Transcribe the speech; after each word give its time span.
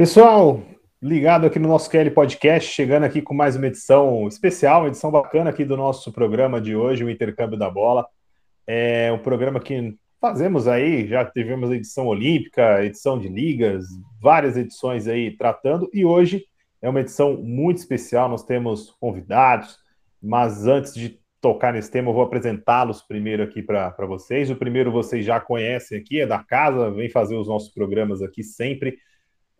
Pessoal, 0.00 0.62
ligado 1.02 1.44
aqui 1.44 1.58
no 1.58 1.68
nosso 1.68 1.90
QL 1.90 2.10
Podcast, 2.12 2.72
chegando 2.72 3.04
aqui 3.04 3.20
com 3.20 3.34
mais 3.34 3.54
uma 3.54 3.66
edição 3.66 4.26
especial, 4.26 4.80
uma 4.80 4.88
edição 4.88 5.10
bacana 5.10 5.50
aqui 5.50 5.62
do 5.62 5.76
nosso 5.76 6.10
programa 6.10 6.58
de 6.58 6.74
hoje, 6.74 7.04
o 7.04 7.10
Intercâmbio 7.10 7.58
da 7.58 7.68
Bola. 7.68 8.06
É 8.66 9.12
um 9.12 9.18
programa 9.18 9.60
que 9.60 9.94
fazemos 10.18 10.66
aí, 10.66 11.06
já 11.06 11.22
tivemos 11.26 11.70
a 11.70 11.76
edição 11.76 12.06
olímpica, 12.06 12.82
edição 12.82 13.18
de 13.18 13.28
ligas, 13.28 13.84
várias 14.22 14.56
edições 14.56 15.06
aí 15.06 15.36
tratando, 15.36 15.86
e 15.92 16.02
hoje 16.02 16.46
é 16.80 16.88
uma 16.88 17.02
edição 17.02 17.36
muito 17.36 17.76
especial, 17.76 18.26
nós 18.26 18.42
temos 18.42 18.96
convidados, 18.98 19.76
mas 20.22 20.66
antes 20.66 20.94
de 20.94 21.20
tocar 21.42 21.74
nesse 21.74 21.90
tema, 21.90 22.08
eu 22.08 22.14
vou 22.14 22.22
apresentá-los 22.22 23.02
primeiro 23.02 23.42
aqui 23.42 23.62
para 23.62 24.06
vocês. 24.06 24.50
O 24.50 24.56
primeiro 24.56 24.90
vocês 24.90 25.26
já 25.26 25.38
conhecem 25.38 25.98
aqui, 25.98 26.22
é 26.22 26.26
da 26.26 26.38
casa, 26.38 26.90
vem 26.90 27.10
fazer 27.10 27.36
os 27.36 27.48
nossos 27.48 27.68
programas 27.68 28.22
aqui 28.22 28.42
sempre 28.42 28.96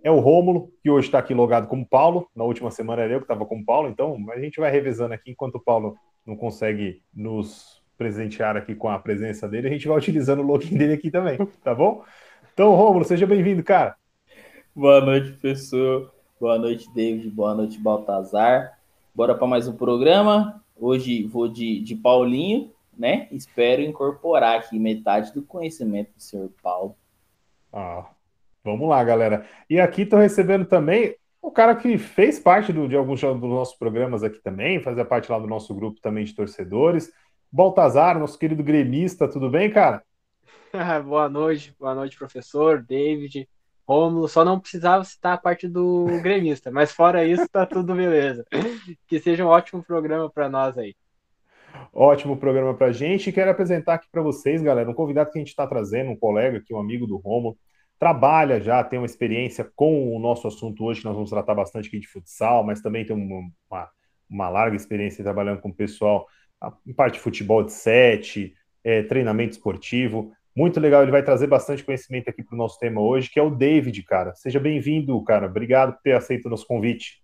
é 0.02 0.10
o 0.10 0.18
Rômulo, 0.18 0.72
que 0.82 0.90
hoje 0.90 1.09
está 1.09 1.18
aqui 1.18 1.34
logado 1.34 1.66
como 1.66 1.86
Paulo. 1.86 2.28
Na 2.34 2.45
última 2.45 2.70
semana 2.70 3.02
era 3.02 3.12
eu 3.12 3.20
que 3.20 3.24
estava 3.24 3.45
como 3.46 3.64
Paulo, 3.64 3.88
então 3.88 4.16
a 4.32 4.38
gente 4.38 4.59
vai 4.59 4.70
revezando 4.70 5.14
aqui 5.14 5.30
enquanto 5.30 5.56
o 5.56 5.60
Paulo 5.60 5.96
não 6.26 6.36
consegue 6.36 7.02
nos 7.14 7.80
presentear 7.96 8.56
aqui 8.56 8.74
com 8.74 8.88
a 8.88 8.98
presença 8.98 9.46
dele, 9.46 9.68
a 9.68 9.70
gente 9.70 9.86
vai 9.86 9.98
utilizando 9.98 10.40
o 10.40 10.46
login 10.46 10.76
dele 10.76 10.95
aqui 10.95 11.10
também, 11.10 11.36
tá 11.62 11.74
bom? 11.74 12.02
Então, 12.54 12.74
Rômulo, 12.74 13.04
seja 13.04 13.26
bem-vindo, 13.26 13.62
cara. 13.62 13.95
Boa 14.74 15.00
noite, 15.00 15.32
professor. 15.32 16.12
Boa 16.40 16.59
noite, 16.59 16.90
David. 16.95 17.28
Boa 17.28 17.54
noite, 17.54 17.78
Baltazar. 17.78 18.78
Bora 19.14 19.34
para 19.34 19.46
mais 19.46 19.68
um 19.68 19.76
programa. 19.76 20.62
Hoje 20.74 21.24
vou 21.24 21.46
de, 21.46 21.80
de 21.80 21.95
Paulinho, 21.95 22.73
né? 22.96 23.28
Espero 23.30 23.82
incorporar 23.82 24.59
aqui 24.59 24.79
metade 24.79 25.35
do 25.35 25.42
conhecimento 25.42 26.14
do 26.14 26.23
senhor 26.23 26.51
Paulo. 26.62 26.96
Ah, 27.70 28.07
Vamos 28.63 28.89
lá, 28.89 29.03
galera. 29.03 29.47
E 29.69 29.80
aqui 29.80 30.03
estou 30.03 30.19
recebendo 30.19 30.66
também 30.66 31.15
o 31.43 31.51
cara 31.51 31.75
que 31.75 31.97
fez 31.97 32.39
parte 32.39 32.73
do, 32.73 32.87
de 32.87 32.95
alguns 32.95 33.21
dos 33.21 33.41
nossos 33.41 33.75
programas 33.75 34.23
aqui 34.23 34.39
também, 34.41 34.80
fazia 34.80 35.05
parte 35.05 35.30
lá 35.33 35.39
do 35.39 35.47
nosso 35.47 35.75
grupo 35.75 36.01
também 36.01 36.25
de 36.25 36.35
torcedores. 36.35 37.11
Baltazar, 37.51 38.19
nosso 38.19 38.38
querido 38.38 38.63
gremista, 38.63 39.27
tudo 39.27 39.51
bem, 39.51 39.71
cara? 39.71 40.03
boa 41.05 41.29
noite, 41.29 41.75
boa 41.79 41.95
noite, 41.95 42.16
professor, 42.16 42.83
David, 42.83 43.49
Romulo. 43.88 44.29
Só 44.29 44.45
não 44.45 44.61
precisava 44.61 45.03
citar 45.03 45.33
a 45.35 45.38
parte 45.38 45.66
do 45.66 46.07
gremista, 46.23 46.71
mas 46.71 46.93
fora 46.93 47.25
isso, 47.25 47.49
tá 47.49 47.65
tudo 47.65 47.95
beleza. 47.95 48.45
Que 49.09 49.19
seja 49.19 49.45
um 49.45 49.49
ótimo 49.49 49.83
programa 49.83 50.31
para 50.31 50.49
nós 50.49 50.77
aí. 50.77 50.95
Ótimo 51.93 52.37
programa 52.37 52.75
para 52.75 52.93
gente. 52.93 53.33
Quero 53.33 53.51
apresentar 53.51 53.95
aqui 53.95 54.09
para 54.13 54.23
vocês, 54.23 54.63
galera, 54.63 54.91
um 54.91 54.95
convidado 54.95 55.33
que 55.33 55.38
a 55.38 55.41
gente 55.41 55.49
está 55.49 55.66
trazendo, 55.66 56.11
um 56.11 56.16
colega 56.16 56.59
aqui, 56.59 56.75
um 56.75 56.79
amigo 56.79 57.07
do 57.07 57.16
Romulo 57.16 57.57
trabalha 58.01 58.59
já, 58.59 58.82
tem 58.82 58.98
uma 58.98 59.04
experiência 59.04 59.70
com 59.76 60.16
o 60.16 60.18
nosso 60.18 60.48
assunto 60.48 60.82
hoje, 60.82 61.01
que 61.01 61.06
nós 61.06 61.15
vamos 61.15 61.29
tratar 61.29 61.54
bastante 61.54 61.87
aqui 61.87 62.01
de 62.01 62.09
futsal, 62.09 62.65
mas 62.65 62.80
também 62.80 63.04
tem 63.04 63.15
uma, 63.15 63.46
uma, 63.70 63.88
uma 64.28 64.48
larga 64.48 64.75
experiência 64.75 65.22
trabalhando 65.22 65.60
com 65.60 65.69
o 65.69 65.75
pessoal 65.75 66.26
em 66.87 66.94
parte 66.94 67.15
de 67.15 67.20
futebol 67.20 67.62
de 67.62 67.72
sete, 67.72 68.54
é, 68.82 69.03
treinamento 69.03 69.53
esportivo. 69.53 70.32
Muito 70.56 70.81
legal, 70.81 71.03
ele 71.03 71.10
vai 71.10 71.22
trazer 71.22 71.47
bastante 71.47 71.84
conhecimento 71.84 72.31
aqui 72.31 72.42
para 72.42 72.54
o 72.54 72.59
nosso 72.59 72.78
tema 72.78 73.03
hoje, 73.03 73.31
que 73.31 73.38
é 73.38 73.42
o 73.42 73.50
David, 73.50 74.03
cara. 74.04 74.34
Seja 74.34 74.59
bem-vindo, 74.59 75.22
cara. 75.22 75.47
Obrigado 75.47 75.92
por 75.92 76.03
ter 76.03 76.12
aceito 76.12 76.47
o 76.47 76.50
nosso 76.50 76.66
convite. 76.66 77.22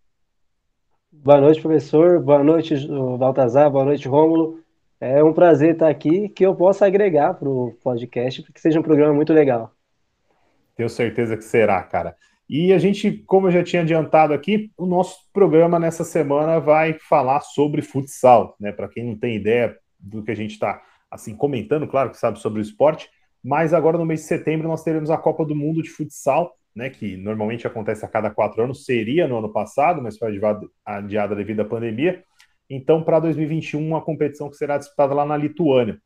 Boa 1.11 1.41
noite, 1.41 1.61
professor. 1.61 2.21
Boa 2.23 2.45
noite, 2.45 2.75
Baltazar. 3.19 3.71
Boa 3.71 3.87
noite, 3.87 4.07
Rômulo. 4.07 4.61
É 5.01 5.25
um 5.25 5.33
prazer 5.33 5.73
estar 5.73 5.89
aqui, 5.89 6.29
que 6.29 6.45
eu 6.45 6.55
possa 6.55 6.87
agregar 6.87 7.33
para 7.35 7.49
o 7.49 7.73
podcast, 7.83 8.43
porque 8.43 8.61
seja 8.61 8.79
um 8.79 8.83
programa 8.83 9.15
muito 9.15 9.33
legal. 9.33 9.76
Tenho 10.77 10.89
certeza 10.89 11.37
que 11.37 11.45
será, 11.45 11.83
cara. 11.83 12.15
E 12.49 12.73
a 12.73 12.79
gente, 12.79 13.11
como 13.27 13.49
eu 13.49 13.53
já 13.53 13.65
tinha 13.65 13.83
adiantado 13.83 14.33
aqui, 14.33 14.71
o 14.77 14.87
nosso 14.87 15.19
programa 15.33 15.81
nessa 15.81 16.05
semana 16.05 16.61
vai 16.61 16.93
falar 16.93 17.41
sobre 17.41 17.83
futsal, 17.83 18.55
né? 18.61 18.71
Para 18.71 18.89
quem 18.89 19.05
não 19.05 19.19
tem 19.19 19.35
ideia 19.35 19.77
do 19.99 20.23
que 20.23 20.31
a 20.31 20.37
gente 20.37 20.53
está 20.53 20.81
assim 21.11 21.35
comentando, 21.35 21.89
claro 21.89 22.11
que 22.11 22.19
sabe 22.19 22.39
sobre 22.39 22.61
o 22.61 22.63
esporte, 22.63 23.09
mas 23.43 23.75
agora 23.75 23.99
no 23.99 24.05
mês 24.05 24.21
de 24.21 24.27
setembro 24.27 24.69
nós 24.69 24.85
teremos 24.85 25.11
a 25.11 25.17
Copa 25.17 25.45
do 25.45 25.57
Mundo 25.57 25.83
de 25.83 25.91
Futsal, 25.91 26.55
né? 26.75 26.89
Que 26.89 27.17
normalmente 27.17 27.67
acontece 27.67 28.05
a 28.05 28.09
cada 28.09 28.31
quatro 28.31 28.63
anos, 28.63 28.85
seria 28.85 29.27
no 29.27 29.39
ano 29.39 29.53
passado, 29.53 30.01
mas 30.01 30.17
foi 30.17 30.39
adiada 30.85 31.35
devido 31.35 31.61
à 31.61 31.65
pandemia. 31.65 32.23
Então, 32.69 33.03
para 33.03 33.19
2021, 33.19 33.85
uma 33.85 34.03
competição 34.03 34.51
que 34.51 34.57
será 34.57 34.77
disputada 34.79 35.15
lá 35.15 35.25
na 35.25 35.37
Lituânia. 35.37 35.99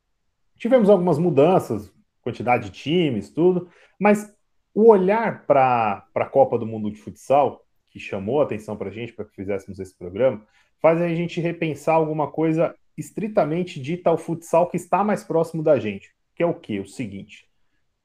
Tivemos 0.56 0.88
algumas 0.88 1.18
mudanças, 1.18 1.92
quantidade 2.22 2.70
de 2.70 2.70
times, 2.70 3.30
tudo, 3.30 3.68
mas 3.98 4.30
o 4.74 4.88
olhar 4.88 5.46
para 5.46 6.06
a 6.14 6.26
Copa 6.26 6.58
do 6.58 6.66
Mundo 6.66 6.90
de 6.90 6.98
Futsal, 6.98 7.64
que 7.90 7.98
chamou 7.98 8.40
a 8.40 8.44
atenção 8.44 8.76
para 8.76 8.88
a 8.88 8.92
gente 8.92 9.12
para 9.12 9.24
que 9.24 9.34
fizéssemos 9.34 9.78
esse 9.78 9.96
programa, 9.96 10.46
faz 10.80 11.00
a 11.00 11.08
gente 11.08 11.40
repensar 11.40 11.94
alguma 11.94 12.30
coisa 12.30 12.74
estritamente 12.96 13.80
dita 13.80 14.10
ao 14.10 14.18
futsal 14.18 14.68
que 14.68 14.76
está 14.76 15.02
mais 15.02 15.24
próximo 15.24 15.62
da 15.62 15.78
gente, 15.78 16.14
que 16.34 16.42
é 16.42 16.46
o 16.46 16.54
que? 16.54 16.78
O 16.78 16.86
seguinte: 16.86 17.48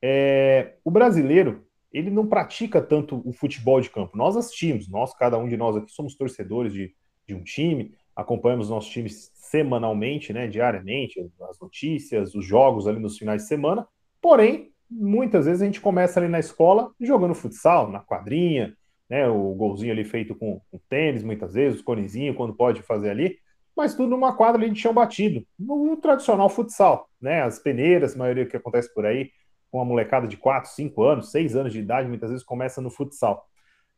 é, 0.01 0.75
o 0.83 0.91
brasileiro 0.91 1.65
ele 1.91 2.09
não 2.09 2.27
pratica 2.27 2.81
tanto 2.81 3.21
o 3.25 3.31
futebol 3.31 3.79
de 3.79 3.89
campo. 3.89 4.17
Nós 4.17 4.35
assistimos, 4.35 4.89
nós, 4.89 5.13
cada 5.13 5.37
um 5.37 5.47
de 5.47 5.55
nós 5.55 5.77
aqui, 5.77 5.89
somos 5.89 6.13
torcedores 6.13 6.73
de, 6.73 6.93
de 7.25 7.33
um 7.33 7.41
time, 7.41 7.95
acompanhamos 8.13 8.69
nossos 8.69 8.91
times 8.91 9.31
semanalmente, 9.33 10.33
né, 10.33 10.45
diariamente, 10.45 11.25
as 11.49 11.57
notícias, 11.57 12.35
os 12.35 12.45
jogos 12.45 12.85
ali 12.85 12.99
nos 12.99 13.17
finais 13.17 13.43
de 13.43 13.47
semana, 13.47 13.87
porém, 14.21 14.73
muitas 14.89 15.45
vezes 15.45 15.61
a 15.61 15.65
gente 15.65 15.81
começa 15.81 16.19
ali 16.19 16.29
na 16.29 16.39
escola 16.39 16.91
jogando 16.99 17.35
futsal, 17.35 17.89
na 17.91 17.99
quadrinha, 17.99 18.75
né? 19.09 19.27
O 19.27 19.53
golzinho 19.53 19.91
ali 19.91 20.03
feito 20.03 20.35
com, 20.35 20.61
com 20.71 20.79
tênis, 20.89 21.23
muitas 21.23 21.53
vezes, 21.53 21.79
os 21.79 21.85
conezinhos, 21.85 22.35
quando 22.35 22.55
pode 22.55 22.81
fazer 22.81 23.09
ali, 23.09 23.37
mas 23.75 23.93
tudo 23.93 24.09
numa 24.09 24.35
quadra 24.35 24.61
ali 24.61 24.71
de 24.71 24.79
chão 24.79 24.93
batido, 24.93 25.45
no 25.59 25.97
tradicional 25.97 26.49
futsal, 26.49 27.09
né? 27.21 27.41
As 27.41 27.59
peneiras, 27.59 28.15
a 28.15 28.17
maioria 28.17 28.45
que 28.45 28.57
acontece 28.57 28.93
por 28.93 29.05
aí, 29.05 29.29
com 29.69 29.79
uma 29.79 29.85
molecada 29.85 30.27
de 30.27 30.37
4, 30.37 30.71
5 30.71 31.03
anos, 31.03 31.31
6 31.31 31.55
anos 31.55 31.73
de 31.73 31.79
idade, 31.79 32.07
muitas 32.07 32.29
vezes 32.29 32.45
começa 32.45 32.81
no 32.81 32.89
futsal. 32.89 33.45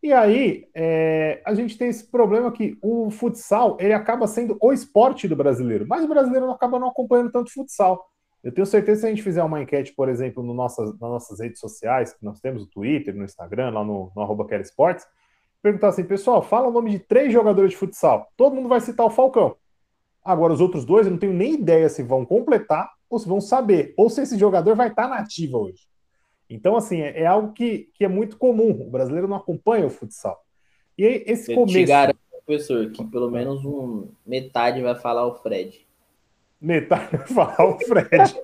E 0.02 0.14
aí, 0.14 0.68
é, 0.76 1.42
a 1.46 1.54
gente 1.54 1.78
tem 1.78 1.90
esse 1.90 2.10
problema 2.10 2.52
que 2.52 2.78
o 2.82 3.10
futsal, 3.10 3.78
ele 3.80 3.94
acaba 3.94 4.28
sendo 4.28 4.58
o 4.62 4.72
esporte 4.72 5.28
do 5.28 5.36
brasileiro, 5.36 5.86
mas 5.88 6.04
o 6.04 6.08
brasileiro 6.08 6.50
acaba 6.52 6.80
não 6.80 6.90
acompanhando 6.90 7.32
tanto 7.32 7.52
futsal. 7.52 8.04
Eu 8.48 8.54
tenho 8.54 8.66
certeza 8.66 8.96
que 8.96 9.02
se 9.02 9.06
a 9.08 9.10
gente 9.10 9.24
fizer 9.24 9.44
uma 9.44 9.62
enquete, 9.62 9.94
por 9.94 10.08
exemplo, 10.08 10.42
no 10.42 10.54
nossas, 10.54 10.92
nas 10.92 11.02
nossas 11.02 11.42
redes 11.42 11.60
sociais, 11.60 12.14
que 12.14 12.24
nós 12.24 12.40
temos 12.40 12.64
o 12.64 12.66
Twitter, 12.66 13.14
no 13.14 13.26
Instagram, 13.26 13.72
lá 13.72 13.84
no, 13.84 14.10
no 14.16 14.22
arroba 14.22 14.48
Esportes, 14.56 15.06
perguntar 15.62 15.90
assim, 15.90 16.06
pessoal, 16.06 16.42
fala 16.42 16.70
o 16.70 16.72
nome 16.72 16.92
de 16.92 17.00
três 17.00 17.34
jogadores 17.34 17.72
de 17.72 17.78
futsal. 17.78 18.32
Todo 18.38 18.56
mundo 18.56 18.70
vai 18.70 18.80
citar 18.80 19.06
o 19.06 19.10
Falcão. 19.10 19.58
Agora, 20.24 20.54
os 20.54 20.62
outros 20.62 20.86
dois, 20.86 21.06
eu 21.06 21.12
não 21.12 21.20
tenho 21.20 21.34
nem 21.34 21.56
ideia 21.56 21.90
se 21.90 22.02
vão 22.02 22.26
completar 22.26 22.90
ou 23.10 23.20
se 23.20 23.28
vão 23.28 23.42
saber, 23.42 23.94
ou 23.98 24.10
se 24.10 24.22
esse 24.22 24.38
jogador 24.40 24.78
vai 24.78 24.88
estar 24.88 25.10
na 25.10 25.18
ativa 25.18 25.58
hoje. 25.58 25.82
Então, 26.50 26.78
assim, 26.78 27.02
é, 27.02 27.24
é 27.24 27.26
algo 27.26 27.52
que, 27.52 27.90
que 27.96 28.06
é 28.06 28.08
muito 28.08 28.38
comum. 28.38 28.82
O 28.88 28.90
brasileiro 28.90 29.28
não 29.28 29.36
acompanha 29.36 29.86
o 29.86 29.90
futsal. 29.90 30.42
E 30.98 31.06
aí, 31.06 31.24
esse 31.28 31.52
eu 31.52 31.56
começo... 31.56 31.78
Te 31.78 31.84
garanto, 31.84 32.18
professor, 32.46 32.90
que 32.92 33.04
pelo 33.04 33.30
menos 33.30 33.66
um, 33.66 34.08
metade 34.26 34.82
vai 34.82 34.96
falar 34.96 35.28
o 35.28 35.36
Fred. 35.36 35.86
Metade 36.60 37.18
falar 37.34 37.66
o 37.66 37.80
Fred. 37.80 38.36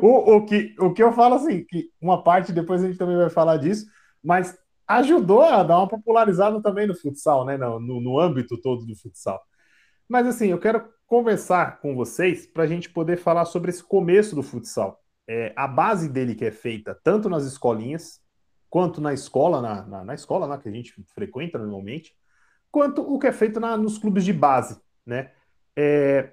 o, 0.00 0.36
o, 0.36 0.44
que, 0.44 0.74
o 0.78 0.92
que 0.92 1.02
eu 1.02 1.12
falo 1.12 1.36
assim, 1.36 1.64
que 1.64 1.90
uma 2.00 2.22
parte 2.22 2.52
depois 2.52 2.82
a 2.82 2.86
gente 2.86 2.98
também 2.98 3.16
vai 3.16 3.30
falar 3.30 3.56
disso, 3.56 3.86
mas 4.22 4.58
ajudou 4.86 5.42
a 5.42 5.62
dar 5.62 5.78
uma 5.78 5.88
popularizada 5.88 6.60
também 6.60 6.86
no 6.86 6.94
futsal, 6.94 7.44
né? 7.44 7.56
No, 7.56 7.80
no, 7.80 8.00
no 8.00 8.18
âmbito 8.18 8.60
todo 8.60 8.84
do 8.84 8.94
futsal. 8.96 9.40
Mas 10.08 10.26
assim, 10.26 10.48
eu 10.48 10.58
quero 10.58 10.86
conversar 11.06 11.80
com 11.80 11.94
vocês 11.94 12.46
para 12.46 12.64
a 12.64 12.66
gente 12.66 12.90
poder 12.90 13.16
falar 13.16 13.44
sobre 13.44 13.70
esse 13.70 13.82
começo 13.82 14.34
do 14.34 14.42
futsal. 14.42 15.00
É, 15.26 15.52
a 15.56 15.66
base 15.66 16.08
dele 16.08 16.34
que 16.34 16.44
é 16.44 16.50
feita 16.50 16.98
tanto 17.02 17.30
nas 17.30 17.44
escolinhas, 17.44 18.20
quanto 18.68 19.00
na 19.00 19.14
escola, 19.14 19.62
na, 19.62 19.86
na, 19.86 20.04
na 20.04 20.14
escola 20.14 20.46
né, 20.46 20.58
que 20.62 20.68
a 20.68 20.72
gente 20.72 20.92
frequenta 21.14 21.58
normalmente, 21.58 22.12
quanto 22.70 23.02
o 23.02 23.18
que 23.18 23.26
é 23.26 23.32
feito 23.32 23.60
na, 23.60 23.76
nos 23.76 23.96
clubes 23.96 24.24
de 24.24 24.32
base, 24.32 24.78
né? 25.06 25.30
É, 25.76 26.32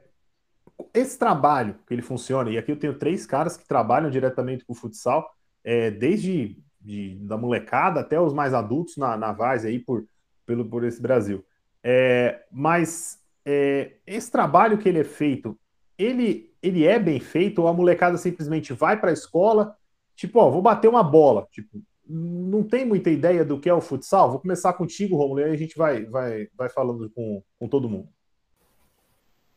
esse 0.93 1.17
trabalho 1.17 1.75
que 1.87 1.93
ele 1.93 2.01
funciona, 2.01 2.49
e 2.49 2.57
aqui 2.57 2.71
eu 2.71 2.79
tenho 2.79 2.97
três 2.97 3.25
caras 3.25 3.57
que 3.57 3.67
trabalham 3.67 4.09
diretamente 4.09 4.65
com 4.65 4.73
o 4.73 4.75
futsal, 4.75 5.31
é, 5.63 5.91
desde 5.91 6.57
de, 6.79 7.15
da 7.15 7.37
molecada 7.37 7.99
até 7.99 8.19
os 8.19 8.33
mais 8.33 8.53
adultos 8.53 8.97
na, 8.97 9.15
na 9.15 9.31
Vaz 9.31 9.65
aí 9.65 9.79
por, 9.79 10.05
pelo, 10.45 10.65
por 10.65 10.83
esse 10.83 11.01
Brasil. 11.01 11.45
É, 11.83 12.43
mas 12.51 13.19
é, 13.45 13.93
esse 14.05 14.31
trabalho 14.31 14.77
que 14.77 14.89
ele 14.89 14.99
é 14.99 15.03
feito, 15.03 15.57
ele, 15.97 16.51
ele 16.61 16.85
é 16.85 16.97
bem 16.99 17.19
feito 17.19 17.61
ou 17.61 17.67
a 17.67 17.73
molecada 17.73 18.17
simplesmente 18.17 18.73
vai 18.73 18.99
para 18.99 19.11
a 19.11 19.13
escola, 19.13 19.75
tipo, 20.15 20.39
ó, 20.39 20.49
vou 20.49 20.61
bater 20.61 20.87
uma 20.87 21.03
bola, 21.03 21.47
tipo, 21.51 21.81
não 22.07 22.63
tem 22.63 22.85
muita 22.85 23.09
ideia 23.09 23.45
do 23.45 23.59
que 23.59 23.69
é 23.69 23.73
o 23.73 23.79
futsal? 23.79 24.31
Vou 24.31 24.39
começar 24.39 24.73
contigo, 24.73 25.15
Romulo, 25.15 25.39
e 25.39 25.43
aí 25.45 25.51
a 25.51 25.57
gente 25.57 25.77
vai, 25.77 26.05
vai, 26.05 26.47
vai 26.57 26.69
falando 26.69 27.09
com, 27.11 27.41
com 27.57 27.67
todo 27.67 27.89
mundo. 27.89 28.09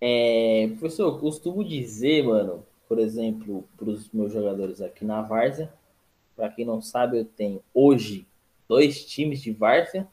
É, 0.06 0.68
professor, 0.78 1.14
eu 1.14 1.18
costumo 1.18 1.64
dizer, 1.64 2.24
mano, 2.24 2.62
por 2.86 2.98
exemplo, 2.98 3.66
para 3.74 3.88
os 3.88 4.10
meus 4.10 4.34
jogadores 4.34 4.82
aqui 4.82 5.02
na 5.02 5.22
Várzea, 5.22 5.72
para 6.36 6.50
quem 6.50 6.66
não 6.66 6.82
sabe, 6.82 7.20
eu 7.20 7.24
tenho 7.24 7.62
hoje 7.72 8.26
dois 8.68 9.02
times 9.06 9.40
de 9.40 9.50
várzea. 9.50 10.06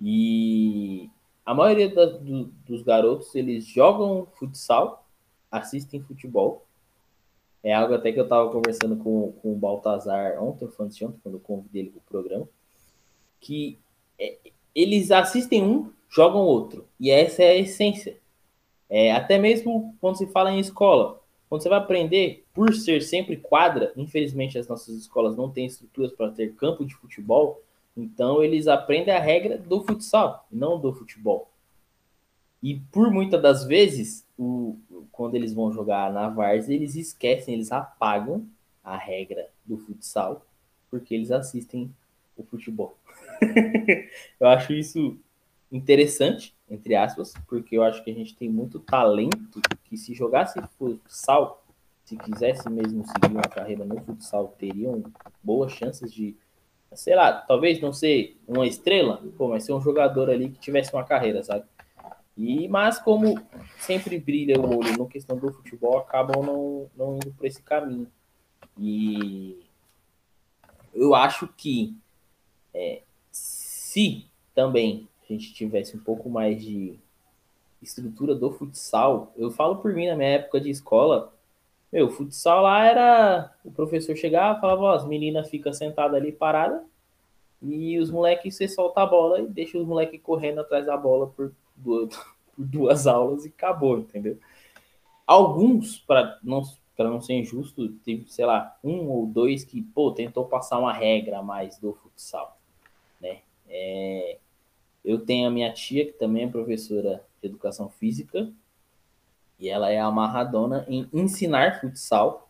E 0.00 1.08
a 1.46 1.54
maioria 1.54 1.94
da, 1.94 2.06
do, 2.06 2.46
dos 2.66 2.82
garotos, 2.82 3.32
eles 3.36 3.64
jogam 3.64 4.26
futsal, 4.34 5.06
assistem 5.48 6.02
futebol. 6.02 6.66
É 7.62 7.72
algo 7.72 7.94
até 7.94 8.10
que 8.10 8.18
eu 8.18 8.24
estava 8.24 8.50
conversando 8.50 8.96
com, 8.96 9.30
com 9.40 9.52
o 9.52 9.56
Baltazar 9.56 10.42
ontem, 10.42 10.64
antes 10.64 11.00
ontem, 11.02 11.20
quando 11.22 11.36
eu 11.36 11.40
convidei 11.40 11.82
ele 11.82 11.90
para 11.90 12.00
o 12.00 12.10
programa, 12.10 12.48
que 13.38 13.78
é, 14.18 14.38
eles 14.74 15.12
assistem 15.12 15.62
um, 15.62 15.92
jogam 16.08 16.40
outro. 16.40 16.88
E 16.98 17.12
essa 17.12 17.44
é 17.44 17.50
a 17.50 17.56
essência. 17.56 18.20
É, 18.94 19.10
até 19.10 19.38
mesmo 19.38 19.96
quando 20.02 20.18
se 20.18 20.26
fala 20.26 20.52
em 20.52 20.58
escola. 20.58 21.18
Quando 21.48 21.62
você 21.62 21.68
vai 21.70 21.78
aprender, 21.78 22.44
por 22.52 22.74
ser 22.74 23.00
sempre 23.00 23.38
quadra, 23.38 23.90
infelizmente 23.96 24.58
as 24.58 24.68
nossas 24.68 24.94
escolas 24.94 25.34
não 25.34 25.50
têm 25.50 25.64
estruturas 25.64 26.12
para 26.12 26.30
ter 26.30 26.54
campo 26.56 26.84
de 26.84 26.94
futebol, 26.94 27.62
então 27.96 28.44
eles 28.44 28.68
aprendem 28.68 29.14
a 29.14 29.18
regra 29.18 29.56
do 29.56 29.82
futsal, 29.82 30.46
não 30.52 30.78
do 30.78 30.92
futebol. 30.92 31.48
E 32.62 32.80
por 32.92 33.10
muitas 33.10 33.40
das 33.40 33.64
vezes, 33.64 34.26
o, 34.38 34.76
quando 35.10 35.36
eles 35.36 35.54
vão 35.54 35.72
jogar 35.72 36.12
na 36.12 36.28
várzea, 36.28 36.74
eles 36.74 36.94
esquecem, 36.94 37.54
eles 37.54 37.72
apagam 37.72 38.46
a 38.84 38.98
regra 38.98 39.48
do 39.64 39.78
futsal, 39.78 40.44
porque 40.90 41.14
eles 41.14 41.30
assistem 41.30 41.90
o 42.36 42.42
futebol. 42.42 42.94
eu 44.38 44.48
acho 44.48 44.74
isso 44.74 45.18
interessante, 45.72 46.54
entre 46.70 46.94
aspas, 46.94 47.32
porque 47.48 47.76
eu 47.76 47.82
acho 47.82 48.04
que 48.04 48.10
a 48.10 48.14
gente 48.14 48.36
tem 48.36 48.48
muito 48.48 48.78
talento 48.78 49.60
que 49.84 49.96
se 49.96 50.14
jogasse 50.14 50.60
futsal, 50.78 51.64
se 52.04 52.16
quisesse 52.16 52.68
mesmo 52.68 53.04
seguir 53.06 53.32
uma 53.32 53.42
carreira 53.42 53.84
no 53.84 53.98
futsal, 54.02 54.54
teriam 54.58 55.02
boas 55.42 55.72
chances 55.72 56.12
de, 56.12 56.36
sei 56.92 57.16
lá, 57.16 57.32
talvez 57.32 57.80
não 57.80 57.92
ser 57.92 58.36
uma 58.46 58.66
estrela, 58.66 59.22
pô, 59.38 59.48
mas 59.48 59.64
ser 59.64 59.72
um 59.72 59.80
jogador 59.80 60.28
ali 60.28 60.50
que 60.50 60.60
tivesse 60.60 60.92
uma 60.92 61.04
carreira, 61.04 61.42
sabe? 61.42 61.64
E, 62.36 62.68
mas 62.68 62.98
como 62.98 63.40
sempre 63.78 64.18
brilha 64.18 64.60
o 64.60 64.78
olho 64.78 64.96
no 64.96 65.08
questão 65.08 65.36
do 65.36 65.52
futebol, 65.52 65.98
acabam 65.98 66.44
não, 66.44 66.90
não 66.96 67.16
indo 67.16 67.32
por 67.32 67.46
esse 67.46 67.62
caminho. 67.62 68.10
E 68.78 69.58
eu 70.94 71.14
acho 71.14 71.48
que 71.56 71.94
é, 72.74 73.02
se 73.30 74.26
também 74.54 75.08
gente 75.32 75.52
tivesse 75.54 75.96
um 75.96 76.00
pouco 76.00 76.28
mais 76.30 76.62
de 76.62 76.98
estrutura 77.82 78.34
do 78.34 78.50
futsal, 78.52 79.32
eu 79.36 79.50
falo 79.50 79.76
por 79.76 79.92
mim 79.92 80.06
na 80.06 80.16
minha 80.16 80.30
época 80.30 80.60
de 80.60 80.70
escola, 80.70 81.32
meu, 81.92 82.08
futsal 82.08 82.62
lá 82.62 82.84
era 82.86 83.54
o 83.64 83.70
professor 83.70 84.16
chegava, 84.16 84.60
falava, 84.60 84.82
ó, 84.82 84.94
as 84.94 85.04
meninas 85.04 85.50
ficam 85.50 85.72
sentadas 85.72 86.14
ali 86.14 86.32
parada 86.32 86.84
e 87.60 87.98
os 87.98 88.10
moleques 88.10 88.56
você 88.56 88.66
solta 88.66 89.02
a 89.02 89.06
bola 89.06 89.40
e 89.40 89.46
deixa 89.46 89.78
os 89.78 89.86
moleques 89.86 90.20
correndo 90.22 90.60
atrás 90.60 90.86
da 90.86 90.96
bola 90.96 91.26
por 91.28 91.52
duas, 91.76 92.08
por 92.56 92.64
duas 92.64 93.06
aulas 93.06 93.44
e 93.44 93.48
acabou, 93.48 93.98
entendeu? 93.98 94.38
Alguns, 95.26 95.98
para 95.98 96.38
não 96.42 96.62
para 96.96 97.08
não 97.08 97.20
ser 97.20 97.34
injusto, 97.34 97.88
teve, 98.04 98.26
sei 98.28 98.44
lá, 98.44 98.76
um 98.84 99.08
ou 99.08 99.26
dois 99.26 99.64
que, 99.64 99.82
pô, 99.82 100.12
tentou 100.12 100.44
passar 100.44 100.78
uma 100.78 100.92
regra 100.92 101.38
a 101.38 101.42
mais 101.42 101.78
do 101.78 101.94
futsal, 101.94 102.58
né? 103.20 103.40
É, 103.66 104.38
eu 105.04 105.18
tenho 105.18 105.48
a 105.48 105.50
minha 105.50 105.72
tia, 105.72 106.06
que 106.06 106.12
também 106.12 106.44
é 106.44 106.48
professora 106.48 107.22
de 107.40 107.48
educação 107.48 107.88
física, 107.88 108.50
e 109.58 109.68
ela 109.68 109.90
é 109.90 109.98
amarradona 109.98 110.84
em 110.88 111.08
ensinar 111.12 111.80
futsal. 111.80 112.48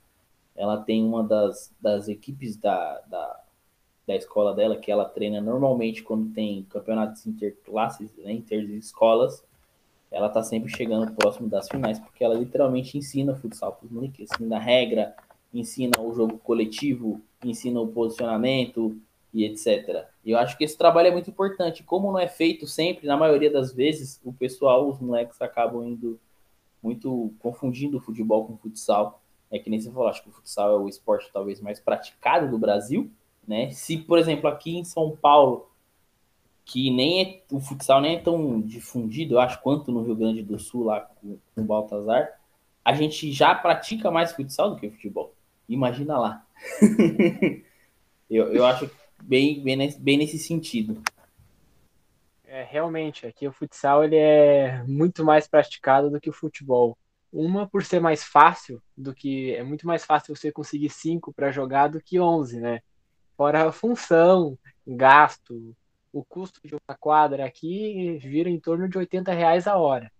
Ela 0.54 0.80
tem 0.80 1.04
uma 1.04 1.22
das, 1.22 1.72
das 1.80 2.08
equipes 2.08 2.56
da, 2.56 3.00
da, 3.00 3.40
da 4.06 4.16
escola 4.16 4.54
dela, 4.54 4.76
que 4.76 4.90
ela 4.90 5.04
treina 5.04 5.40
normalmente 5.40 6.02
quando 6.02 6.32
tem 6.32 6.62
campeonatos 6.64 7.26
interclasses, 7.26 8.10
né, 8.16 8.32
interescolas. 8.32 9.44
Ela 10.10 10.28
tá 10.28 10.42
sempre 10.42 10.70
chegando 10.70 11.12
próximo 11.12 11.48
das 11.48 11.68
finais, 11.68 11.98
porque 11.98 12.22
ela 12.22 12.34
literalmente 12.34 12.98
ensina 12.98 13.34
futsal 13.34 13.72
para 13.72 13.86
os 13.86 13.92
moleques, 13.92 14.30
ensina 14.30 14.56
a 14.56 14.60
regra, 14.60 15.14
ensina 15.52 16.00
o 16.00 16.14
jogo 16.14 16.38
coletivo, 16.38 17.20
ensina 17.42 17.80
o 17.80 17.88
posicionamento, 17.88 18.98
e 19.32 19.44
etc. 19.44 20.06
E 20.24 20.30
eu 20.30 20.38
acho 20.38 20.56
que 20.56 20.64
esse 20.64 20.78
trabalho 20.78 21.08
é 21.08 21.10
muito 21.10 21.30
importante. 21.30 21.82
Como 21.82 22.12
não 22.12 22.18
é 22.18 22.28
feito 22.28 22.66
sempre, 22.66 23.06
na 23.06 23.16
maioria 23.16 23.50
das 23.50 23.72
vezes, 23.72 24.20
o 24.24 24.32
pessoal, 24.32 24.88
os 24.88 25.00
moleques 25.00 25.40
acabam 25.40 25.84
indo 25.84 26.20
muito 26.82 27.32
confundindo 27.38 27.98
o 27.98 28.00
futebol 28.00 28.46
com 28.46 28.54
o 28.54 28.58
futsal. 28.58 29.22
É 29.50 29.58
que 29.58 29.68
nem 29.68 29.80
você 29.80 29.90
falou, 29.90 30.08
acho 30.08 30.22
que 30.22 30.28
o 30.28 30.32
futsal 30.32 30.70
é 30.70 30.78
o 30.78 30.88
esporte 30.88 31.30
talvez 31.32 31.60
mais 31.60 31.78
praticado 31.78 32.50
do 32.50 32.58
Brasil, 32.58 33.10
né? 33.46 33.70
Se, 33.70 33.98
por 33.98 34.18
exemplo, 34.18 34.48
aqui 34.48 34.78
em 34.78 34.84
São 34.84 35.14
Paulo, 35.14 35.70
que 36.64 36.90
nem 36.90 37.22
é, 37.22 37.42
o 37.52 37.60
futsal 37.60 38.00
nem 38.00 38.16
é 38.16 38.20
tão 38.20 38.60
difundido, 38.60 39.34
eu 39.34 39.40
acho, 39.40 39.60
quanto 39.60 39.92
no 39.92 40.02
Rio 40.02 40.16
Grande 40.16 40.42
do 40.42 40.58
Sul, 40.58 40.84
lá 40.84 41.00
com, 41.00 41.38
com 41.54 41.60
o 41.60 41.64
Baltazar, 41.64 42.40
a 42.84 42.94
gente 42.94 43.30
já 43.30 43.54
pratica 43.54 44.10
mais 44.10 44.32
futsal 44.32 44.70
do 44.70 44.76
que 44.76 44.90
futebol. 44.90 45.34
Imagina 45.68 46.18
lá. 46.18 46.46
eu, 48.30 48.52
eu 48.52 48.64
acho 48.64 48.88
que 48.88 49.01
bem, 49.22 49.62
bem, 49.62 49.96
bem 49.98 50.18
nesse 50.18 50.38
sentido. 50.38 51.02
É, 52.44 52.62
realmente, 52.64 53.26
aqui 53.26 53.48
o 53.48 53.52
futsal 53.52 54.04
ele 54.04 54.16
é 54.16 54.82
muito 54.84 55.24
mais 55.24 55.48
praticado 55.48 56.10
do 56.10 56.20
que 56.20 56.28
o 56.28 56.34
futebol. 56.34 56.98
Uma 57.32 57.66
por 57.66 57.82
ser 57.82 57.98
mais 57.98 58.22
fácil 58.22 58.82
do 58.94 59.14
que 59.14 59.54
é 59.54 59.62
muito 59.62 59.86
mais 59.86 60.04
fácil 60.04 60.36
você 60.36 60.52
conseguir 60.52 60.90
cinco 60.90 61.32
para 61.32 61.50
jogar 61.50 61.88
do 61.88 62.00
que 62.00 62.20
onze, 62.20 62.60
né? 62.60 62.80
Fora 63.36 63.68
a 63.68 63.72
função, 63.72 64.58
gasto, 64.86 65.74
o 66.12 66.22
custo 66.22 66.60
de 66.62 66.74
uma 66.74 66.94
quadra 67.00 67.46
aqui 67.46 68.18
vira 68.18 68.50
em 68.50 68.60
torno 68.60 68.86
de 68.86 68.98
80 68.98 69.32
reais 69.32 69.66
a 69.66 69.76
hora. 69.78 70.12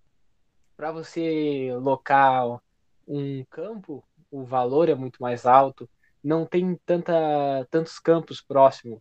Para 0.75 0.90
você 0.90 1.70
locar 1.82 2.58
um 3.06 3.44
campo, 3.50 4.02
o 4.31 4.43
valor 4.43 4.88
é 4.88 4.94
muito 4.94 5.20
mais 5.20 5.44
alto 5.44 5.87
não 6.22 6.46
tem 6.46 6.76
tanta, 6.86 7.12
tantos 7.70 7.98
campos 7.98 8.40
próximos. 8.40 9.00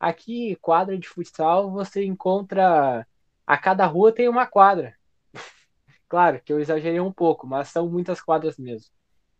Aqui, 0.00 0.56
quadra 0.56 0.98
de 0.98 1.08
futsal, 1.08 1.70
você 1.70 2.04
encontra. 2.04 3.06
A 3.46 3.58
cada 3.58 3.86
rua 3.86 4.12
tem 4.12 4.28
uma 4.28 4.46
quadra. 4.46 4.96
claro 6.08 6.40
que 6.42 6.52
eu 6.52 6.60
exagerei 6.60 7.00
um 7.00 7.12
pouco, 7.12 7.46
mas 7.46 7.68
são 7.68 7.88
muitas 7.88 8.20
quadras 8.20 8.58
mesmo. 8.58 8.90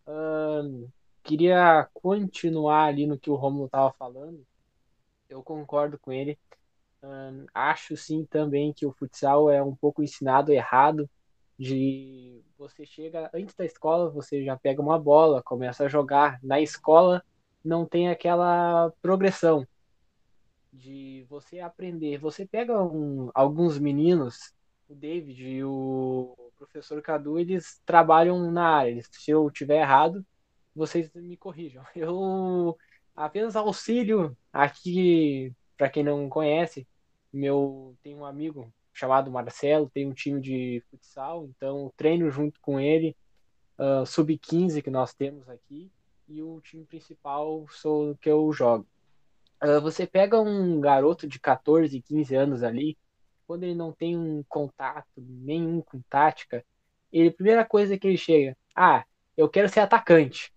Hum, 0.06 0.88
queria 1.24 1.88
continuar 1.94 2.86
ali 2.86 3.06
no 3.06 3.18
que 3.18 3.30
o 3.30 3.34
Romulo 3.34 3.66
estava 3.66 3.92
falando. 3.94 4.46
Eu 5.28 5.42
concordo 5.42 5.98
com 5.98 6.12
ele. 6.12 6.38
Hum, 7.02 7.46
acho 7.54 7.96
sim 7.96 8.24
também 8.26 8.72
que 8.72 8.86
o 8.86 8.92
futsal 8.92 9.50
é 9.50 9.62
um 9.62 9.74
pouco 9.76 10.02
ensinado 10.02 10.52
errado 10.52 11.08
de 11.58 12.42
você 12.58 12.84
chega 12.84 13.30
antes 13.34 13.54
da 13.54 13.64
escola, 13.64 14.10
você 14.10 14.44
já 14.44 14.56
pega 14.56 14.80
uma 14.80 14.98
bola, 14.98 15.42
começa 15.42 15.84
a 15.84 15.88
jogar. 15.88 16.38
Na 16.42 16.60
escola 16.60 17.22
não 17.64 17.86
tem 17.86 18.08
aquela 18.08 18.92
progressão 19.02 19.66
de 20.72 21.26
você 21.28 21.60
aprender. 21.60 22.18
Você 22.18 22.46
pega 22.46 22.82
um, 22.82 23.30
alguns 23.34 23.78
meninos, 23.78 24.54
o 24.88 24.94
David 24.94 25.46
e 25.46 25.64
o 25.64 26.36
professor 26.56 27.00
Cadu, 27.02 27.38
eles 27.38 27.80
trabalham 27.84 28.50
na 28.50 28.68
área. 28.68 29.02
Se 29.10 29.30
eu 29.30 29.50
tiver 29.50 29.80
errado, 29.80 30.24
vocês 30.74 31.10
me 31.14 31.36
corrijam. 31.36 31.84
Eu 31.96 32.76
apenas 33.14 33.56
auxílio 33.56 34.36
aqui, 34.52 35.52
para 35.76 35.88
quem 35.88 36.04
não 36.04 36.28
conhece, 36.28 36.86
meu 37.32 37.96
tem 38.02 38.14
um 38.14 38.24
amigo 38.24 38.72
chamado 38.96 39.30
Marcelo, 39.30 39.90
tem 39.90 40.06
um 40.06 40.14
time 40.14 40.40
de 40.40 40.82
futsal, 40.90 41.46
então 41.46 41.92
treino 41.96 42.30
junto 42.30 42.58
com 42.60 42.80
ele, 42.80 43.14
uh, 43.78 44.06
sub-15 44.06 44.82
que 44.82 44.90
nós 44.90 45.12
temos 45.12 45.46
aqui, 45.50 45.92
e 46.26 46.42
o 46.42 46.60
time 46.62 46.84
principal 46.84 47.66
sou 47.68 48.16
que 48.16 48.30
eu 48.30 48.50
jogo. 48.52 48.86
Uh, 49.62 49.80
você 49.82 50.06
pega 50.06 50.40
um 50.40 50.80
garoto 50.80 51.28
de 51.28 51.38
14, 51.38 52.00
15 52.00 52.34
anos 52.34 52.62
ali, 52.62 52.96
quando 53.46 53.64
ele 53.64 53.74
não 53.74 53.92
tem 53.92 54.16
um 54.16 54.42
contato 54.48 55.06
nenhum 55.18 55.82
com 55.82 56.00
tática, 56.08 56.64
ele, 57.12 57.28
a 57.28 57.32
primeira 57.32 57.64
coisa 57.66 57.98
que 57.98 58.08
ele 58.08 58.16
chega, 58.16 58.56
ah, 58.74 59.04
eu 59.36 59.48
quero 59.48 59.68
ser 59.68 59.80
atacante. 59.80 60.50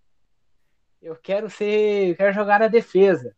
Eu 1.00 1.14
quero 1.14 1.48
ser, 1.50 2.10
eu 2.10 2.16
quero 2.16 2.32
jogar 2.32 2.60
na 2.60 2.68
defesa. 2.68 3.36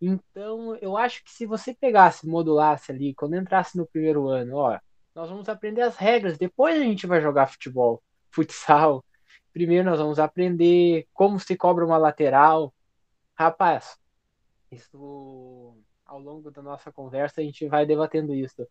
Então, 0.00 0.76
eu 0.76 0.96
acho 0.96 1.24
que 1.24 1.30
se 1.30 1.44
você 1.44 1.74
pegasse, 1.74 2.26
modulasse 2.26 2.92
ali, 2.92 3.14
quando 3.14 3.36
entrasse 3.36 3.76
no 3.76 3.86
primeiro 3.86 4.28
ano, 4.28 4.56
ó, 4.56 4.78
nós 5.14 5.28
vamos 5.28 5.48
aprender 5.48 5.82
as 5.82 5.96
regras, 5.96 6.38
depois 6.38 6.76
a 6.76 6.84
gente 6.84 7.06
vai 7.06 7.20
jogar 7.20 7.48
futebol, 7.48 8.02
futsal. 8.30 9.04
Primeiro 9.52 9.88
nós 9.90 9.98
vamos 9.98 10.18
aprender 10.18 11.06
como 11.12 11.40
se 11.40 11.56
cobra 11.56 11.84
uma 11.84 11.96
lateral. 11.96 12.72
Rapaz, 13.36 13.98
isso 14.70 15.76
ao 16.04 16.20
longo 16.20 16.50
da 16.50 16.62
nossa 16.62 16.92
conversa 16.92 17.40
a 17.40 17.44
gente 17.44 17.66
vai 17.66 17.84
debatendo 17.84 18.34
isso. 18.34 18.62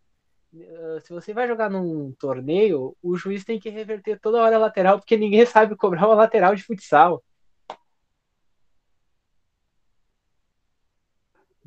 Uh, 0.53 0.99
se 1.01 1.11
você 1.11 1.33
vai 1.33 1.47
jogar 1.47 1.69
num 1.69 2.13
torneio, 2.13 2.95
o 3.01 3.17
juiz 3.17 3.43
tem 3.43 3.59
que 3.59 3.69
reverter 3.69 4.19
toda 4.19 4.41
hora 4.41 4.55
a 4.55 4.59
lateral, 4.59 4.97
porque 4.97 5.17
ninguém 5.17 5.45
sabe 5.45 5.75
cobrar 5.75 6.07
uma 6.07 6.15
lateral 6.15 6.55
de 6.55 6.63
futsal. 6.63 7.21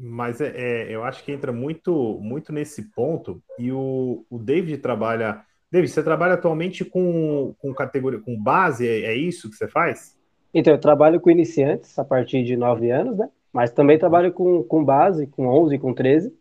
Mas 0.02 0.40
é, 0.40 0.52
é, 0.56 0.90
eu 0.90 1.04
acho 1.04 1.22
que 1.22 1.30
entra 1.30 1.52
muito, 1.52 2.18
muito 2.22 2.54
nesse 2.54 2.90
ponto. 2.94 3.42
E 3.58 3.70
o, 3.70 4.24
o 4.30 4.38
David 4.38 4.78
trabalha. 4.78 5.42
David, 5.70 5.92
você 5.92 6.02
trabalha 6.02 6.34
atualmente 6.34 6.86
com, 6.86 7.54
com 7.58 7.74
categoria, 7.74 8.18
com 8.18 8.34
base? 8.40 8.88
É, 8.88 9.02
é 9.02 9.14
isso 9.14 9.50
que 9.50 9.56
você 9.56 9.68
faz? 9.68 10.18
Então, 10.54 10.72
eu 10.72 10.80
trabalho 10.80 11.20
com 11.20 11.30
iniciantes 11.30 11.98
a 11.98 12.04
partir 12.04 12.42
de 12.42 12.56
9 12.56 12.90
anos, 12.90 13.18
né? 13.18 13.28
Mas 13.52 13.72
também 13.72 13.98
trabalho 13.98 14.32
com, 14.32 14.62
com 14.62 14.82
base, 14.82 15.26
com 15.26 15.46
11, 15.46 15.78
com 15.78 15.92
13. 15.92 16.34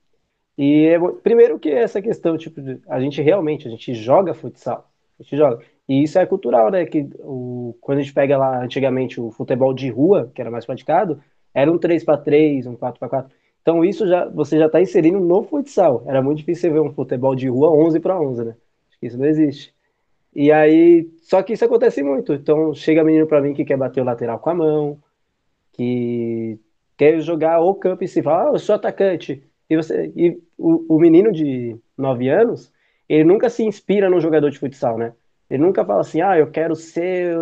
E 0.57 0.85
é 0.85 0.97
primeiro 1.21 1.59
que 1.59 1.69
essa 1.69 2.01
questão, 2.01 2.37
tipo, 2.37 2.61
a 2.87 2.99
gente 3.01 3.21
realmente, 3.21 3.67
a 3.67 3.71
gente 3.71 3.93
joga 3.93 4.33
futsal. 4.33 4.89
A 5.19 5.23
gente 5.23 5.35
joga. 5.35 5.59
E 5.87 6.01
isso 6.03 6.17
é 6.17 6.25
cultural, 6.25 6.71
né? 6.71 6.85
Que 6.85 7.09
o, 7.19 7.75
quando 7.81 7.97
a 7.97 8.01
gente 8.01 8.13
pega 8.13 8.37
lá 8.37 8.63
antigamente 8.63 9.19
o 9.19 9.31
futebol 9.31 9.73
de 9.73 9.89
rua, 9.89 10.31
que 10.33 10.39
era 10.39 10.49
mais 10.49 10.65
praticado, 10.65 11.21
era 11.53 11.69
um 11.69 11.77
3 11.77 12.05
para 12.05 12.17
3 12.17 12.65
um 12.65 12.75
4 12.75 12.97
para 12.97 13.09
4 13.09 13.39
Então 13.61 13.83
isso 13.83 14.07
já 14.07 14.27
você 14.29 14.57
já 14.57 14.67
está 14.67 14.81
inserindo 14.81 15.19
no 15.19 15.43
futsal. 15.43 16.03
Era 16.07 16.21
muito 16.21 16.39
difícil 16.39 16.73
ver 16.73 16.79
um 16.81 16.93
futebol 16.93 17.35
de 17.35 17.47
rua 17.49 17.69
11 17.71 17.99
para 17.99 18.19
11, 18.19 18.45
né? 18.45 18.55
Isso 19.01 19.17
não 19.17 19.25
existe. 19.25 19.73
E 20.33 20.51
aí, 20.51 21.09
só 21.21 21.41
que 21.41 21.53
isso 21.53 21.65
acontece 21.65 22.03
muito. 22.03 22.33
Então 22.33 22.73
chega 22.73 23.03
menino 23.03 23.27
para 23.27 23.41
mim 23.41 23.53
que 23.53 23.65
quer 23.65 23.77
bater 23.77 24.01
o 24.01 24.05
lateral 24.05 24.39
com 24.39 24.49
a 24.49 24.55
mão, 24.55 24.99
que 25.73 26.59
quer 26.97 27.19
jogar 27.21 27.61
o 27.61 27.75
campo 27.75 28.03
e 28.03 28.07
se 28.07 28.21
fala, 28.21 28.49
ah, 28.49 28.53
eu 28.53 28.59
sou 28.59 28.75
atacante. 28.75 29.43
E 29.69 29.75
você 29.75 30.11
e 30.15 30.41
o, 30.57 30.95
o 30.95 30.99
menino 30.99 31.31
de 31.31 31.77
9 31.97 32.29
anos, 32.29 32.71
ele 33.07 33.23
nunca 33.23 33.49
se 33.49 33.63
inspira 33.63 34.09
num 34.09 34.19
jogador 34.19 34.49
de 34.49 34.59
futsal, 34.59 34.97
né? 34.97 35.13
Ele 35.49 35.63
nunca 35.63 35.85
fala 35.85 36.01
assim, 36.01 36.21
ah, 36.21 36.37
eu 36.37 36.51
quero 36.51 36.75
ser 36.75 37.35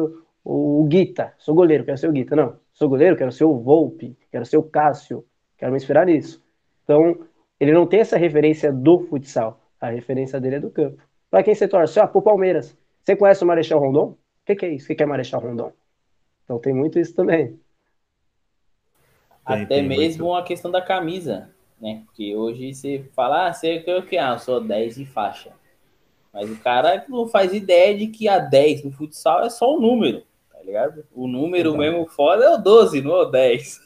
o 0.43 0.86
Guita, 0.86 1.33
sou 1.38 1.53
goleiro, 1.53 1.83
quero 1.83 1.97
ser 1.97 2.07
o 2.07 2.12
Guita. 2.12 2.36
Não, 2.36 2.55
sou 2.71 2.88
goleiro, 2.88 3.17
quero 3.17 3.31
ser 3.31 3.43
o 3.43 3.57
Volpe, 3.59 4.15
quero 4.31 4.45
ser 4.45 4.57
o 4.57 4.63
Cássio, 4.63 5.25
quero 5.57 5.71
me 5.71 5.77
inspirar 5.77 6.05
nisso. 6.05 6.43
Então, 6.83 7.25
ele 7.59 7.73
não 7.73 7.85
tem 7.85 7.99
essa 7.99 8.17
referência 8.17 8.71
do 8.71 8.99
futsal, 8.99 9.59
a 9.79 9.89
referência 9.89 10.39
dele 10.39 10.55
é 10.55 10.59
do 10.59 10.69
campo. 10.69 11.01
Para 11.29 11.43
quem 11.43 11.53
você 11.53 11.67
torce? 11.67 11.99
Ah, 11.99 12.07
pro 12.07 12.21
Palmeiras. 12.21 12.77
Você 13.03 13.15
conhece 13.15 13.43
o 13.43 13.47
Marechal 13.47 13.79
Rondon? 13.79 14.09
O 14.09 14.17
que, 14.45 14.55
que, 14.55 14.65
é 14.65 14.69
isso? 14.69 14.85
O 14.85 14.87
que, 14.87 14.95
que 14.95 15.03
é 15.03 15.05
Marechal 15.05 15.41
Rondon? 15.41 15.73
Então 16.43 16.59
tem 16.59 16.73
muito 16.73 16.99
isso 16.99 17.13
também. 17.13 17.59
Até 19.45 19.65
tem 19.65 19.87
mesmo 19.87 20.25
muito. 20.25 20.37
a 20.37 20.43
questão 20.43 20.71
da 20.71 20.81
camisa, 20.81 21.49
né? 21.79 22.03
Porque 22.05 22.35
hoje 22.35 22.73
você 22.73 23.05
fala, 23.13 23.47
ah, 23.47 23.53
você 23.53 23.83
o 23.97 24.03
que? 24.03 24.17
Ah, 24.17 24.33
eu 24.33 24.39
sou 24.39 24.61
10 24.61 24.97
e 24.97 25.05
faixa. 25.05 25.51
Mas 26.33 26.49
o 26.49 26.57
cara 26.59 27.05
não 27.07 27.27
faz 27.27 27.53
ideia 27.53 27.97
de 27.97 28.07
que 28.07 28.27
a 28.27 28.39
10 28.39 28.83
no 28.83 28.91
futsal 28.91 29.43
é 29.43 29.49
só 29.49 29.75
um 29.75 29.79
número 29.79 30.23
ligado? 30.67 31.05
O 31.13 31.27
número 31.27 31.69
exato. 31.69 31.77
mesmo 31.77 32.05
foda 32.07 32.45
é 32.45 32.49
o 32.49 32.57
12, 32.57 33.01
não 33.01 33.15
é 33.15 33.21
o 33.21 33.25
10. 33.25 33.79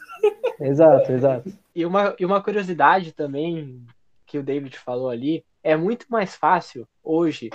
Exato, 0.60 1.12
exato. 1.12 1.54
E 1.74 1.86
uma, 1.86 2.16
e 2.20 2.26
uma 2.26 2.42
curiosidade 2.42 3.12
também 3.14 3.86
que 4.26 4.38
o 4.38 4.44
David 4.44 4.78
falou 4.78 5.10
ali, 5.10 5.44
é 5.64 5.76
muito 5.76 6.06
mais 6.10 6.36
fácil 6.36 6.88
hoje. 7.04 7.50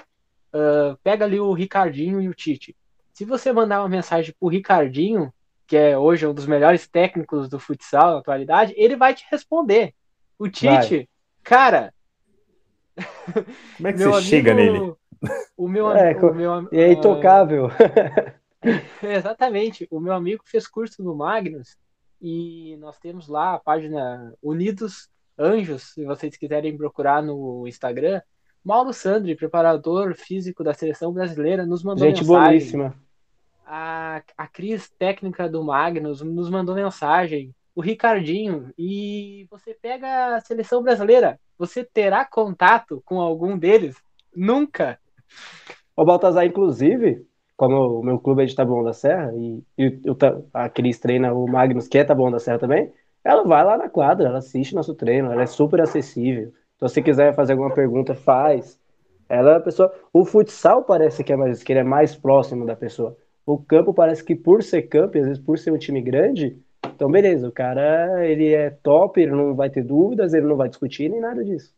Uh, 0.52 0.96
pega 1.02 1.24
ali 1.24 1.38
o 1.38 1.52
Ricardinho 1.52 2.20
e 2.20 2.28
o 2.28 2.34
Tite. 2.34 2.76
Se 3.12 3.24
você 3.24 3.52
mandar 3.52 3.80
uma 3.80 3.88
mensagem 3.88 4.34
pro 4.38 4.48
Ricardinho, 4.48 5.32
que 5.66 5.76
é 5.76 5.98
hoje 5.98 6.26
um 6.26 6.34
dos 6.34 6.46
melhores 6.46 6.86
técnicos 6.86 7.48
do 7.48 7.58
futsal 7.58 8.12
na 8.12 8.18
atualidade, 8.18 8.74
ele 8.76 8.96
vai 8.96 9.14
te 9.14 9.26
responder. 9.30 9.94
O 10.38 10.48
Tite, 10.48 10.96
vai. 10.96 11.08
cara. 11.42 11.94
Como 13.76 13.88
é 13.88 13.92
que 13.92 13.98
você 13.98 14.04
amigo, 14.04 14.20
chega 14.22 14.54
nele? 14.54 14.94
O 15.56 15.68
meu, 15.68 15.90
é, 15.96 16.16
o 16.16 16.34
meu, 16.34 16.68
é 16.72 16.92
intocável. 16.92 17.68
Exatamente. 19.02 19.86
O 19.90 20.00
meu 20.00 20.12
amigo 20.12 20.42
fez 20.44 20.66
curso 20.66 21.02
no 21.02 21.14
Magnus 21.14 21.76
e 22.20 22.76
nós 22.78 22.98
temos 22.98 23.28
lá 23.28 23.54
a 23.54 23.58
página 23.58 24.34
Unidos 24.42 25.08
Anjos, 25.38 25.92
se 25.92 26.04
vocês 26.04 26.36
quiserem 26.36 26.76
procurar 26.76 27.22
no 27.22 27.66
Instagram. 27.68 28.22
Mauro 28.64 28.92
Sandri, 28.92 29.36
preparador 29.36 30.14
físico 30.14 30.64
da 30.64 30.72
seleção 30.72 31.12
brasileira, 31.12 31.66
nos 31.66 31.82
mandou 31.84 32.06
Gente 32.06 32.22
mensagem. 32.22 32.48
boníssima. 32.48 32.94
A, 33.66 34.22
a 34.36 34.46
Cris, 34.46 34.88
técnica 34.98 35.48
do 35.48 35.62
Magnus, 35.62 36.22
nos 36.22 36.48
mandou 36.48 36.74
mensagem. 36.74 37.54
O 37.74 37.80
Ricardinho. 37.80 38.72
E 38.78 39.46
você 39.50 39.74
pega 39.74 40.36
a 40.36 40.40
seleção 40.40 40.82
brasileira. 40.82 41.38
Você 41.58 41.84
terá 41.84 42.24
contato 42.24 43.02
com 43.04 43.20
algum 43.20 43.58
deles? 43.58 43.96
Nunca. 44.34 44.98
O 45.94 46.04
Baltazar, 46.04 46.46
inclusive, 46.46 47.26
como 47.56 48.00
o 48.00 48.02
meu 48.02 48.18
clube 48.18 48.42
é 48.42 48.46
de 48.46 48.54
Taboão 48.54 48.84
da 48.84 48.92
Serra, 48.92 49.32
e, 49.34 49.62
e 49.78 50.00
eu, 50.04 50.16
a 50.52 50.68
Cris 50.68 50.98
treina 50.98 51.32
o 51.32 51.48
Magnus, 51.48 51.88
que 51.88 51.98
é 51.98 52.04
Taboão 52.04 52.30
da 52.30 52.38
Serra 52.38 52.58
também, 52.58 52.92
ela 53.24 53.42
vai 53.42 53.64
lá 53.64 53.76
na 53.76 53.88
quadra, 53.88 54.28
ela 54.28 54.38
assiste 54.38 54.74
nosso 54.74 54.94
treino, 54.94 55.32
ela 55.32 55.42
é 55.42 55.46
super 55.46 55.80
acessível. 55.80 56.52
Então, 56.76 56.88
se 56.88 57.02
quiser 57.02 57.34
fazer 57.34 57.54
alguma 57.54 57.74
pergunta, 57.74 58.14
faz. 58.14 58.78
Ela 59.28 59.54
é 59.54 59.56
a 59.56 59.60
pessoa. 59.60 59.92
O 60.12 60.24
futsal 60.24 60.84
parece 60.84 61.24
que 61.24 61.32
é 61.32 61.36
mais, 61.36 61.62
que 61.62 61.72
ele 61.72 61.80
é 61.80 61.84
mais 61.84 62.14
próximo 62.14 62.64
da 62.64 62.76
pessoa. 62.76 63.16
O 63.44 63.58
campo 63.58 63.92
parece 63.92 64.22
que 64.22 64.36
por 64.36 64.62
ser 64.62 64.82
campo, 64.82 65.18
às 65.18 65.24
vezes 65.24 65.42
por 65.42 65.58
ser 65.58 65.72
um 65.72 65.78
time 65.78 66.00
grande, 66.00 66.56
então 66.86 67.10
beleza, 67.10 67.48
o 67.48 67.52
cara 67.52 68.24
ele 68.26 68.52
é 68.52 68.70
top, 68.70 69.20
ele 69.20 69.32
não 69.32 69.54
vai 69.54 69.70
ter 69.70 69.82
dúvidas, 69.82 70.34
ele 70.34 70.46
não 70.46 70.56
vai 70.56 70.68
discutir 70.68 71.08
nem 71.08 71.20
nada 71.20 71.44
disso. 71.44 71.74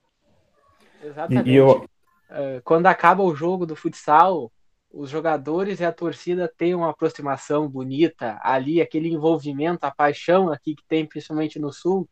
Exatamente. 1.02 1.50
Eu... 1.50 1.84
É, 2.30 2.60
quando 2.62 2.86
acaba 2.86 3.22
o 3.22 3.34
jogo 3.34 3.64
do 3.64 3.74
futsal, 3.74 4.52
os 4.92 5.10
jogadores 5.10 5.80
e 5.80 5.84
a 5.84 5.92
torcida 5.92 6.52
têm 6.56 6.74
uma 6.74 6.90
aproximação 6.90 7.68
bonita 7.68 8.38
ali, 8.42 8.80
aquele 8.80 9.08
envolvimento, 9.08 9.84
a 9.84 9.90
paixão 9.90 10.50
aqui 10.50 10.74
que 10.74 10.84
tem 10.88 11.04
principalmente 11.04 11.58
no 11.58 11.72
sul. 11.72 12.08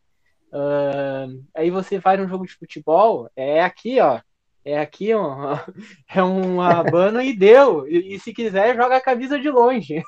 Uh, 0.47 1.43
aí 1.53 1.69
você 1.69 1.99
vai 1.99 2.17
num 2.17 2.27
jogo 2.27 2.45
de 2.45 2.53
futebol, 2.53 3.29
é 3.35 3.61
aqui, 3.61 3.99
ó. 3.99 4.19
É 4.63 4.79
aqui, 4.79 5.13
ó. 5.13 5.57
É 6.13 6.23
um 6.23 6.61
abano 6.61 7.21
e 7.21 7.33
deu. 7.33 7.87
E, 7.87 8.15
e, 8.15 8.19
se 8.19 8.33
quiser, 8.33 8.75
joga 8.75 8.97
a 8.97 9.01
camisa 9.01 9.39
de 9.39 9.49
longe. 9.49 10.03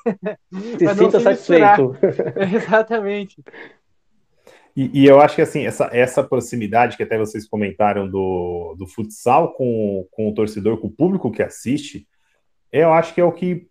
Se 0.52 0.88
sinta 0.96 1.20
satisfeito. 1.20 1.96
Exatamente. 2.56 3.44
E, 4.76 5.02
e, 5.02 5.06
eu 5.06 5.20
acho 5.20 5.36
que 5.36 5.42
assim, 5.42 5.66
essa, 5.66 5.90
essa 5.92 6.24
proximidade 6.24 6.96
que 6.96 7.04
até 7.04 7.18
vocês 7.18 7.48
comentaram 7.48 8.10
do, 8.10 8.76
do 8.78 8.88
futsal 8.88 9.54
com, 9.54 10.08
com 10.12 10.30
o 10.30 10.34
torcedor, 10.34 10.78
com 10.78 10.88
o 10.88 10.92
público 10.92 11.32
que 11.32 11.42
assiste, 11.42 12.08
eu 12.72 12.94
acho 12.94 13.14
que 13.14 13.22
é 13.22 13.24
o 13.24 13.32
que 13.32 13.68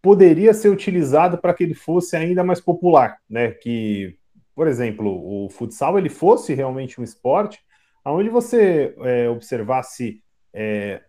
poderia 0.00 0.52
ser 0.52 0.68
utilizado 0.68 1.38
para 1.38 1.54
que 1.54 1.62
ele 1.62 1.74
fosse 1.74 2.16
ainda 2.16 2.42
mais 2.42 2.60
popular, 2.60 3.18
né? 3.28 3.52
Que, 3.52 4.16
por 4.54 4.66
exemplo, 4.66 5.44
o 5.44 5.48
futsal 5.48 5.98
ele 5.98 6.08
fosse 6.08 6.54
realmente 6.54 7.00
um 7.00 7.04
esporte 7.04 7.60
onde 8.04 8.28
você 8.28 8.94
é, 8.98 9.28
observasse 9.28 10.22
é, 10.52 11.02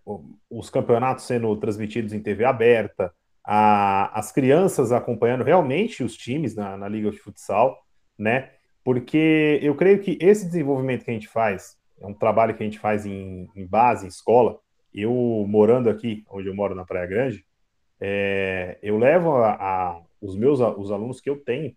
os 0.50 0.70
campeonatos 0.70 1.26
sendo 1.26 1.56
transmitidos 1.58 2.14
em 2.14 2.22
TV 2.22 2.46
aberta, 2.46 3.12
a, 3.44 4.18
as 4.18 4.32
crianças 4.32 4.92
acompanhando 4.92 5.44
realmente 5.44 6.04
os 6.04 6.16
times 6.16 6.56
na, 6.56 6.78
na 6.78 6.88
liga 6.88 7.12
de 7.12 7.18
futsal, 7.18 7.78
né? 8.18 8.52
Porque 8.84 9.60
eu 9.62 9.76
creio 9.76 10.00
que 10.00 10.18
esse 10.22 10.46
desenvolvimento 10.46 11.04
que 11.04 11.12
a 11.12 11.14
gente 11.14 11.28
faz 11.28 11.78
é 12.00 12.06
um 12.06 12.14
trabalho 12.14 12.56
que 12.56 12.64
a 12.64 12.66
gente 12.66 12.80
faz 12.80 13.06
em, 13.06 13.50
em 13.56 13.66
base, 13.66 14.06
em 14.06 14.10
escola, 14.10 14.60
eu 14.94 15.46
morando 15.48 15.90
aqui, 15.90 16.24
onde 16.30 16.48
eu 16.48 16.56
moro 16.56 16.76
na 16.76 16.86
Praia 16.86 17.08
Grande, 17.08 17.46
é, 18.00 18.78
eu 18.82 18.98
levo 18.98 19.32
a, 19.36 19.54
a, 19.54 20.02
os 20.22 20.36
meus 20.36 20.60
os 20.60 20.92
alunos 20.92 21.22
que 21.22 21.30
eu 21.30 21.38
tenho 21.38 21.76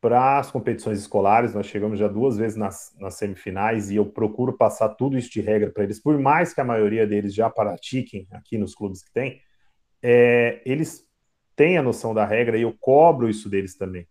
para 0.00 0.38
as 0.38 0.50
competições 0.50 0.98
escolares. 0.98 1.54
Nós 1.54 1.66
chegamos 1.66 1.98
já 1.98 2.06
duas 2.06 2.36
vezes 2.36 2.56
nas, 2.56 2.94
nas 3.00 3.14
semifinais 3.14 3.90
e 3.90 3.96
eu 3.96 4.04
procuro 4.04 4.52
passar 4.52 4.90
tudo 4.90 5.16
isso 5.16 5.30
de 5.30 5.40
regra 5.40 5.70
para 5.70 5.84
eles, 5.84 5.98
por 5.98 6.18
mais 6.18 6.52
que 6.52 6.60
a 6.60 6.64
maioria 6.64 7.06
deles 7.06 7.34
já 7.34 7.48
pratiquem 7.48 8.26
aqui 8.30 8.58
nos 8.58 8.74
clubes 8.74 9.02
que 9.02 9.10
tem, 9.12 9.40
é, 10.02 10.60
eles 10.66 11.08
têm 11.56 11.78
a 11.78 11.82
noção 11.82 12.12
da 12.12 12.26
regra 12.26 12.58
e 12.58 12.62
eu 12.62 12.76
cobro 12.78 13.30
isso 13.30 13.48
deles 13.48 13.76
também. 13.76 14.06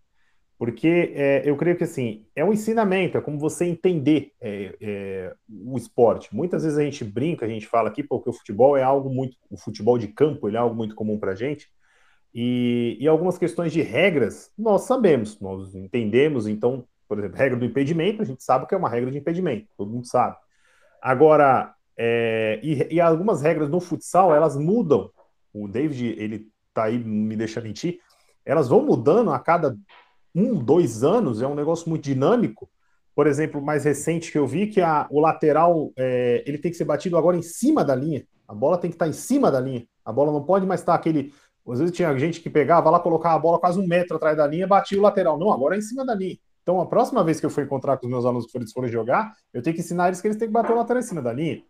Porque 0.58 1.14
é, 1.16 1.42
eu 1.46 1.58
creio 1.58 1.76
que 1.76 1.84
assim 1.84 2.26
é 2.36 2.44
um 2.46 2.54
ensinamento, 2.54 3.18
é 3.18 3.22
como 3.22 3.40
você 3.40 3.66
entender 3.66 4.32
é, 4.40 4.76
é, 4.80 5.34
o 5.50 5.78
esporte. 5.78 6.34
Muitas 6.34 6.64
vezes 6.64 6.78
a 6.78 6.84
gente 6.84 7.04
brinca, 7.04 7.46
a 7.46 7.50
gente 7.50 7.68
fala 7.68 7.90
aqui, 7.90 8.04
porque 8.04 8.30
o 8.30 8.34
futebol 8.34 8.78
é 8.78 8.84
algo 8.84 9.10
muito, 9.10 9.36
o 9.50 9.58
futebol 9.58 9.98
de 9.98 10.08
campo 10.08 10.48
ele 10.48 10.56
é 10.56 10.60
algo 10.60 10.76
muito 10.76 10.96
comum 10.96 11.20
para 11.20 11.32
a 11.32 11.36
gente. 11.36 11.70
E, 12.34 12.98
e 13.00 13.08
algumas 13.08 13.38
questões 13.38 13.72
de 13.72 13.82
regras 13.82 14.52
nós 14.58 14.84
sabemos, 14.84 15.40
nós 15.40 15.76
entendemos. 15.76 16.48
Então, 16.48 16.86
por 17.08 17.20
exemplo, 17.20 17.38
regra 17.38 17.58
do 17.58 17.66
impedimento, 17.66 18.22
a 18.22 18.26
gente 18.26 18.44
sabe 18.44 18.68
que 18.68 18.74
é 18.74 18.78
uma 18.78 18.90
regra 18.90 19.12
de 19.12 19.18
impedimento, 19.18 19.68
todo 19.78 19.92
mundo 19.92 20.08
sabe. 20.08 20.38
Agora, 21.02 21.76
é, 21.98 22.60
e, 22.64 22.96
e 22.96 23.02
algumas 23.02 23.42
regras 23.42 23.70
no 23.70 23.80
futsal 23.80 24.34
elas 24.34 24.56
mudam. 24.56 25.12
O 25.54 25.68
David 25.68 26.16
ele 26.18 26.48
tá 26.74 26.86
aí 26.86 26.98
me 26.98 27.36
deixando 27.36 27.66
mentir. 27.66 28.00
Elas 28.46 28.68
vão 28.68 28.84
mudando 28.84 29.32
a 29.32 29.40
cada 29.40 29.78
um, 30.34 30.56
dois 30.56 31.04
anos, 31.04 31.42
é 31.42 31.48
um 31.48 31.56
negócio 31.56 31.90
muito 31.90 32.04
dinâmico. 32.04 32.70
Por 33.16 33.28
exemplo, 33.28 33.62
mais 33.62 33.86
recente 33.86 34.32
que 34.32 34.38
eu 34.38 34.48
vi 34.48 34.68
que 34.68 34.82
a, 34.82 35.08
o 35.12 35.20
lateral 35.20 35.92
é, 35.96 36.44
ele 36.48 36.58
tem 36.58 36.72
que 36.72 36.78
ser 36.78 36.86
batido 36.86 37.18
agora 37.18 37.38
em 37.38 37.44
cima 37.44 37.84
da 37.84 37.96
linha. 37.96 38.26
A 38.48 38.54
bola 38.54 38.78
tem 38.78 38.90
que 38.90 38.96
estar 38.96 39.08
em 39.08 39.14
cima 39.14 39.52
da 39.52 39.60
linha. 39.60 39.86
A 40.04 40.12
bola 40.12 40.32
não 40.32 40.44
pode 40.44 40.66
mais 40.66 40.82
estar 40.82 40.96
aquele. 40.96 41.34
Às 41.68 41.80
vezes 41.80 41.96
tinha 41.96 42.18
gente 42.18 42.42
que 42.42 42.50
pegava 42.50 42.90
lá, 42.90 43.00
colocava 43.00 43.36
a 43.36 43.40
bola 43.40 43.60
quase 43.60 43.80
um 43.80 43.88
metro 43.88 44.18
atrás 44.18 44.36
da 44.36 44.46
linha, 44.48 44.68
batia 44.68 44.98
o 44.98 45.02
lateral. 45.02 45.38
Não, 45.38 45.52
agora 45.52 45.76
é 45.76 45.78
em 45.78 45.82
cima 45.82 46.06
da 46.06 46.16
linha. 46.16 46.38
Então, 46.62 46.80
a 46.82 46.86
próxima 46.86 47.24
vez 47.24 47.40
que 47.40 47.46
eu 47.46 47.50
for 47.50 47.64
encontrar 47.64 47.98
com 47.98 48.06
os 48.06 48.12
meus 48.12 48.26
alunos 48.26 48.46
que 48.46 48.58
eles 48.58 48.72
forem 48.72 48.90
jogar, 48.90 49.34
eu 49.54 49.62
tenho 49.62 49.76
que 49.76 49.82
ensinar 49.82 50.08
eles 50.08 50.22
que 50.22 50.28
eles 50.28 50.38
têm 50.38 50.48
que 50.48 50.54
bater 50.54 50.72
o 50.72 50.76
lateral 50.76 51.02
em 51.02 51.06
cima 51.06 51.22
da 51.22 51.32
linha. 51.32 51.62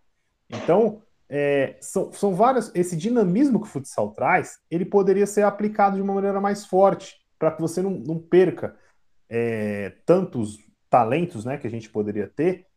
Então, 0.49 1.01
é, 1.27 1.77
são, 1.81 2.11
são 2.11 2.33
vários. 2.33 2.71
Esse 2.75 2.95
dinamismo 2.95 3.59
que 3.59 3.67
o 3.67 3.69
futsal 3.69 4.11
traz, 4.11 4.59
ele 4.69 4.85
poderia 4.85 5.25
ser 5.25 5.43
aplicado 5.43 5.95
de 5.95 6.01
uma 6.01 6.13
maneira 6.13 6.39
mais 6.39 6.65
forte, 6.65 7.22
para 7.43 7.51
que 7.51 7.61
você 7.61 7.81
não, 7.81 7.91
não 7.91 8.17
perca 8.17 8.75
é, 9.29 9.91
tantos 10.05 10.57
talentos 10.89 11.43
né, 11.43 11.57
que 11.57 11.67
a 11.67 11.69
gente 11.69 11.89
poderia 11.89 12.27
ter, 12.27 12.67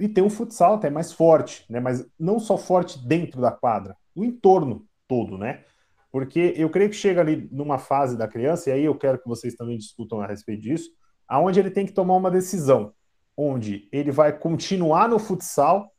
e 0.00 0.08
ter 0.08 0.20
um 0.20 0.30
futsal 0.30 0.74
até 0.74 0.90
mais 0.90 1.12
forte, 1.12 1.64
né? 1.70 1.78
Mas 1.78 2.04
não 2.18 2.40
só 2.40 2.58
forte 2.58 2.98
dentro 3.06 3.40
da 3.40 3.52
quadra, 3.52 3.96
o 4.16 4.24
entorno 4.24 4.84
todo, 5.06 5.38
né? 5.38 5.62
Porque 6.10 6.54
eu 6.56 6.68
creio 6.70 6.90
que 6.90 6.96
chega 6.96 7.20
ali 7.20 7.48
numa 7.52 7.78
fase 7.78 8.16
da 8.16 8.26
criança, 8.26 8.68
e 8.68 8.72
aí 8.72 8.84
eu 8.84 8.96
quero 8.96 9.18
que 9.18 9.28
vocês 9.28 9.54
também 9.54 9.78
discutam 9.78 10.20
a 10.20 10.26
respeito 10.26 10.62
disso, 10.62 10.90
aonde 11.28 11.60
ele 11.60 11.70
tem 11.70 11.86
que 11.86 11.92
tomar 11.92 12.16
uma 12.16 12.30
decisão, 12.30 12.92
onde 13.36 13.88
ele 13.92 14.10
vai 14.10 14.36
continuar 14.36 15.08
no 15.08 15.20
futsal 15.20 15.92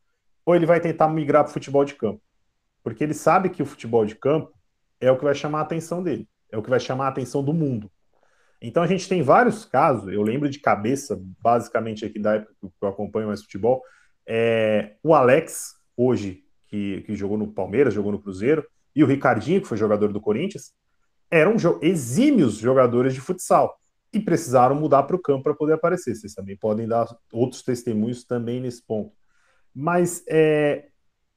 ou 0.46 0.54
ele 0.54 0.66
vai 0.66 0.82
tentar 0.82 1.08
migrar 1.08 1.44
para 1.44 1.52
o 1.52 1.54
futebol 1.54 1.86
de 1.86 1.96
campo. 1.96 2.22
Porque 2.84 3.04
ele 3.04 3.14
sabe 3.14 3.50
que 3.50 3.64
o 3.64 3.66
futebol 3.66 4.06
de 4.06 4.16
campo 4.16 4.52
é 5.00 5.10
o 5.10 5.18
que 5.18 5.24
vai 5.24 5.36
chamar 5.36 5.60
a 5.60 5.62
atenção 5.62 6.04
dele, 6.04 6.28
é 6.52 6.58
o 6.58 6.64
que 6.64 6.70
vai 6.70 6.80
chamar 6.80 7.06
a 7.06 7.10
atenção 7.10 7.42
do 7.42 7.54
mundo. 7.54 7.90
Então 8.62 8.82
a 8.82 8.88
gente 8.88 9.08
tem 9.08 9.22
vários 9.22 9.66
casos, 9.66 10.12
eu 10.12 10.22
lembro 10.22 10.50
de 10.50 10.60
cabeça, 10.60 11.20
basicamente 11.42 12.04
aqui 12.06 12.20
da 12.20 12.36
época 12.36 12.54
que 12.60 12.70
eu 12.82 12.90
acompanho 12.90 13.28
mais 13.28 13.42
futebol, 13.42 13.82
é, 14.26 14.96
o 15.04 15.14
Alex, 15.14 15.76
hoje, 15.96 16.44
que, 16.68 17.02
que 17.02 17.16
jogou 17.16 17.38
no 17.38 17.48
Palmeiras, 17.48 17.94
jogou 17.94 18.12
no 18.12 18.20
Cruzeiro, 18.20 18.66
e 18.96 19.04
o 19.04 19.08
Ricardinho, 19.08 19.62
que 19.62 19.68
foi 19.68 19.78
jogador 19.78 20.12
do 20.12 20.20
Corinthians, 20.20 20.74
eram 21.30 21.56
exímios 21.82 22.56
jogadores 22.56 23.14
de 23.14 23.22
futsal 23.22 23.78
e 24.12 24.20
precisaram 24.20 24.76
mudar 24.76 25.04
para 25.04 25.16
o 25.16 25.22
campo 25.22 25.44
para 25.44 25.54
poder 25.54 25.74
aparecer. 25.74 26.16
Vocês 26.16 26.34
também 26.34 26.58
podem 26.58 26.88
dar 26.88 27.08
outros 27.32 27.62
testemunhos 27.62 28.24
também 28.24 28.60
nesse 28.60 28.86
ponto. 28.86 29.12
Mas 29.74 30.24
é, 30.28 30.88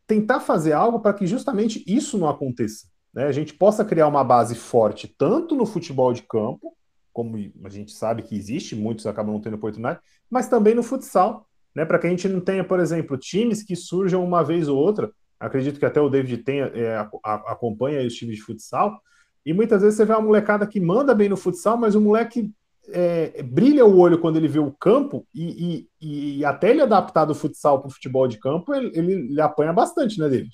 tentar 0.06 0.40
fazer 0.40 0.72
algo 0.72 1.00
para 1.00 1.12
que 1.12 1.26
justamente 1.26 1.84
isso 1.86 2.16
não 2.16 2.28
aconteça. 2.28 2.86
Né? 3.12 3.24
A 3.24 3.32
gente 3.32 3.52
possa 3.52 3.84
criar 3.84 4.08
uma 4.08 4.24
base 4.24 4.54
forte 4.54 5.08
tanto 5.18 5.54
no 5.54 5.66
futebol 5.66 6.12
de 6.12 6.22
campo, 6.22 6.74
como 7.12 7.36
a 7.64 7.68
gente 7.68 7.92
sabe 7.92 8.22
que 8.22 8.36
existe, 8.36 8.76
muitos 8.76 9.06
acabam 9.06 9.34
não 9.34 9.40
tendo 9.40 9.54
oportunidade, 9.54 10.00
mas 10.30 10.48
também 10.48 10.74
no 10.74 10.82
futsal, 10.82 11.46
né? 11.74 11.84
Para 11.84 11.98
que 11.98 12.06
a 12.06 12.10
gente 12.10 12.28
não 12.28 12.40
tenha, 12.40 12.64
por 12.64 12.80
exemplo, 12.80 13.16
times 13.16 13.62
que 13.62 13.76
surjam 13.76 14.24
uma 14.24 14.42
vez 14.42 14.68
ou 14.68 14.78
outra. 14.78 15.10
Acredito 15.38 15.78
que 15.78 15.86
até 15.86 16.00
o 16.00 16.10
David 16.10 16.38
tenha, 16.38 16.66
é, 16.66 16.98
acompanha 17.24 18.06
os 18.06 18.14
times 18.14 18.36
de 18.36 18.42
futsal, 18.42 19.00
e 19.44 19.52
muitas 19.54 19.80
vezes 19.80 19.96
você 19.96 20.04
vê 20.04 20.12
uma 20.12 20.20
molecada 20.20 20.66
que 20.66 20.78
manda 20.78 21.14
bem 21.14 21.28
no 21.28 21.36
futsal, 21.36 21.78
mas 21.78 21.94
o 21.94 22.00
moleque 22.00 22.50
é, 22.88 23.42
brilha 23.42 23.86
o 23.86 23.98
olho 23.98 24.20
quando 24.20 24.36
ele 24.36 24.48
vê 24.48 24.58
o 24.58 24.72
campo, 24.72 25.26
e, 25.34 25.88
e, 26.00 26.38
e 26.38 26.44
até 26.44 26.70
ele 26.70 26.82
adaptar 26.82 27.24
do 27.24 27.34
futsal 27.34 27.80
para 27.80 27.88
o 27.88 27.92
futebol 27.92 28.28
de 28.28 28.38
campo, 28.38 28.74
ele, 28.74 28.90
ele, 28.94 29.12
ele 29.12 29.40
apanha 29.40 29.72
bastante, 29.72 30.18
né, 30.18 30.28
David? 30.28 30.50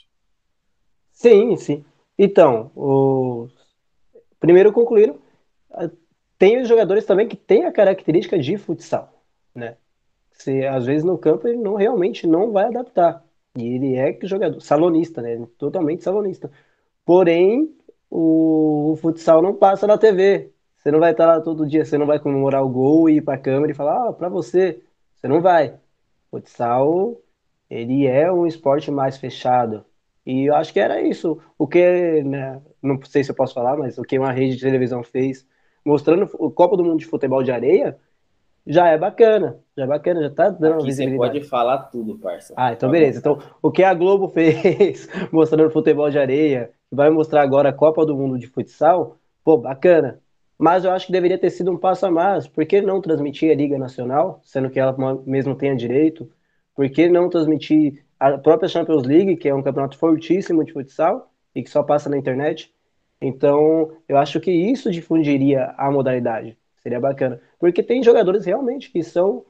Sim, 1.13 1.57
sim. 1.57 1.85
Então, 2.19 2.71
o... 2.77 3.49
primeiro 4.39 4.73
concluindo, 4.73 5.21
tem 6.39 6.61
os 6.61 6.69
jogadores 6.69 7.05
também 7.05 7.29
que 7.29 7.37
têm 7.37 7.65
a 7.65 7.73
característica 7.73 8.39
de 8.39 8.57
futsal, 8.57 9.23
né? 9.55 9.77
Se, 10.33 10.67
às 10.67 10.85
vezes 10.87 11.05
no 11.05 11.17
campo 11.19 11.49
ele 11.49 11.59
não 11.59 11.75
realmente 11.75 12.27
não 12.27 12.53
vai 12.53 12.67
adaptar. 12.67 13.25
E 13.57 13.75
ele 13.75 13.95
é 13.97 14.19
jogador 14.23 14.61
salonista, 14.61 15.23
né? 15.23 15.47
Totalmente 15.59 16.05
salonista. 16.05 16.51
Porém, 17.05 17.75
o, 18.11 18.93
o, 18.93 18.97
futsal 18.97 19.41
não 19.43 19.55
passa 19.55 19.87
na 19.87 19.99
TV. 19.99 20.53
Você 20.77 20.91
não 20.91 21.01
vai 21.01 21.13
estar 21.13 21.27
lá 21.27 21.41
todo 21.41 21.67
dia, 21.67 21.85
você 21.85 21.99
não 21.99 22.07
vai 22.07 22.19
comemorar 22.21 22.63
o 22.63 22.69
gol 22.69 23.09
e 23.09 23.17
ir 23.17 23.23
para 23.23 23.35
a 23.35 23.39
câmera 23.39 23.73
e 23.73 23.75
falar, 23.75 24.09
ah, 24.09 24.13
para 24.13 24.29
você. 24.29 24.83
Você 25.15 25.29
não 25.29 25.41
vai. 25.41 25.75
Futsal, 26.31 27.17
ele 27.71 28.07
é 28.07 28.31
um 28.31 28.47
esporte 28.47 28.91
mais 28.91 29.17
fechado. 29.17 29.85
E 30.25 30.47
eu 30.47 30.55
acho 30.55 30.73
que 30.73 30.81
era 30.81 31.01
isso. 31.01 31.41
O 31.59 31.67
que, 31.67 32.23
né, 32.25 32.61
não 32.83 33.01
sei 33.05 33.25
se 33.25 33.31
eu 33.31 33.35
posso 33.35 33.55
falar, 33.55 33.77
mas 33.77 33.99
o 33.99 34.03
que 34.03 34.19
uma 34.19 34.33
rede 34.33 34.57
de 34.57 34.63
televisão 34.63 35.03
fez 35.03 35.47
mostrando 35.87 36.29
o 36.35 36.51
Copa 36.51 36.77
do 36.77 36.85
Mundo 36.85 36.99
de 36.99 37.07
Futebol 37.07 37.43
de 37.43 37.53
Areia, 37.53 37.97
já 38.67 38.89
é 38.89 38.99
bacana. 38.99 39.59
Já 39.77 39.85
é 39.85 39.87
bacana, 39.87 40.23
já 40.23 40.31
tá 40.31 40.51
dando 40.51 40.77
Aqui 40.77 40.87
visibilidade. 40.87 41.33
Você 41.33 41.39
pode 41.39 41.49
falar 41.49 41.79
tudo, 41.85 42.19
parça. 42.19 42.53
Ah, 42.57 42.73
então 42.73 42.91
beleza. 42.91 43.21
Então, 43.21 43.39
o 43.63 43.71
que 43.71 43.85
a 43.85 43.95
Globo 43.95 44.29
fez 44.35 45.09
mostrando 45.31 45.71
futebol 45.71 46.11
de 46.11 46.19
areia, 46.19 46.71
vai 46.91 47.09
mostrar 47.09 47.43
agora 47.43 47.69
a 47.69 47.73
Copa 47.73 48.05
do 48.05 48.17
Mundo 48.17 48.39
de 48.39 48.49
Futsal, 48.49 49.17
pô, 49.45 49.57
bacana. 49.57 50.21
Mas 50.59 50.85
eu 50.85 50.91
acho 50.91 51.07
que 51.07 51.13
deveria 51.13 51.39
ter 51.39 51.51
sido 51.51 51.71
um 51.71 51.77
passo 51.77 52.07
a 52.07 52.11
mais. 52.11 52.49
Por 52.49 52.65
que 52.65 52.81
não 52.81 53.01
transmitir 53.01 53.53
a 53.53 53.55
Liga 53.55 53.79
Nacional, 53.79 54.41
sendo 54.43 54.71
que 54.71 54.81
ela 54.81 54.97
mesmo 55.25 55.55
tenha 55.55 55.77
direito? 55.77 56.29
Por 56.75 56.89
que 56.91 57.09
não 57.09 57.29
transmitir 57.29 58.05
a 58.19 58.37
própria 58.39 58.69
Champions 58.69 59.05
League, 59.05 59.37
que 59.37 59.49
é 59.49 59.55
um 59.55 59.63
campeonato 59.63 59.97
fortíssimo 59.99 60.65
de 60.65 60.73
futsal 60.73 61.31
e 61.55 61.63
que 61.63 61.71
só 61.71 61.83
passa 61.83 62.09
na 62.09 62.17
internet? 62.17 62.75
Então, 63.21 63.97
eu 64.09 64.17
acho 64.19 64.41
que 64.41 64.51
isso 64.51 64.91
difundiria 64.91 65.75
a 65.79 65.91
modalidade. 65.91 66.57
Seria 66.83 67.01
bacana. 67.01 67.41
Porque 67.59 67.83
tem 67.83 68.03
jogadores 68.03 68.45
realmente 68.45 68.91
que 68.91 69.03
são. 69.03 69.45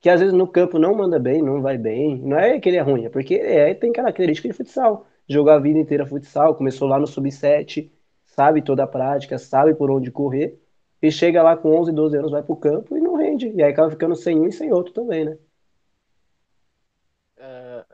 que 0.00 0.08
às 0.10 0.20
vezes 0.20 0.34
no 0.34 0.46
campo 0.48 0.78
não 0.78 0.94
manda 0.94 1.18
bem, 1.18 1.42
não 1.42 1.62
vai 1.62 1.78
bem. 1.78 2.18
Não 2.20 2.38
é 2.38 2.58
que 2.60 2.68
ele 2.68 2.76
é 2.78 2.82
ruim, 2.82 3.06
é 3.06 3.08
porque 3.08 3.34
é, 3.36 3.74
tem 3.74 3.92
característica 3.92 4.48
de 4.48 4.54
futsal. 4.54 5.06
Jogou 5.28 5.52
a 5.52 5.58
vida 5.58 5.78
inteira 5.78 6.06
futsal, 6.06 6.54
começou 6.56 6.88
lá 6.88 6.98
no 6.98 7.06
sub-7, 7.06 7.90
sabe 8.24 8.62
toda 8.62 8.84
a 8.84 8.86
prática, 8.86 9.38
sabe 9.38 9.74
por 9.74 9.90
onde 9.90 10.10
correr. 10.10 10.58
E 11.00 11.10
chega 11.10 11.42
lá 11.42 11.56
com 11.56 11.74
11, 11.80 11.92
12 11.92 12.16
anos, 12.16 12.30
vai 12.30 12.42
pro 12.42 12.56
campo 12.56 12.96
e 12.96 13.00
não 13.00 13.16
rende. 13.16 13.48
E 13.50 13.62
aí 13.62 13.72
acaba 13.72 13.90
ficando 13.90 14.14
sem 14.16 14.38
um 14.38 14.46
e 14.46 14.52
sem 14.52 14.72
outro 14.72 14.92
também, 14.92 15.24
né? 15.24 15.38
Uh, 17.38 17.84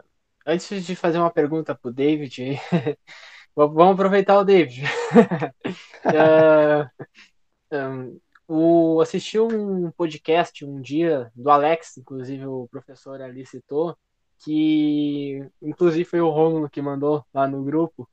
antes 0.47 0.85
de 0.85 0.95
fazer 0.95 1.19
uma 1.19 1.31
pergunta 1.31 1.75
pro 1.75 1.93
David, 1.93 2.59
Vamos 3.67 3.95
aproveitar 3.95 4.39
o 4.39 4.45
David. 4.45 4.85
uh, 6.07 6.89
um, 7.75 8.21
o, 8.47 9.01
assisti 9.01 9.41
um 9.41 9.91
podcast 9.91 10.65
um 10.65 10.81
dia 10.81 11.33
do 11.35 11.51
Alex, 11.51 11.97
inclusive 11.97 12.47
o 12.47 12.69
professor 12.71 13.21
ali 13.21 13.45
citou, 13.45 13.97
que 14.45 15.45
inclusive 15.61 16.05
foi 16.05 16.21
o 16.21 16.31
Romulo 16.31 16.71
que 16.71 16.81
mandou 16.81 17.25
lá 17.35 17.49
no 17.49 17.65
grupo. 17.65 18.09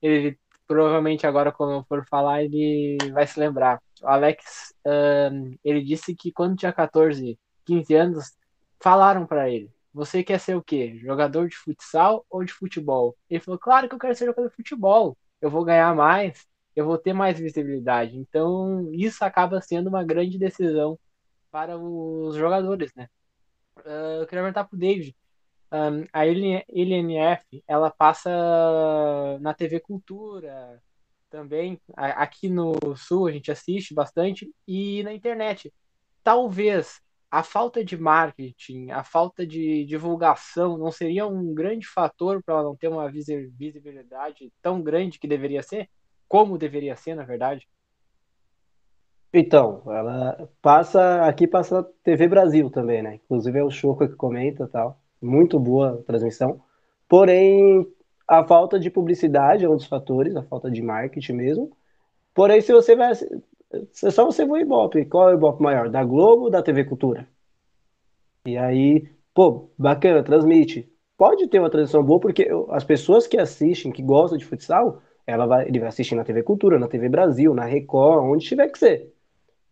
Ele 0.00 0.38
provavelmente 0.64 1.26
agora 1.26 1.50
quando 1.50 1.72
eu 1.72 1.84
for 1.88 2.06
falar 2.06 2.44
ele 2.44 2.96
vai 3.12 3.26
se 3.26 3.40
lembrar. 3.40 3.82
O 4.00 4.06
Alex, 4.06 4.72
um, 4.86 5.56
ele 5.64 5.82
disse 5.82 6.14
que 6.14 6.30
quando 6.30 6.56
tinha 6.56 6.72
14, 6.72 7.36
15 7.64 7.94
anos, 7.96 8.32
falaram 8.80 9.26
para 9.26 9.50
ele 9.50 9.73
você 9.94 10.24
quer 10.24 10.40
ser 10.40 10.56
o 10.56 10.62
quê? 10.62 10.98
Jogador 10.98 11.48
de 11.48 11.56
futsal 11.56 12.26
ou 12.28 12.44
de 12.44 12.52
futebol? 12.52 13.16
Ele 13.30 13.40
falou, 13.40 13.58
claro 13.58 13.88
que 13.88 13.94
eu 13.94 13.98
quero 13.98 14.14
ser 14.16 14.26
jogador 14.26 14.48
de 14.48 14.56
futebol. 14.56 15.16
Eu 15.40 15.50
vou 15.50 15.64
ganhar 15.64 15.94
mais, 15.94 16.46
eu 16.74 16.84
vou 16.84 16.98
ter 16.98 17.12
mais 17.12 17.38
visibilidade. 17.38 18.16
Então, 18.18 18.90
isso 18.92 19.24
acaba 19.24 19.60
sendo 19.60 19.88
uma 19.88 20.04
grande 20.04 20.38
decisão 20.38 20.98
para 21.50 21.78
os 21.78 22.36
jogadores, 22.36 22.92
né? 22.96 23.08
Uh, 23.78 24.22
eu 24.22 24.26
queria 24.26 24.42
perguntar 24.42 24.64
pro 24.64 24.76
David. 24.78 25.16
Um, 25.72 26.06
a 26.12 26.26
LNF, 26.26 27.62
ela 27.66 27.90
passa 27.90 28.30
na 29.40 29.54
TV 29.54 29.80
Cultura 29.80 30.82
também. 31.30 31.80
Aqui 31.96 32.48
no 32.48 32.96
Sul 32.96 33.28
a 33.28 33.32
gente 33.32 33.50
assiste 33.50 33.94
bastante 33.94 34.52
e 34.66 35.02
na 35.04 35.12
internet. 35.12 35.72
Talvez 36.22 37.00
a 37.34 37.42
falta 37.42 37.84
de 37.84 37.96
marketing, 37.96 38.92
a 38.92 39.02
falta 39.02 39.44
de 39.44 39.84
divulgação 39.86 40.78
não 40.78 40.92
seria 40.92 41.26
um 41.26 41.52
grande 41.52 41.84
fator 41.84 42.40
para 42.40 42.54
ela 42.54 42.62
não 42.62 42.76
ter 42.76 42.86
uma 42.86 43.10
visibilidade 43.10 44.52
tão 44.62 44.80
grande 44.80 45.18
que 45.18 45.26
deveria 45.26 45.60
ser? 45.60 45.88
Como 46.28 46.56
deveria 46.56 46.94
ser, 46.94 47.16
na 47.16 47.24
verdade? 47.24 47.68
Então, 49.32 49.82
ela 49.86 50.48
passa, 50.62 51.26
aqui 51.26 51.48
passa 51.48 51.82
TV 52.04 52.28
Brasil 52.28 52.70
também, 52.70 53.02
né? 53.02 53.16
Inclusive 53.16 53.58
é 53.58 53.64
o 53.64 53.70
Choco 53.70 54.06
que 54.06 54.14
comenta 54.14 54.68
tal. 54.68 55.00
Muito 55.20 55.58
boa 55.58 55.94
a 55.94 56.02
transmissão. 56.04 56.62
Porém, 57.08 57.84
a 58.28 58.44
falta 58.44 58.78
de 58.78 58.88
publicidade 58.90 59.64
é 59.64 59.68
um 59.68 59.74
dos 59.74 59.86
fatores, 59.86 60.36
a 60.36 60.44
falta 60.44 60.70
de 60.70 60.80
marketing 60.80 61.32
mesmo. 61.32 61.76
Porém, 62.32 62.60
se 62.60 62.72
você 62.72 62.94
vai 62.94 63.12
é 64.02 64.10
só 64.10 64.24
você 64.24 64.44
ver 64.44 64.52
o 64.52 64.56
Ibope. 64.56 65.04
Qual 65.06 65.28
é 65.28 65.32
o 65.32 65.36
Ibope 65.36 65.62
maior? 65.62 65.88
Da 65.88 66.04
Globo 66.04 66.44
ou 66.44 66.50
da 66.50 66.62
TV 66.62 66.84
Cultura? 66.84 67.28
E 68.46 68.56
aí, 68.56 69.08
pô, 69.32 69.70
bacana, 69.78 70.22
transmite. 70.22 70.90
Pode 71.16 71.46
ter 71.48 71.58
uma 71.58 71.70
transmissão 71.70 72.02
boa, 72.02 72.20
porque 72.20 72.48
as 72.70 72.84
pessoas 72.84 73.26
que 73.26 73.38
assistem, 73.38 73.92
que 73.92 74.02
gostam 74.02 74.36
de 74.36 74.44
futsal, 74.44 75.00
ela 75.26 75.46
vai, 75.46 75.66
ele 75.68 75.78
vai 75.78 75.88
assistir 75.88 76.14
na 76.14 76.24
TV 76.24 76.42
Cultura, 76.42 76.78
na 76.78 76.88
TV 76.88 77.08
Brasil, 77.08 77.54
na 77.54 77.64
Record, 77.64 78.24
onde 78.24 78.46
tiver 78.46 78.68
que 78.68 78.78
ser. 78.78 79.14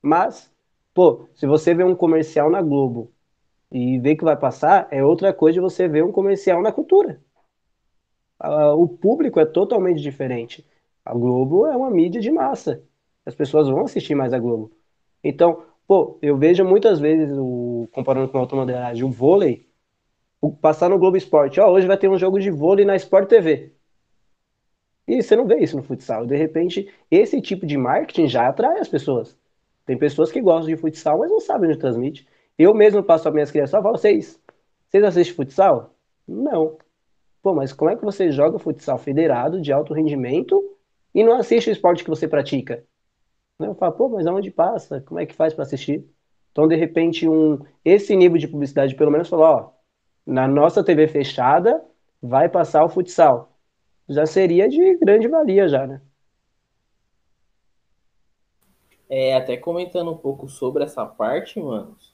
Mas, 0.00 0.50
pô, 0.94 1.28
se 1.34 1.46
você 1.46 1.74
vê 1.74 1.84
um 1.84 1.94
comercial 1.94 2.48
na 2.50 2.62
Globo 2.62 3.12
e 3.70 3.98
vê 3.98 4.16
que 4.16 4.24
vai 4.24 4.36
passar, 4.36 4.88
é 4.90 5.04
outra 5.04 5.32
coisa 5.32 5.54
de 5.54 5.60
você 5.60 5.88
ver 5.88 6.04
um 6.04 6.12
comercial 6.12 6.62
na 6.62 6.72
cultura. 6.72 7.20
O 8.76 8.88
público 8.88 9.38
é 9.38 9.46
totalmente 9.46 10.00
diferente. 10.00 10.66
A 11.04 11.12
Globo 11.12 11.66
é 11.66 11.76
uma 11.76 11.90
mídia 11.90 12.20
de 12.20 12.30
massa 12.30 12.82
as 13.24 13.34
pessoas 13.34 13.68
vão 13.68 13.82
assistir 13.82 14.14
mais 14.14 14.32
a 14.32 14.38
Globo. 14.38 14.72
Então, 15.22 15.64
Pô, 15.86 16.18
eu 16.22 16.36
vejo 16.38 16.64
muitas 16.64 16.98
vezes, 17.00 17.36
o, 17.36 17.86
comparando 17.92 18.28
com 18.28 18.38
a 18.38 18.40
automodelagem, 18.40 19.04
o 19.04 19.10
vôlei, 19.10 19.68
o, 20.40 20.50
passar 20.50 20.88
no 20.88 20.98
Globo 20.98 21.18
Esporte, 21.18 21.60
ó, 21.60 21.70
hoje 21.70 21.86
vai 21.86 21.98
ter 21.98 22.08
um 22.08 22.18
jogo 22.18 22.38
de 22.38 22.50
vôlei 22.50 22.84
na 22.84 22.96
Sport 22.96 23.28
TV. 23.28 23.74
E 25.06 25.22
você 25.22 25.36
não 25.36 25.46
vê 25.46 25.58
isso 25.58 25.76
no 25.76 25.82
futsal. 25.82 26.24
De 26.26 26.36
repente, 26.36 26.88
esse 27.10 27.40
tipo 27.42 27.66
de 27.66 27.76
marketing 27.76 28.26
já 28.26 28.48
atrai 28.48 28.78
as 28.78 28.88
pessoas. 28.88 29.36
Tem 29.84 29.98
pessoas 29.98 30.32
que 30.32 30.40
gostam 30.40 30.74
de 30.74 30.80
futsal, 30.80 31.18
mas 31.18 31.30
não 31.30 31.40
sabem 31.40 31.68
onde 31.68 31.78
transmite. 31.78 32.26
Eu 32.56 32.72
mesmo 32.72 33.02
passo 33.02 33.28
as 33.28 33.34
minhas 33.34 33.50
crianças, 33.50 33.82
falo, 33.82 33.98
vocês, 33.98 34.40
vocês 34.88 35.04
assistem 35.04 35.34
futsal? 35.34 35.94
Não. 36.26 36.78
Pô, 37.42 37.52
mas 37.52 37.72
como 37.72 37.90
é 37.90 37.96
que 37.96 38.04
você 38.04 38.30
joga 38.30 38.58
futsal 38.58 38.96
federado 38.96 39.60
de 39.60 39.72
alto 39.72 39.92
rendimento 39.92 40.62
e 41.12 41.24
não 41.24 41.34
assiste 41.36 41.68
o 41.68 41.72
esporte 41.72 42.04
que 42.04 42.10
você 42.10 42.28
pratica? 42.28 42.82
Eu 43.58 43.74
falo, 43.74 43.92
pô, 43.92 44.08
mas 44.08 44.26
aonde 44.26 44.50
passa? 44.50 45.00
Como 45.00 45.20
é 45.20 45.26
que 45.26 45.34
faz 45.34 45.54
para 45.54 45.62
assistir? 45.64 46.04
Então, 46.50 46.68
de 46.68 46.76
repente, 46.76 47.28
um, 47.28 47.58
esse 47.84 48.14
nível 48.14 48.38
de 48.38 48.48
publicidade, 48.48 48.94
pelo 48.94 49.10
menos, 49.10 49.28
falou, 49.28 49.46
ó, 49.46 49.70
na 50.26 50.46
nossa 50.46 50.84
TV 50.84 51.08
fechada 51.08 51.82
vai 52.20 52.48
passar 52.48 52.84
o 52.84 52.88
futsal. 52.88 53.58
Já 54.08 54.26
seria 54.26 54.68
de 54.68 54.96
grande 54.98 55.28
valia 55.28 55.68
já, 55.68 55.86
né? 55.86 56.00
É, 59.08 59.34
até 59.34 59.56
comentando 59.56 60.10
um 60.10 60.16
pouco 60.16 60.48
sobre 60.48 60.84
essa 60.84 61.04
parte, 61.04 61.60
manos. 61.60 62.12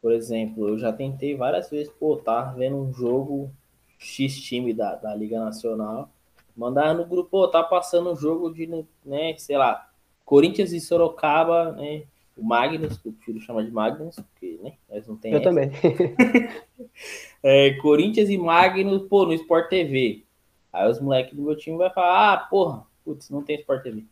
Por 0.00 0.12
exemplo, 0.12 0.68
eu 0.68 0.78
já 0.78 0.92
tentei 0.92 1.36
várias 1.36 1.70
vezes, 1.70 1.92
pô, 1.92 2.16
tá 2.16 2.42
vendo 2.56 2.76
um 2.76 2.92
jogo 2.92 3.50
X 3.98 4.40
time 4.40 4.72
da, 4.72 4.94
da 4.96 5.14
Liga 5.14 5.38
Nacional, 5.38 6.10
mandar 6.56 6.94
no 6.94 7.04
grupo, 7.04 7.30
pô, 7.30 7.48
tá 7.48 7.62
passando 7.62 8.10
um 8.10 8.16
jogo 8.16 8.52
de, 8.52 8.66
né, 9.04 9.36
sei 9.38 9.56
lá, 9.56 9.91
Corinthians 10.24 10.72
e 10.72 10.80
Sorocaba, 10.80 11.72
né, 11.72 12.04
o 12.36 12.44
Magnus, 12.44 12.96
que 12.96 13.08
eu 13.08 13.12
prefiro 13.12 13.40
chamar 13.40 13.64
de 13.64 13.70
Magnus, 13.70 14.16
porque, 14.16 14.58
né, 14.62 14.74
nós 14.88 15.06
não 15.06 15.16
tem 15.16 15.32
Eu 15.32 15.38
essa. 15.38 15.48
também. 15.48 15.70
é, 17.42 17.72
Corinthians 17.74 18.28
e 18.30 18.38
Magnus, 18.38 19.06
pô, 19.08 19.26
no 19.26 19.34
Sport 19.34 19.68
TV. 19.68 20.24
Aí 20.72 20.90
os 20.90 21.00
moleques 21.00 21.34
do 21.34 21.42
meu 21.42 21.56
time 21.56 21.76
vai 21.76 21.90
falar, 21.90 22.32
ah, 22.32 22.36
porra, 22.38 22.86
putz, 23.04 23.28
não 23.28 23.42
tem 23.42 23.58
Sport 23.60 23.82
TV. 23.82 24.04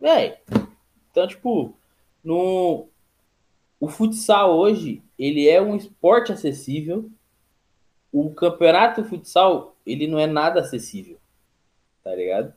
Véi, 0.00 0.38
então, 1.10 1.26
tipo, 1.26 1.74
no... 2.22 2.88
o 3.80 3.88
futsal 3.88 4.56
hoje, 4.56 5.02
ele 5.18 5.48
é 5.48 5.62
um 5.62 5.76
esporte 5.76 6.32
acessível, 6.32 7.08
o 8.12 8.30
campeonato 8.30 9.04
futsal, 9.04 9.76
ele 9.86 10.06
não 10.06 10.18
é 10.18 10.26
nada 10.26 10.60
acessível, 10.60 11.18
tá 12.02 12.14
ligado? 12.14 12.52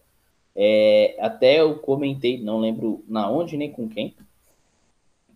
É, 0.61 1.15
até 1.21 1.61
eu 1.61 1.79
comentei, 1.79 2.37
não 2.37 2.59
lembro 2.59 3.01
na 3.07 3.31
onde 3.31 3.55
nem 3.55 3.71
com 3.71 3.87
quem, 3.87 4.13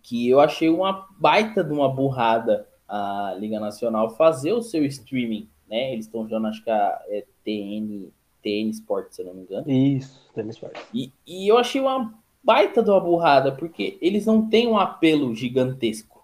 que 0.02 0.28
eu 0.28 0.38
achei 0.38 0.68
uma 0.68 1.08
baita 1.18 1.64
de 1.64 1.72
uma 1.72 1.88
burrada 1.88 2.68
a 2.86 3.34
Liga 3.38 3.58
Nacional 3.58 4.10
fazer 4.10 4.52
o 4.52 4.60
seu 4.60 4.84
streaming, 4.84 5.48
né? 5.66 5.94
Eles 5.94 6.04
estão 6.04 6.24
jogando, 6.24 6.48
acho 6.48 6.62
que 6.62 6.68
a 6.68 7.00
é 7.08 7.24
TN, 7.42 8.10
TN 8.42 8.68
Sports, 8.68 9.16
se 9.16 9.22
eu 9.22 9.26
não 9.28 9.34
me 9.34 9.42
engano. 9.44 9.70
Isso, 9.70 10.20
TN 10.34 10.50
Sports. 10.50 10.82
E, 10.92 11.10
e 11.26 11.48
eu 11.48 11.56
achei 11.56 11.80
uma 11.80 12.12
baita 12.42 12.82
de 12.82 12.90
uma 12.90 13.00
burrada, 13.00 13.50
porque 13.50 13.96
eles 14.02 14.26
não 14.26 14.46
têm 14.46 14.68
um 14.68 14.76
apelo 14.76 15.34
gigantesco. 15.34 16.22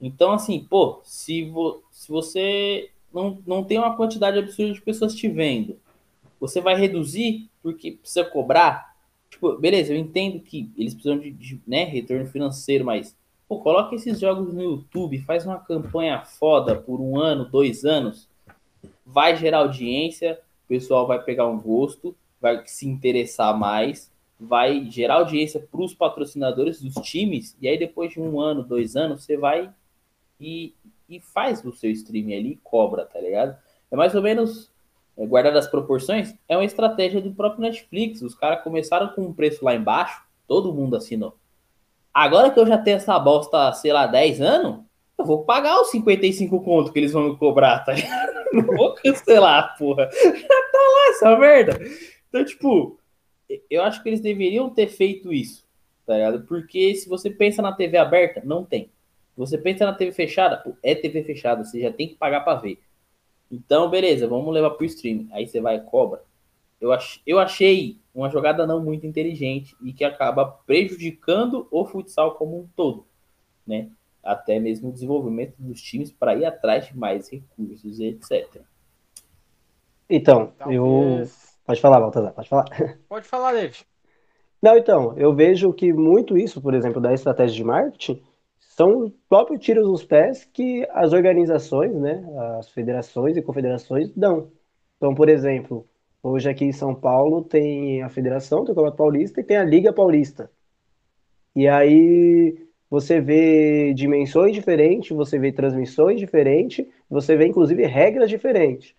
Então, 0.00 0.32
assim, 0.32 0.66
pô, 0.68 1.00
se, 1.04 1.44
vo, 1.44 1.80
se 1.92 2.10
você 2.10 2.90
não, 3.14 3.38
não 3.46 3.62
tem 3.62 3.78
uma 3.78 3.96
quantidade 3.96 4.36
absurda 4.36 4.74
de 4.74 4.82
pessoas 4.82 5.14
te 5.14 5.28
vendo. 5.28 5.78
Você 6.40 6.60
vai 6.60 6.74
reduzir 6.74 7.48
porque 7.66 7.90
precisa 7.90 8.24
cobrar. 8.24 8.94
Tipo, 9.28 9.58
beleza, 9.58 9.92
eu 9.92 9.98
entendo 9.98 10.38
que 10.38 10.70
eles 10.76 10.94
precisam 10.94 11.18
de, 11.18 11.32
de 11.32 11.60
né, 11.66 11.82
retorno 11.82 12.24
financeiro, 12.26 12.84
mas 12.84 13.16
pô, 13.48 13.58
coloca 13.58 13.92
esses 13.96 14.20
jogos 14.20 14.54
no 14.54 14.62
YouTube, 14.62 15.18
faz 15.22 15.44
uma 15.44 15.58
campanha 15.58 16.24
foda 16.24 16.76
por 16.76 17.00
um 17.00 17.18
ano, 17.18 17.44
dois 17.44 17.84
anos, 17.84 18.28
vai 19.04 19.36
gerar 19.36 19.58
audiência, 19.58 20.40
o 20.64 20.68
pessoal 20.68 21.08
vai 21.08 21.20
pegar 21.20 21.48
um 21.48 21.58
gosto, 21.58 22.14
vai 22.40 22.62
se 22.66 22.86
interessar 22.86 23.58
mais, 23.58 24.12
vai 24.38 24.88
gerar 24.88 25.14
audiência 25.14 25.58
para 25.58 25.82
os 25.82 25.92
patrocinadores 25.92 26.80
dos 26.80 26.94
times, 27.04 27.56
e 27.60 27.66
aí 27.66 27.76
depois 27.76 28.12
de 28.12 28.20
um 28.20 28.40
ano, 28.40 28.62
dois 28.62 28.94
anos, 28.94 29.24
você 29.24 29.36
vai 29.36 29.72
e, 30.40 30.72
e 31.08 31.18
faz 31.18 31.64
o 31.64 31.72
seu 31.72 31.90
stream 31.90 32.26
ali 32.26 32.60
cobra, 32.62 33.04
tá 33.04 33.20
ligado? 33.20 33.58
É 33.90 33.96
mais 33.96 34.14
ou 34.14 34.22
menos, 34.22 34.70
é, 35.16 35.26
guardado 35.26 35.56
as 35.56 35.66
proporções, 35.66 36.34
é 36.48 36.56
uma 36.56 36.64
estratégia 36.64 37.20
do 37.20 37.32
próprio 37.32 37.62
Netflix. 37.62 38.22
Os 38.22 38.34
caras 38.34 38.62
começaram 38.62 39.08
com 39.08 39.22
um 39.22 39.32
preço 39.32 39.64
lá 39.64 39.74
embaixo, 39.74 40.22
todo 40.46 40.72
mundo 40.72 40.96
assinou. 40.96 41.36
Agora 42.12 42.50
que 42.50 42.58
eu 42.58 42.66
já 42.66 42.78
tenho 42.78 42.96
essa 42.96 43.18
bosta, 43.18 43.72
sei 43.72 43.92
lá, 43.92 44.06
10 44.06 44.40
anos, 44.40 44.84
eu 45.18 45.24
vou 45.24 45.44
pagar 45.44 45.80
os 45.80 45.90
55 45.90 46.60
conto 46.62 46.92
que 46.92 46.98
eles 46.98 47.12
vão 47.12 47.30
me 47.30 47.36
cobrar, 47.36 47.80
tá 47.80 47.92
ligado? 47.92 48.36
Não 48.52 48.62
vou 48.62 48.94
cancelar, 48.94 49.76
porra. 49.76 50.08
Já 50.12 50.48
tá 50.72 50.78
lá 50.78 51.10
essa 51.10 51.36
merda. 51.36 51.78
Então, 52.28 52.44
tipo, 52.44 52.98
eu 53.70 53.82
acho 53.82 54.02
que 54.02 54.08
eles 54.08 54.20
deveriam 54.20 54.70
ter 54.70 54.88
feito 54.88 55.32
isso, 55.32 55.64
tá 56.06 56.14
ligado? 56.14 56.42
Porque 56.46 56.94
se 56.94 57.08
você 57.08 57.30
pensa 57.30 57.60
na 57.60 57.72
TV 57.72 57.96
aberta, 57.96 58.42
não 58.44 58.64
tem. 58.64 58.90
Você 59.36 59.58
pensa 59.58 59.84
na 59.84 59.92
TV 59.92 60.12
fechada, 60.12 60.56
pô, 60.56 60.74
é 60.82 60.94
TV 60.94 61.22
fechada, 61.22 61.62
você 61.64 61.80
já 61.80 61.92
tem 61.92 62.08
que 62.08 62.14
pagar 62.14 62.40
para 62.40 62.58
ver. 62.58 62.78
Então, 63.50 63.88
beleza, 63.88 64.26
vamos 64.26 64.52
levar 64.52 64.70
pro 64.70 64.86
stream. 64.86 65.26
Aí 65.30 65.46
você 65.46 65.60
vai 65.60 65.76
e 65.76 65.80
cobra. 65.80 66.22
Eu, 66.80 66.92
ach, 66.92 67.20
eu 67.26 67.38
achei 67.38 67.98
uma 68.14 68.30
jogada 68.30 68.66
não 68.66 68.82
muito 68.82 69.06
inteligente 69.06 69.76
e 69.82 69.92
que 69.92 70.04
acaba 70.04 70.46
prejudicando 70.66 71.66
o 71.70 71.84
futsal 71.84 72.34
como 72.34 72.58
um 72.58 72.68
todo, 72.76 73.06
né? 73.66 73.90
Até 74.22 74.58
mesmo 74.58 74.88
o 74.88 74.92
desenvolvimento 74.92 75.54
dos 75.58 75.80
times 75.80 76.10
para 76.10 76.34
ir 76.34 76.44
atrás 76.44 76.86
de 76.86 76.96
mais 76.96 77.28
recursos, 77.30 78.00
etc. 78.00 78.62
Então, 80.08 80.52
Talvez... 80.58 80.76
eu. 80.76 81.56
Pode 81.64 81.80
falar, 81.80 82.00
Baltazar, 82.00 82.32
pode 82.32 82.48
falar. 82.48 82.66
Pode 83.08 83.26
falar, 83.26 83.52
David. 83.52 83.84
Não, 84.62 84.76
então, 84.76 85.14
eu 85.16 85.34
vejo 85.34 85.72
que 85.72 85.92
muito 85.92 86.38
isso, 86.38 86.60
por 86.60 86.74
exemplo, 86.74 87.00
da 87.00 87.12
estratégia 87.12 87.56
de 87.56 87.64
marketing, 87.64 88.22
são 88.76 89.10
próprios 89.26 89.64
tiros 89.64 89.88
nos 89.88 90.04
pés 90.04 90.44
que 90.52 90.86
as 90.90 91.14
organizações, 91.14 91.94
né, 91.94 92.22
as 92.58 92.68
federações 92.68 93.34
e 93.34 93.42
confederações 93.42 94.12
dão. 94.14 94.50
Então, 94.98 95.14
por 95.14 95.30
exemplo, 95.30 95.86
hoje 96.22 96.50
aqui 96.50 96.66
em 96.66 96.72
São 96.72 96.94
Paulo 96.94 97.42
tem 97.42 98.02
a 98.02 98.10
federação, 98.10 98.64
tem 98.64 98.72
o 98.72 98.74
Campeonato 98.74 98.98
Paulista 98.98 99.40
e 99.40 99.44
tem 99.44 99.56
a 99.56 99.64
Liga 99.64 99.94
Paulista. 99.94 100.50
E 101.54 101.66
aí 101.66 102.66
você 102.90 103.18
vê 103.18 103.94
dimensões 103.94 104.52
diferentes, 104.52 105.16
você 105.16 105.38
vê 105.38 105.50
transmissões 105.52 106.20
diferentes, 106.20 106.86
você 107.08 107.34
vê 107.34 107.46
inclusive 107.46 107.86
regras 107.86 108.28
diferentes. 108.28 108.94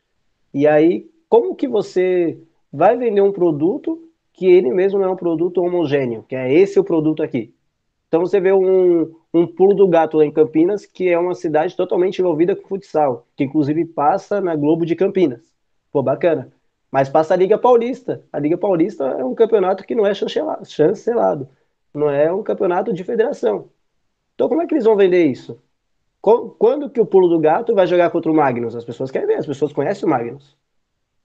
E 0.51 0.65
aí, 0.65 1.07
como 1.29 1.55
que 1.55 1.67
você 1.67 2.39
vai 2.73 2.97
vender 2.97 3.21
um 3.21 3.31
produto 3.31 4.09
que 4.33 4.47
ele 4.47 4.71
mesmo 4.71 4.97
não 4.99 5.07
é 5.07 5.11
um 5.11 5.15
produto 5.15 5.61
homogêneo, 5.61 6.25
que 6.27 6.35
é 6.35 6.51
esse 6.51 6.79
o 6.79 6.83
produto 6.83 7.21
aqui? 7.21 7.53
Então 8.07 8.21
você 8.21 8.39
vê 8.39 8.53
um, 8.53 9.13
um 9.37 9.47
pulo 9.47 9.73
do 9.73 9.87
gato 9.87 10.17
lá 10.17 10.25
em 10.25 10.31
Campinas, 10.31 10.85
que 10.85 11.09
é 11.09 11.17
uma 11.17 11.35
cidade 11.35 11.75
totalmente 11.75 12.19
envolvida 12.19 12.55
com 12.55 12.67
futsal, 12.67 13.27
que 13.35 13.43
inclusive 13.43 13.85
passa 13.85 14.41
na 14.41 14.55
Globo 14.55 14.85
de 14.85 14.95
Campinas. 14.95 15.41
Pô, 15.91 16.01
bacana. 16.01 16.51
Mas 16.91 17.09
passa 17.09 17.33
a 17.33 17.37
Liga 17.37 17.57
Paulista. 17.57 18.23
A 18.31 18.39
Liga 18.39 18.57
Paulista 18.57 19.03
é 19.05 19.23
um 19.23 19.35
campeonato 19.35 19.83
que 19.83 19.93
não 19.95 20.05
é 20.05 20.13
chancelado, 20.13 21.49
não 21.93 22.09
é 22.09 22.31
um 22.31 22.41
campeonato 22.43 22.93
de 22.93 23.03
federação. 23.03 23.69
Então 24.35 24.47
como 24.47 24.61
é 24.61 24.67
que 24.67 24.73
eles 24.73 24.85
vão 24.85 24.95
vender 24.95 25.25
isso? 25.25 25.61
Quando 26.21 26.89
que 26.89 26.99
o 26.99 27.05
pulo 27.05 27.27
do 27.27 27.39
gato 27.39 27.73
vai 27.73 27.87
jogar 27.87 28.09
contra 28.09 28.31
o 28.31 28.35
Magnus? 28.35 28.75
As 28.75 28.85
pessoas 28.85 29.11
querem 29.11 29.27
ver, 29.27 29.35
as 29.35 29.45
pessoas 29.45 29.73
conhecem 29.73 30.05
o 30.05 30.09
Magnus. 30.09 30.55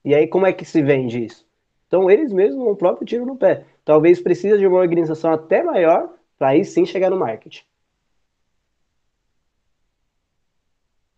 E 0.03 0.13
aí 0.13 0.27
como 0.27 0.45
é 0.45 0.53
que 0.53 0.65
se 0.65 0.81
vende 0.81 1.23
isso? 1.25 1.45
Então 1.87 2.09
eles 2.09 2.33
mesmos 2.33 2.63
vão 2.63 2.75
próprio 2.75 3.05
tiro 3.05 3.25
no 3.25 3.35
pé. 3.35 3.65
Talvez 3.85 4.21
precise 4.21 4.57
de 4.57 4.67
uma 4.67 4.79
organização 4.79 5.31
até 5.31 5.63
maior 5.63 6.09
para 6.37 6.49
aí 6.49 6.65
sim 6.65 6.85
chegar 6.85 7.09
no 7.09 7.17
marketing. 7.17 7.63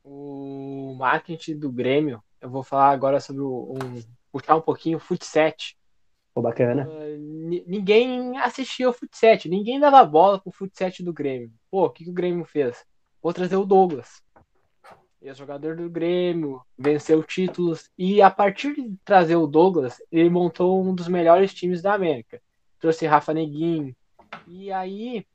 O 0.03 0.84
marketing 0.95 1.57
do 1.57 1.71
Grêmio, 1.71 2.21
eu 2.41 2.49
vou 2.49 2.63
falar 2.63 2.89
agora 2.89 3.19
sobre 3.19 3.41
um 3.41 4.01
puxar 4.31 4.55
um 4.55 4.61
pouquinho 4.61 4.97
o 4.97 4.99
Futset. 4.99 5.77
Pô, 6.33 6.41
bacana. 6.41 6.87
Uh, 6.87 7.63
ninguém 7.65 8.37
assistia 8.37 8.89
o 8.89 8.93
Futset, 8.93 9.47
ninguém 9.47 9.79
dava 9.79 10.03
bola 10.03 10.39
pro 10.39 10.51
Futset 10.51 11.01
do 11.01 11.13
Grêmio. 11.13 11.51
Pô, 11.71 11.85
o 11.85 11.89
que, 11.89 12.03
que 12.03 12.09
o 12.09 12.13
Grêmio 12.13 12.43
fez? 12.43 12.85
Vou 13.21 13.33
trazer 13.33 13.55
o 13.55 13.65
Douglas. 13.65 14.21
Ex-jogador 15.21 15.77
do 15.77 15.89
Grêmio, 15.89 16.61
venceu 16.77 17.23
títulos 17.23 17.89
e 17.97 18.21
a 18.21 18.29
partir 18.29 18.75
de 18.75 18.95
trazer 19.03 19.37
o 19.37 19.47
Douglas, 19.47 20.01
ele 20.11 20.29
montou 20.29 20.83
um 20.83 20.93
dos 20.93 21.07
melhores 21.07 21.53
times 21.53 21.81
da 21.81 21.93
América. 21.93 22.41
Trouxe 22.79 23.07
Rafa 23.07 23.33
Neguinho, 23.33 23.95
e 24.47 24.71
aí 24.71 25.25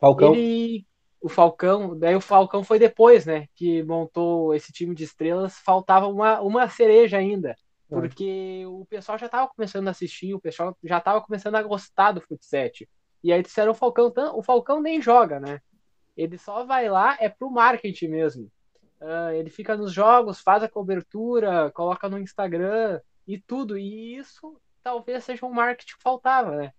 Falcão. 0.00 0.34
ele 0.34 0.84
o 1.20 1.28
Falcão, 1.28 1.98
daí 1.98 2.14
o 2.14 2.20
Falcão 2.20 2.62
foi 2.62 2.78
depois, 2.78 3.26
né, 3.26 3.46
que 3.54 3.82
montou 3.82 4.54
esse 4.54 4.72
time 4.72 4.94
de 4.94 5.04
estrelas, 5.04 5.58
faltava 5.58 6.06
uma, 6.06 6.40
uma 6.40 6.68
cereja 6.68 7.18
ainda, 7.18 7.50
é. 7.50 7.56
porque 7.88 8.60
é. 8.62 8.66
o 8.66 8.84
pessoal 8.88 9.18
já 9.18 9.26
estava 9.26 9.48
começando 9.48 9.88
a 9.88 9.90
assistir, 9.90 10.34
o 10.34 10.40
pessoal 10.40 10.76
já 10.84 10.98
estava 10.98 11.20
começando 11.20 11.56
a 11.56 11.62
gostar 11.62 12.12
do 12.12 12.20
futsal. 12.20 12.70
E 13.22 13.32
aí 13.32 13.42
disseram 13.42 13.72
o 13.72 13.74
Falcão, 13.74 14.12
o 14.34 14.42
Falcão 14.42 14.80
nem 14.80 15.02
joga, 15.02 15.40
né? 15.40 15.60
ele 16.18 16.36
só 16.36 16.64
vai 16.64 16.88
lá 16.88 17.16
é 17.20 17.28
pro 17.28 17.48
marketing 17.48 18.08
mesmo. 18.08 18.50
Uh, 19.00 19.30
ele 19.34 19.48
fica 19.48 19.76
nos 19.76 19.92
jogos, 19.92 20.40
faz 20.40 20.64
a 20.64 20.68
cobertura, 20.68 21.70
coloca 21.70 22.08
no 22.08 22.18
Instagram 22.18 23.00
e 23.24 23.38
tudo. 23.38 23.78
E 23.78 24.16
isso 24.16 24.60
talvez 24.82 25.22
seja 25.22 25.46
um 25.46 25.52
marketing 25.52 25.94
que 25.94 26.02
faltava, 26.02 26.56
né? 26.56 26.72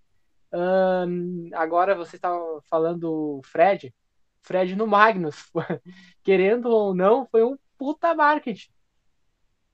Uh, 0.51 1.55
agora 1.55 1.95
você 1.95 2.17
estava 2.17 2.61
falando 2.69 3.37
o 3.37 3.41
Fred. 3.45 3.93
Fred 4.41 4.75
no 4.75 4.87
Magnus, 4.87 5.49
querendo 6.23 6.69
ou 6.69 6.93
não, 6.93 7.27
foi 7.27 7.43
um 7.43 7.57
puta 7.77 8.13
marketing. 8.13 8.69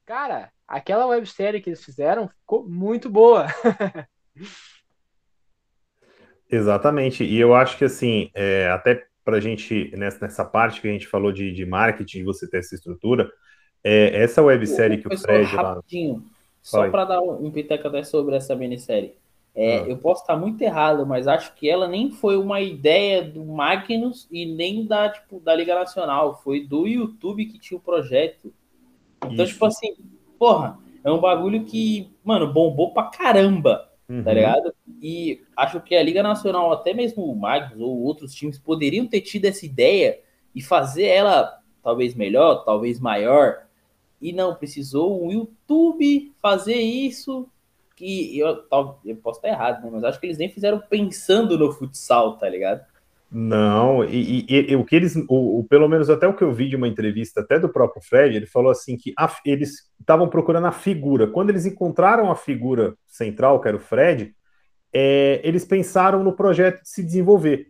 Cara, 0.06 0.52
aquela 0.68 1.08
websérie 1.08 1.62
que 1.62 1.70
eles 1.70 1.84
fizeram 1.84 2.28
ficou 2.28 2.68
muito 2.68 3.10
boa. 3.10 3.48
Exatamente. 6.50 7.24
E 7.24 7.38
eu 7.40 7.56
acho 7.56 7.78
que 7.78 7.86
assim, 7.86 8.30
é, 8.34 8.70
até 8.70 9.08
para 9.24 9.38
a 9.38 9.40
gente, 9.40 9.92
nessa, 9.98 10.20
nessa 10.22 10.46
parte 10.46 10.80
que 10.80 10.88
a 10.88 10.92
gente 10.92 11.08
falou 11.08 11.32
de, 11.32 11.52
de 11.52 11.66
marketing, 11.66 12.24
você 12.24 12.48
ter 12.48 12.60
essa 12.60 12.76
estrutura, 12.76 13.32
é, 13.84 14.22
essa 14.22 14.44
websérie 14.44 15.00
que 15.00 15.08
o 15.08 15.18
Fred. 15.18 15.56
Rapidinho, 15.56 16.16
lá... 16.16 16.22
só 16.62 16.90
para 16.90 17.06
dar 17.06 17.22
um 17.22 17.50
pitaco 17.52 17.88
até 17.88 18.04
sobre 18.04 18.36
essa 18.36 18.56
minissérie. 18.56 19.18
É, 19.56 19.80
ah. 19.80 19.88
Eu 19.88 19.98
posso 19.98 20.22
estar 20.22 20.36
muito 20.36 20.62
errado, 20.62 21.06
mas 21.06 21.28
acho 21.28 21.56
que 21.56 21.70
ela 21.70 21.88
nem 21.88 22.12
foi 22.12 22.38
uma 22.38 22.60
ideia 22.60 23.24
do 23.24 23.44
Magnus 23.46 24.28
e 24.30 24.46
nem 24.46 24.86
da, 24.86 25.10
tipo, 25.10 25.40
da 25.40 25.56
Liga 25.56 25.74
Nacional. 25.74 26.42
Foi 26.44 26.66
do 26.66 26.86
YouTube 26.86 27.46
que 27.46 27.58
tinha 27.58 27.78
o 27.78 27.82
projeto. 27.82 28.54
Então, 29.26 29.46
Isso. 29.46 29.54
tipo 29.54 29.66
assim, 29.66 29.96
porra, 30.38 30.78
é 31.04 31.12
um 31.12 31.20
bagulho 31.20 31.64
que, 31.64 32.12
mano, 32.24 32.52
bombou 32.52 32.94
pra 32.94 33.04
caramba. 33.04 33.90
Tá 34.08 34.14
uhum. 34.14 34.24
tá 34.24 34.34
ligado? 34.34 34.74
E 35.02 35.42
acho 35.56 35.80
que 35.82 35.96
a 35.96 36.04
Liga 36.04 36.22
Nacional, 36.22 36.72
até 36.72 36.94
mesmo 36.94 37.24
o 37.24 37.36
Magnus 37.36 37.80
ou 37.80 38.02
outros 38.04 38.34
times, 38.34 38.60
poderiam 38.60 39.08
ter 39.08 39.22
tido 39.22 39.46
essa 39.46 39.66
ideia 39.66 40.20
e 40.54 40.62
fazer 40.62 41.06
ela 41.06 41.60
talvez 41.82 42.14
melhor, 42.14 42.64
talvez 42.64 43.00
maior. 43.00 43.64
E 44.22 44.32
não, 44.32 44.56
precisou 44.56 45.26
o 45.26 45.32
YouTube 45.32 46.34
fazer 46.42 46.80
isso. 46.80 47.48
Que 47.96 48.38
eu, 48.38 48.64
eu 49.06 49.16
posso 49.18 49.40
estar 49.40 49.48
errado, 49.48 49.84
né? 49.84 49.90
Mas 49.92 50.04
acho 50.04 50.20
que 50.20 50.26
eles 50.26 50.38
nem 50.38 50.50
fizeram 50.50 50.82
pensando 50.90 51.58
no 51.58 51.72
futsal, 51.72 52.38
tá 52.38 52.50
ligado? 52.50 52.86
Não, 53.32 54.04
e, 54.06 54.46
e, 54.48 54.72
e, 54.72 54.76
o 54.76 54.86
que 54.86 54.96
eles, 54.96 55.16
o, 55.28 55.60
o, 55.60 55.64
pelo 55.68 55.90
menos 55.90 56.10
até 56.10 56.28
o 56.28 56.34
que 56.34 56.44
eu 56.44 56.54
vi 56.54 56.70
de 56.70 56.76
uma 56.76 56.88
entrevista 56.88 57.42
até 57.42 57.60
do 57.60 57.68
próprio 57.68 58.02
Fred, 58.02 58.36
ele 58.36 58.46
falou 58.46 58.72
assim 58.72 58.96
que 58.96 59.14
a, 59.18 59.30
eles 59.46 59.92
estavam 60.00 60.30
procurando 60.30 60.68
a 60.68 60.72
figura. 60.72 61.28
Quando 61.28 61.50
eles 61.50 61.66
encontraram 61.66 62.32
a 62.32 62.36
figura 62.36 62.96
central, 63.08 63.60
que 63.60 63.68
era 63.68 63.76
o 63.76 63.80
Fred, 63.80 64.34
é, 64.94 65.42
eles 65.44 65.66
pensaram 65.66 66.24
no 66.24 66.34
projeto 66.34 66.84
de 66.84 66.90
se 66.90 67.04
desenvolver. 67.04 67.68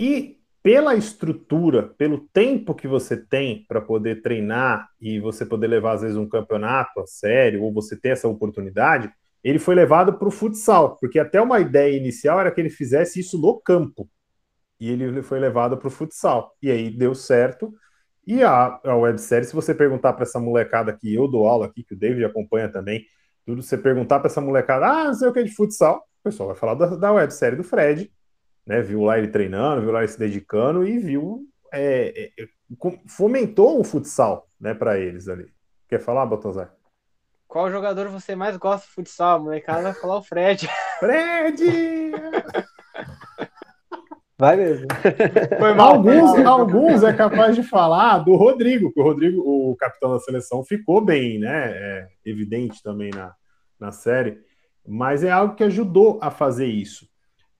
E 0.00 0.38
pela 0.62 0.94
estrutura, 0.94 1.94
pelo 1.98 2.18
tempo 2.32 2.74
que 2.74 2.88
você 2.88 3.16
tem 3.16 3.64
para 3.68 3.80
poder 3.80 4.22
treinar 4.22 4.88
e 5.00 5.20
você 5.20 5.44
poder 5.44 5.66
levar, 5.66 5.92
às 5.92 6.02
vezes, 6.02 6.16
um 6.16 6.28
campeonato 6.28 7.00
a 7.00 7.06
sério, 7.06 7.62
ou 7.62 7.72
você 7.72 7.96
ter 7.96 8.10
essa 8.10 8.26
oportunidade, 8.26 9.12
ele 9.42 9.58
foi 9.58 9.74
levado 9.74 10.14
para 10.14 10.28
o 10.28 10.30
futsal, 10.30 10.96
porque 10.98 11.18
até 11.18 11.40
uma 11.40 11.60
ideia 11.60 11.96
inicial 11.96 12.40
era 12.40 12.50
que 12.50 12.60
ele 12.60 12.70
fizesse 12.70 13.20
isso 13.20 13.38
no 13.38 13.60
campo 13.60 14.08
e 14.82 14.90
ele 14.90 15.22
foi 15.22 15.38
levado 15.38 15.76
para 15.76 15.86
o 15.86 15.90
futsal. 15.90 16.56
E 16.60 16.70
aí 16.70 16.90
deu 16.90 17.14
certo. 17.14 17.72
E 18.26 18.42
a, 18.42 18.80
a 18.84 18.96
websérie, 18.96 19.46
se 19.46 19.54
você 19.54 19.72
perguntar 19.72 20.12
para 20.12 20.24
essa 20.24 20.40
molecada 20.40 20.92
que 20.92 21.14
eu 21.14 21.28
dou 21.28 21.46
aula 21.46 21.66
aqui, 21.66 21.84
que 21.84 21.94
o 21.94 21.98
David 21.98 22.24
acompanha 22.24 22.68
também, 22.68 23.04
tudo, 23.46 23.62
você 23.62 23.78
perguntar 23.78 24.18
para 24.18 24.28
essa 24.28 24.40
molecada, 24.40 24.86
ah, 24.86 25.04
não 25.06 25.14
sei 25.14 25.28
o 25.28 25.32
que 25.32 25.38
é 25.38 25.42
de 25.44 25.54
futsal, 25.54 25.98
o 25.98 26.24
pessoal 26.24 26.48
vai 26.48 26.56
falar 26.56 26.74
da, 26.74 26.96
da 26.96 27.12
websérie 27.12 27.56
do 27.56 27.64
Fred, 27.64 28.10
né? 28.66 28.82
Viu 28.82 29.02
lá 29.02 29.18
ele 29.18 29.28
treinando, 29.28 29.82
viu 29.82 29.92
lá 29.92 30.00
ele 30.00 30.08
se 30.08 30.18
dedicando 30.18 30.86
e 30.86 30.98
viu. 30.98 31.46
É, 31.72 32.32
é, 32.38 32.46
fomentou 33.08 33.80
o 33.80 33.84
futsal, 33.84 34.48
né, 34.60 34.74
para 34.74 34.98
eles 34.98 35.28
ali. 35.28 35.46
Quer 35.88 36.00
falar, 36.00 36.26
Botozar? 36.26 36.74
Qual 37.52 37.70
jogador 37.70 38.08
você 38.08 38.34
mais 38.34 38.56
gosta 38.56 38.86
de 38.86 38.94
futsal? 38.94 39.36
A 39.36 39.38
molecada 39.38 39.82
vai 39.82 39.92
falar 39.92 40.16
o 40.16 40.22
Fred. 40.22 40.66
Fred! 40.98 41.62
Vai 44.38 44.56
mesmo. 44.56 44.86
Foi 45.58 45.74
mal. 45.74 45.96
Alguns, 45.96 46.46
alguns 46.46 47.02
é 47.02 47.12
capaz 47.12 47.54
de 47.54 47.62
falar 47.62 48.20
do 48.20 48.36
Rodrigo, 48.36 48.90
que 48.90 48.98
o 48.98 49.02
Rodrigo, 49.02 49.42
o 49.42 49.76
capitão 49.76 50.12
da 50.12 50.18
seleção, 50.20 50.64
ficou 50.64 51.04
bem, 51.04 51.38
né? 51.38 51.72
É 51.72 52.08
evidente 52.24 52.82
também 52.82 53.10
na, 53.10 53.34
na 53.78 53.92
série, 53.92 54.38
mas 54.88 55.22
é 55.22 55.30
algo 55.30 55.54
que 55.54 55.64
ajudou 55.64 56.18
a 56.22 56.30
fazer 56.30 56.68
isso. 56.68 57.06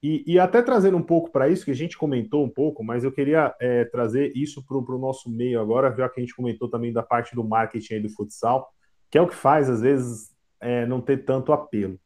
E, 0.03 0.25
e 0.27 0.39
até 0.39 0.63
trazendo 0.63 0.97
um 0.97 1.03
pouco 1.03 1.31
para 1.31 1.51
isso, 1.51 1.67
que 1.67 1.71
a 1.71 1.77
gente 1.77 1.99
comentou 1.99 2.43
um 2.43 2.49
pouco, 2.49 2.83
mas 2.83 3.05
eu 3.05 3.13
queria 3.13 3.55
é, 3.61 3.85
trazer 3.85 4.33
isso 4.35 4.65
para 4.67 4.79
o 4.79 4.99
nosso 4.99 5.29
meio 5.29 5.61
agora, 5.61 5.95
já 5.95 6.09
que 6.09 6.19
a 6.19 6.23
gente 6.23 6.35
comentou 6.35 6.67
também 6.71 6.95
da 6.95 7.03
parte 7.03 7.35
do 7.35 7.45
marketing 7.45 7.93
aí 7.93 8.01
do 8.01 8.09
futsal, 8.09 8.73
que 9.13 9.19
é 9.19 9.23
o 9.23 9.29
que 9.29 9.37
faz, 9.37 9.71
às 9.71 9.81
vezes, 9.81 10.33
é, 10.61 10.85
não 10.87 11.01
ter 11.01 11.19
tanto 11.19 11.53
apelo. 11.53 12.01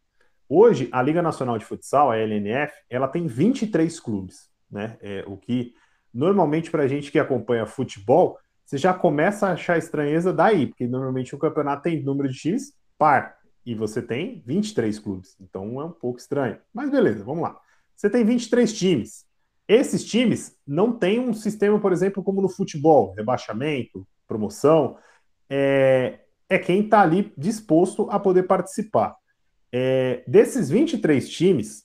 Hoje, 0.47 0.90
a 0.92 1.01
Liga 1.01 1.23
Nacional 1.23 1.57
de 1.57 1.64
Futsal, 1.64 2.11
a 2.11 2.19
LNF, 2.19 2.75
ela 2.90 3.09
tem 3.09 3.27
23 3.27 3.99
clubes 3.99 4.51
né? 4.71 4.97
É, 5.01 5.25
o 5.27 5.37
que 5.37 5.75
normalmente 6.12 6.71
para 6.71 6.85
a 6.85 6.88
gente 6.88 7.11
que 7.11 7.19
acompanha 7.19 7.66
futebol, 7.66 8.38
você 8.64 8.79
já 8.79 8.92
começa 8.92 9.47
a 9.47 9.53
achar 9.53 9.79
estranheza 9.79 10.33
daí, 10.33 10.66
porque 10.66 10.87
normalmente 10.87 11.35
o 11.35 11.38
campeonato 11.38 11.83
tem 11.83 12.03
número 12.03 12.29
de 12.29 12.38
X 12.38 12.73
par 12.99 13.37
e 13.64 13.75
você 13.75 14.01
tem 14.01 14.42
23 14.47 14.99
clubes, 14.99 15.37
então 15.40 15.81
é 15.81 15.85
um 15.85 15.92
pouco 15.92 16.19
estranho. 16.19 16.59
Mas 16.73 16.90
beleza, 16.90 17.25
vamos 17.25 17.42
lá. 17.42 17.59
Você 17.95 18.09
tem 18.11 18.25
23 18.25 18.73
times. 18.73 19.27
Esses 19.69 20.05
times 20.05 20.57
não 20.66 20.92
têm 20.92 21.19
um 21.19 21.35
sistema, 21.35 21.79
por 21.81 21.92
exemplo, 21.92 22.23
como 22.23 22.40
no 22.40 22.49
futebol, 22.49 23.12
rebaixamento, 23.14 24.07
promoção. 24.27 24.97
É, 25.51 26.21
é 26.49 26.59
quem 26.59 26.85
está 26.85 27.03
ali 27.03 27.33
disposto 27.37 28.09
a 28.11 28.19
poder 28.19 28.45
participar. 28.45 29.17
É, 29.73 30.23
desses 30.27 30.71
23 30.71 31.29
times, 31.29 31.85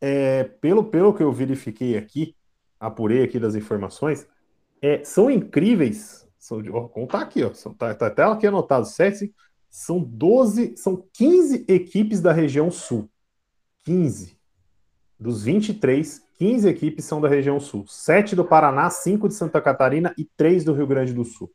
é, 0.00 0.44
pelo, 0.44 0.84
pelo 0.84 1.14
que 1.14 1.22
eu 1.22 1.32
verifiquei 1.32 1.96
aqui, 1.96 2.34
apurei 2.78 3.22
aqui 3.22 3.38
das 3.38 3.54
informações, 3.54 4.26
é, 4.82 5.02
são 5.04 5.30
incríveis. 5.30 6.26
São, 6.38 6.62
vou 6.62 6.88
contar 6.88 7.20
aqui, 7.20 7.42
ó, 7.42 7.50
tá, 7.50 7.94
tá 7.94 8.06
até 8.06 8.22
aqui 8.22 8.46
anotado, 8.46 8.86
7, 8.86 9.32
são 9.68 10.00
12, 10.00 10.76
são 10.76 11.04
15 11.12 11.64
equipes 11.68 12.20
da 12.20 12.32
região 12.32 12.70
sul. 12.70 13.08
15. 13.84 14.38
Dos 15.18 15.42
23, 15.42 16.22
15 16.38 16.68
equipes 16.68 17.04
são 17.04 17.20
da 17.20 17.28
região 17.28 17.58
sul. 17.58 17.84
7 17.86 18.36
do 18.36 18.44
Paraná, 18.44 18.88
5 18.88 19.28
de 19.28 19.34
Santa 19.34 19.60
Catarina 19.60 20.14
e 20.16 20.24
3 20.24 20.64
do 20.64 20.72
Rio 20.72 20.86
Grande 20.86 21.12
do 21.12 21.24
Sul. 21.24 21.50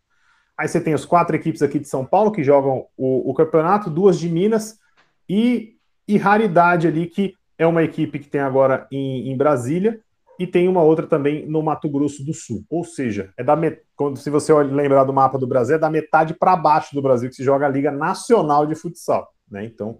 Aí 0.57 0.67
você 0.67 0.79
tem 0.79 0.93
as 0.93 1.05
quatro 1.05 1.35
equipes 1.35 1.61
aqui 1.61 1.79
de 1.79 1.87
São 1.87 2.05
Paulo 2.05 2.31
que 2.31 2.43
jogam 2.43 2.85
o, 2.95 3.31
o 3.31 3.33
campeonato, 3.33 3.89
duas 3.89 4.19
de 4.19 4.29
Minas 4.29 4.77
e, 5.27 5.75
e 6.07 6.17
raridade 6.17 6.87
ali 6.87 7.07
que 7.07 7.33
é 7.57 7.65
uma 7.65 7.83
equipe 7.83 8.19
que 8.19 8.29
tem 8.29 8.41
agora 8.41 8.87
em, 8.91 9.31
em 9.31 9.37
Brasília 9.37 9.99
e 10.39 10.47
tem 10.47 10.67
uma 10.67 10.81
outra 10.81 11.05
também 11.07 11.45
no 11.47 11.61
Mato 11.61 11.89
Grosso 11.89 12.23
do 12.25 12.33
Sul. 12.33 12.63
Ou 12.69 12.83
seja, 12.83 13.31
é 13.37 13.43
da 13.43 13.55
met... 13.55 13.81
quando 13.95 14.17
se 14.17 14.29
você 14.29 14.53
lembrar 14.53 15.03
do 15.03 15.13
mapa 15.13 15.37
do 15.37 15.47
Brasil, 15.47 15.75
é 15.75 15.79
da 15.79 15.89
metade 15.89 16.33
para 16.33 16.55
baixo 16.55 16.93
do 16.95 17.01
Brasil 17.01 17.29
que 17.29 17.35
se 17.35 17.43
joga 17.43 17.65
a 17.65 17.69
Liga 17.69 17.91
Nacional 17.91 18.65
de 18.65 18.75
Futsal, 18.75 19.31
né? 19.49 19.63
Então, 19.65 19.99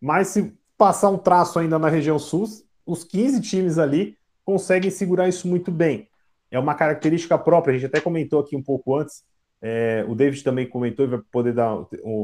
mas 0.00 0.28
se 0.28 0.54
passar 0.76 1.10
um 1.10 1.18
traço 1.18 1.58
ainda 1.58 1.78
na 1.78 1.88
região 1.88 2.18
sul, 2.18 2.46
os 2.84 3.04
15 3.04 3.40
times 3.40 3.78
ali 3.78 4.16
conseguem 4.44 4.90
segurar 4.90 5.28
isso 5.28 5.48
muito 5.48 5.70
bem. 5.70 6.08
É 6.50 6.58
uma 6.58 6.74
característica 6.74 7.36
própria, 7.36 7.72
a 7.72 7.78
gente 7.78 7.86
até 7.86 8.00
comentou 8.00 8.40
aqui 8.40 8.56
um 8.56 8.62
pouco 8.62 8.96
antes, 8.96 9.24
é, 9.62 10.04
o 10.08 10.14
David 10.14 10.42
também 10.42 10.68
comentou 10.68 11.04
e 11.04 11.08
vai 11.08 11.20
poder 11.30 11.52
dar, 11.52 11.76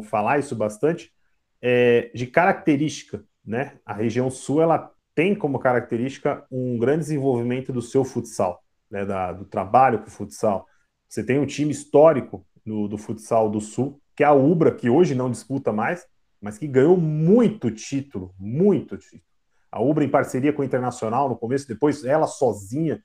falar 0.09 0.39
isso 0.39 0.55
bastante, 0.55 1.13
é, 1.61 2.11
de 2.15 2.27
característica 2.27 3.25
né? 3.45 3.79
A 3.85 3.93
região 3.93 4.31
sul 4.31 4.63
ela 4.63 4.91
tem 5.15 5.35
como 5.35 5.59
característica 5.59 6.47
um 6.51 6.79
grande 6.79 7.01
desenvolvimento 7.01 7.73
do 7.73 7.83
seu 7.83 8.05
futsal, 8.05 8.63
né? 8.91 9.05
Da, 9.05 9.33
do 9.33 9.45
trabalho 9.45 9.99
com 9.99 10.07
o 10.07 10.11
futsal. 10.11 10.67
Você 11.09 11.25
tem 11.25 11.39
um 11.39 11.47
time 11.47 11.73
histórico 11.73 12.47
do, 12.65 12.89
do 12.89 12.97
futsal 12.97 13.51
do 13.51 13.61
sul, 13.61 14.01
que 14.17 14.23
é 14.23 14.27
a 14.27 14.33
Ubra, 14.33 14.75
que 14.75 14.89
hoje 14.89 15.15
não 15.15 15.31
disputa 15.31 15.73
mais, 15.73 16.07
mas 16.41 16.57
que 16.57 16.67
ganhou 16.67 16.97
muito 16.97 17.71
título, 17.71 18.35
muito 18.39 18.97
título. 18.97 19.23
A 19.71 19.83
Ubra 19.83 20.05
em 20.05 20.09
parceria 20.09 20.53
com 20.53 20.63
o 20.63 20.65
Internacional 20.65 21.29
no 21.29 21.37
começo, 21.37 21.67
depois 21.67 22.05
ela 22.05 22.27
sozinha, 22.27 23.03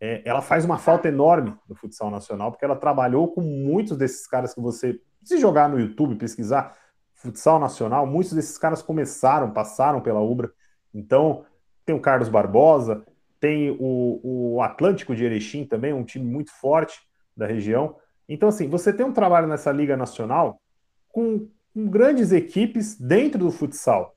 é, 0.00 0.22
ela 0.24 0.40
faz 0.40 0.64
uma 0.64 0.78
falta 0.78 1.08
enorme 1.08 1.54
no 1.68 1.74
futsal 1.74 2.10
nacional, 2.10 2.50
porque 2.52 2.64
ela 2.64 2.76
trabalhou 2.76 3.28
com 3.32 3.40
muitos 3.40 3.96
desses 3.96 4.26
caras 4.26 4.54
que 4.54 4.60
você, 4.60 5.00
se 5.24 5.38
jogar 5.38 5.68
no 5.68 5.78
YouTube, 5.78 6.16
pesquisar, 6.16 6.76
futsal 7.14 7.58
nacional, 7.58 8.06
muitos 8.06 8.32
desses 8.32 8.56
caras 8.56 8.80
começaram, 8.80 9.52
passaram 9.52 10.00
pela 10.00 10.20
Ubra. 10.20 10.52
Então, 10.94 11.44
tem 11.84 11.94
o 11.94 12.00
Carlos 12.00 12.28
Barbosa, 12.28 13.04
tem 13.40 13.70
o, 13.70 14.20
o 14.56 14.62
Atlântico 14.62 15.14
de 15.16 15.24
Erechim 15.24 15.64
também, 15.64 15.92
um 15.92 16.04
time 16.04 16.24
muito 16.24 16.52
forte 16.52 17.00
da 17.36 17.46
região. 17.46 17.96
Então, 18.28 18.48
assim, 18.48 18.68
você 18.68 18.92
tem 18.92 19.04
um 19.04 19.12
trabalho 19.12 19.48
nessa 19.48 19.72
Liga 19.72 19.96
Nacional 19.96 20.60
com, 21.08 21.48
com 21.74 21.88
grandes 21.88 22.30
equipes 22.30 22.96
dentro 22.98 23.40
do 23.40 23.50
futsal. 23.50 24.14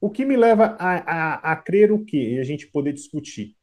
O 0.00 0.10
que 0.10 0.24
me 0.24 0.36
leva 0.36 0.76
a, 0.78 0.94
a, 0.96 1.52
a 1.52 1.56
crer 1.56 1.90
o 1.90 2.04
quê? 2.04 2.34
E 2.34 2.38
a 2.38 2.44
gente 2.44 2.66
poder 2.66 2.92
discutir. 2.92 3.56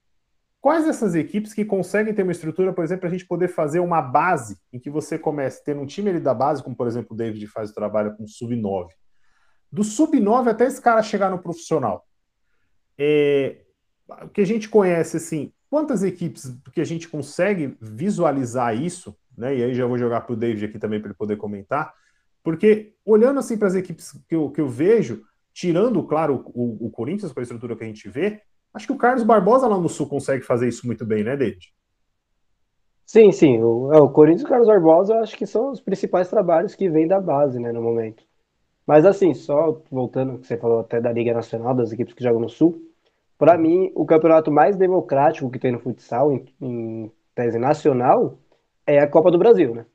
Quais 0.62 0.88
essas 0.88 1.16
equipes 1.16 1.54
que 1.54 1.66
conseguem 1.66 2.14
ter 2.14 2.22
uma 2.22 2.32
estrutura, 2.32 2.72
por 2.72 2.84
exemplo, 2.84 3.02
para 3.02 3.10
a 3.10 3.12
gente 3.12 3.26
poder 3.26 3.48
fazer 3.48 3.80
uma 3.80 4.02
base 4.02 4.60
em 4.72 4.80
que 4.80 4.92
você 4.92 5.18
comece 5.18 5.64
tendo 5.64 5.82
um 5.82 5.88
time 5.88 6.12
ali 6.12 6.20
da 6.20 6.34
base, 6.34 6.64
como 6.64 6.76
por 6.76 6.88
exemplo 6.88 7.14
o 7.14 7.18
David 7.18 7.48
faz 7.48 7.72
o 7.72 7.74
trabalho 7.74 8.16
com 8.16 8.28
sub-9. 8.28 8.90
Do 9.72 9.84
sub-9 9.84 10.50
até 10.50 10.66
esse 10.66 10.80
cara 10.80 11.02
chegar 11.02 11.32
no 11.32 11.40
profissional. 11.40 12.06
É, 12.98 13.62
o 14.08 14.30
que 14.30 14.42
a 14.42 14.46
gente 14.46 14.70
conhece, 14.70 15.18
assim, 15.18 15.52
quantas 15.68 16.04
equipes 16.04 16.56
que 16.72 16.80
a 16.82 16.86
gente 16.86 17.10
consegue 17.10 17.76
visualizar 17.82 18.80
isso, 18.80 19.18
né? 19.36 19.56
E 19.56 19.64
aí 19.64 19.74
já 19.74 19.88
vou 19.88 19.98
jogar 19.98 20.22
para 20.22 20.34
o 20.34 20.38
David 20.38 20.66
aqui 20.66 20.78
também 20.78 21.00
para 21.00 21.10
ele 21.10 21.18
poder 21.18 21.38
comentar, 21.38 21.94
porque 22.44 22.94
olhando 23.04 23.40
assim 23.40 23.58
para 23.58 23.68
as 23.68 23.76
equipes 23.76 24.12
que 24.28 24.36
eu, 24.36 24.52
que 24.52 24.62
eu 24.62 24.68
vejo, 24.68 25.24
tirando, 25.54 26.04
claro, 26.04 26.44
o, 26.54 26.88
o 26.88 26.92
Corinthians 26.92 27.32
com 27.32 27.40
a 27.40 27.44
estrutura 27.44 27.76
que 27.76 27.84
a 27.84 27.88
gente 27.88 28.08
vê, 28.10 28.42
acho 28.74 28.88
que 28.88 28.94
o 28.94 28.98
Carlos 28.98 29.24
Barbosa 29.24 29.68
lá 29.68 29.78
no 29.78 29.90
Sul 29.90 30.08
consegue 30.08 30.44
fazer 30.44 30.68
isso 30.68 30.86
muito 30.86 31.06
bem, 31.06 31.24
né, 31.24 31.36
David? 31.36 31.74
Sim, 33.06 33.32
sim. 33.32 33.62
O, 33.62 33.92
é, 33.94 34.00
o 34.00 34.10
Corinthians 34.10 34.42
e 34.42 34.46
o 34.46 34.50
Carlos 34.50 34.68
Barbosa 34.68 35.20
acho 35.20 35.38
que 35.38 35.46
são 35.46 35.72
os 35.72 35.82
principais 35.82 36.30
trabalhos 36.30 36.76
que 36.76 36.90
vêm 36.90 37.08
da 37.08 37.20
base, 37.20 37.60
né, 37.60 37.72
no 37.72 37.82
momento. 37.82 38.24
Mas 38.86 39.06
assim, 39.06 39.34
só 39.34 39.82
voltando, 39.92 40.40
que 40.40 40.48
você 40.48 40.58
falou 40.58 40.80
até 40.80 41.00
da 41.00 41.12
Liga 41.12 41.34
Nacional, 41.34 41.74
das 41.76 41.92
equipes 41.92 42.14
que 42.14 42.24
jogam 42.24 42.42
no 42.42 42.50
Sul, 42.50 42.82
para 43.38 43.58
mim, 43.58 43.92
o 43.96 44.06
campeonato 44.06 44.52
mais 44.52 44.78
democrático 44.78 45.50
que 45.50 45.60
tem 45.60 45.72
no 45.72 45.80
futsal, 45.80 46.32
em, 46.32 46.46
em 46.62 47.12
tese 47.34 47.58
nacional, 47.58 48.38
é 48.86 49.00
a 49.00 49.08
Copa 49.08 49.32
do 49.32 49.38
Brasil, 49.38 49.74
né? 49.74 49.86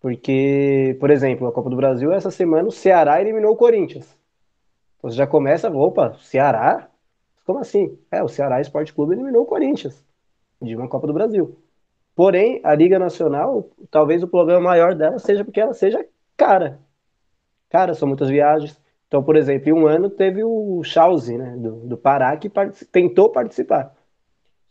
Porque, 0.00 0.96
por 1.00 1.10
exemplo, 1.10 1.46
a 1.46 1.52
Copa 1.52 1.68
do 1.68 1.76
Brasil, 1.76 2.12
essa 2.12 2.30
semana 2.30 2.68
o 2.68 2.72
Ceará 2.72 3.20
eliminou 3.20 3.52
o 3.52 3.56
Corinthians. 3.56 4.06
Então 4.96 5.10
você 5.10 5.16
já 5.16 5.26
começa, 5.26 5.70
opa, 5.70 6.14
Ceará? 6.20 6.88
Como 7.46 7.60
assim? 7.60 7.96
É, 8.10 8.22
o 8.22 8.28
Ceará 8.28 8.60
Esporte 8.60 8.92
Clube 8.92 9.14
eliminou 9.14 9.44
o 9.44 9.46
Corinthians 9.46 10.04
de 10.60 10.74
uma 10.74 10.88
Copa 10.88 11.06
do 11.06 11.14
Brasil. 11.14 11.56
Porém, 12.14 12.60
a 12.64 12.74
Liga 12.74 12.98
Nacional, 12.98 13.70
talvez 13.90 14.22
o 14.22 14.28
problema 14.28 14.60
maior 14.60 14.94
dela 14.94 15.18
seja 15.18 15.44
porque 15.44 15.60
ela 15.60 15.72
seja 15.72 16.04
cara. 16.36 16.80
Cara, 17.70 17.94
são 17.94 18.08
muitas 18.08 18.28
viagens. 18.28 18.78
Então, 19.06 19.22
por 19.22 19.36
exemplo, 19.36 19.68
em 19.68 19.72
um 19.72 19.86
ano 19.86 20.10
teve 20.10 20.42
o 20.42 20.82
Chauzi, 20.82 21.38
né, 21.38 21.56
do, 21.56 21.86
do 21.86 21.96
Pará, 21.96 22.36
que 22.36 22.50
tentou 22.90 23.30
participar. 23.30 23.94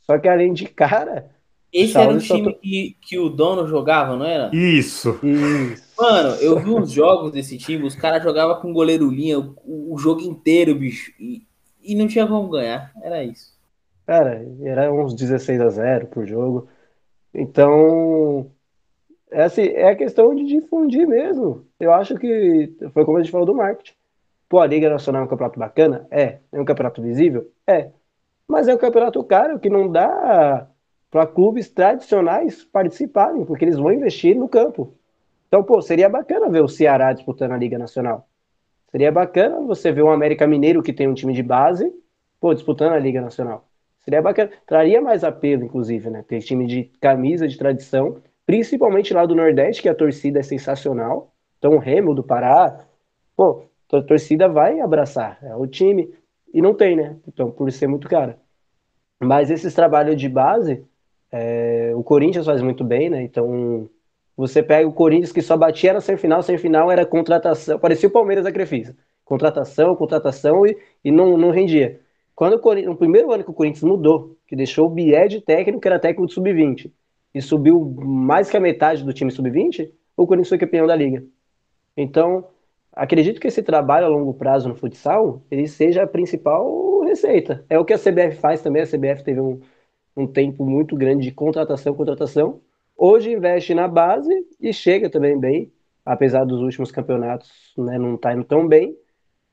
Só 0.01 0.17
que 0.19 0.27
além 0.27 0.53
de 0.53 0.65
cara. 0.65 1.31
Esse 1.71 1.97
era 1.97 2.13
o 2.13 2.19
time 2.19 2.53
que, 2.53 2.97
que 3.01 3.19
o 3.19 3.29
dono 3.29 3.67
jogava, 3.67 4.15
não 4.15 4.25
era? 4.25 4.53
Isso. 4.55 5.19
Isso. 5.23 5.83
Mano, 5.97 6.35
eu 6.35 6.59
vi 6.59 6.69
uns 6.69 6.91
jogos 6.91 7.31
desse 7.31 7.57
time, 7.57 7.85
os 7.85 7.95
caras 7.95 8.23
jogavam 8.23 8.61
com 8.61 8.73
goleiro 8.73 9.09
linha 9.09 9.39
o, 9.39 9.93
o, 9.93 9.97
jogo 9.97 10.21
inteiro, 10.21 10.75
bicho. 10.75 11.11
E, 11.19 11.45
e 11.85 11.95
não 11.95 12.07
tinha 12.07 12.27
como 12.27 12.49
ganhar. 12.49 12.91
Era 13.01 13.23
isso. 13.23 13.53
Cara, 14.05 14.45
era 14.61 14.91
uns 14.93 15.13
16 15.15 15.61
a 15.61 15.69
0 15.69 16.07
por 16.07 16.25
jogo. 16.25 16.67
Então, 17.33 18.51
é, 19.31 19.43
assim, 19.43 19.63
é 19.63 19.89
a 19.89 19.95
questão 19.95 20.33
de 20.35 20.45
difundir 20.45 21.07
mesmo. 21.07 21.65
Eu 21.79 21.93
acho 21.93 22.15
que 22.15 22.75
foi 22.93 23.05
como 23.05 23.17
a 23.17 23.21
gente 23.21 23.31
falou 23.31 23.45
do 23.45 23.55
marketing. 23.55 23.93
Pô, 24.47 24.59
a 24.59 24.67
Liga 24.67 24.89
Nacional 24.89 25.23
é 25.23 25.25
um 25.25 25.27
campeonato 25.27 25.59
bacana? 25.59 26.07
É. 26.11 26.39
É 26.51 26.59
um 26.61 26.65
campeonato 26.65 27.01
visível? 27.01 27.51
É. 27.67 27.91
Mas 28.47 28.67
é 28.67 28.75
um 28.75 28.77
campeonato 28.77 29.23
caro 29.23 29.59
que 29.59 29.69
não 29.69 29.91
dá 29.91 30.67
para 31.09 31.27
clubes 31.27 31.69
tradicionais 31.69 32.63
participarem, 32.65 33.45
porque 33.45 33.65
eles 33.65 33.77
vão 33.77 33.91
investir 33.91 34.35
no 34.35 34.47
campo. 34.47 34.93
Então, 35.47 35.63
pô, 35.63 35.81
seria 35.81 36.09
bacana 36.09 36.49
ver 36.49 36.61
o 36.61 36.67
Ceará 36.67 37.13
disputando 37.13 37.53
a 37.53 37.57
Liga 37.57 37.77
Nacional. 37.77 38.27
Seria 38.95 39.11
bacana 39.11 39.59
você 39.59 39.91
ver 39.91 40.03
um 40.03 40.09
América 40.09 40.47
Mineiro 40.47 40.81
que 40.81 40.93
tem 40.93 41.05
um 41.05 41.13
time 41.13 41.33
de 41.33 41.43
base, 41.43 41.93
pô, 42.39 42.53
disputando 42.53 42.93
a 42.93 42.97
Liga 42.97 43.19
Nacional. 43.19 43.67
Seria 43.99 44.21
bacana. 44.21 44.51
Traria 44.65 45.01
mais 45.01 45.21
apelo, 45.21 45.65
inclusive, 45.65 46.09
né? 46.09 46.23
Ter 46.25 46.39
time 46.39 46.65
de 46.65 46.85
camisa 47.01 47.45
de 47.45 47.57
tradição, 47.57 48.21
principalmente 48.45 49.13
lá 49.13 49.25
do 49.25 49.35
Nordeste, 49.35 49.81
que 49.81 49.89
a 49.89 49.93
torcida 49.93 50.39
é 50.39 50.43
sensacional. 50.43 51.33
Então, 51.57 51.73
o 51.73 51.77
Remo 51.77 52.15
do 52.15 52.23
Pará, 52.23 52.85
pô, 53.35 53.65
a 53.91 54.01
torcida 54.01 54.47
vai 54.47 54.79
abraçar, 54.79 55.39
é 55.43 55.53
o 55.57 55.67
time. 55.67 56.13
E 56.53 56.61
não 56.61 56.73
tem, 56.73 56.95
né? 56.95 57.17
Então, 57.27 57.51
por 57.51 57.69
ser 57.73 57.87
muito 57.87 58.07
caro. 58.07 58.35
Mas 59.19 59.51
esses 59.51 59.73
trabalhos 59.73 60.15
de 60.15 60.29
base, 60.29 60.85
é, 61.29 61.91
o 61.93 62.01
Corinthians 62.01 62.45
faz 62.45 62.61
muito 62.61 62.81
bem, 62.81 63.09
né? 63.09 63.23
Então, 63.23 63.89
você 64.35 64.61
pega 64.61 64.87
o 64.87 64.93
Corinthians 64.93 65.31
que 65.31 65.41
só 65.41 65.55
batia 65.55 65.93
na 65.93 66.01
semifinal, 66.01 66.43
semifinal 66.43 66.91
era 66.91 67.05
contratação, 67.05 67.79
parecia 67.79 68.09
o 68.09 68.11
Palmeiras 68.11 68.43
da 68.43 68.51
Crefisa. 68.51 68.95
Contratação, 69.23 69.95
contratação 69.95 70.65
e, 70.65 70.77
e 71.03 71.11
não, 71.11 71.37
não 71.37 71.51
rendia. 71.51 71.99
Quando 72.35 72.59
no 72.83 72.97
primeiro 72.97 73.31
ano 73.31 73.43
que 73.43 73.49
o 73.49 73.53
Corinthians 73.53 73.83
mudou, 73.83 74.37
que 74.45 74.55
deixou 74.55 74.87
o 74.87 74.89
Bié 74.89 75.27
de 75.27 75.41
técnico, 75.41 75.79
que 75.79 75.87
era 75.87 75.99
técnico 75.99 76.27
do 76.27 76.33
Sub-20, 76.33 76.91
e 77.33 77.41
subiu 77.41 77.95
mais 77.97 78.49
que 78.49 78.57
a 78.57 78.59
metade 78.59 79.03
do 79.03 79.13
time 79.13 79.31
Sub-20, 79.31 79.91
o 80.17 80.27
Corinthians 80.27 80.49
foi 80.49 80.57
campeão 80.57 80.85
da 80.85 80.95
Liga. 80.95 81.23
Então, 81.95 82.47
acredito 82.91 83.39
que 83.39 83.47
esse 83.47 83.63
trabalho 83.63 84.05
a 84.05 84.09
longo 84.09 84.33
prazo 84.33 84.69
no 84.69 84.75
futsal, 84.75 85.41
ele 85.49 85.67
seja 85.67 86.03
a 86.03 86.07
principal 86.07 87.01
receita. 87.01 87.65
É 87.69 87.79
o 87.79 87.85
que 87.85 87.93
a 87.93 87.99
CBF 87.99 88.37
faz 88.37 88.61
também, 88.61 88.81
a 88.81 88.87
CBF 88.87 89.23
teve 89.23 89.39
um, 89.39 89.61
um 90.15 90.27
tempo 90.27 90.65
muito 90.65 90.95
grande 90.95 91.23
de 91.23 91.31
contratação, 91.31 91.93
contratação. 91.93 92.61
Hoje 92.97 93.31
investe 93.31 93.73
na 93.73 93.87
base 93.87 94.31
e 94.59 94.71
chega 94.73 95.09
também 95.09 95.39
bem, 95.39 95.71
apesar 96.05 96.45
dos 96.45 96.61
últimos 96.61 96.91
campeonatos 96.91 97.73
né, 97.77 97.97
não 97.97 98.15
estar 98.15 98.35
tá 98.35 98.43
tão 98.43 98.67
bem. 98.67 98.97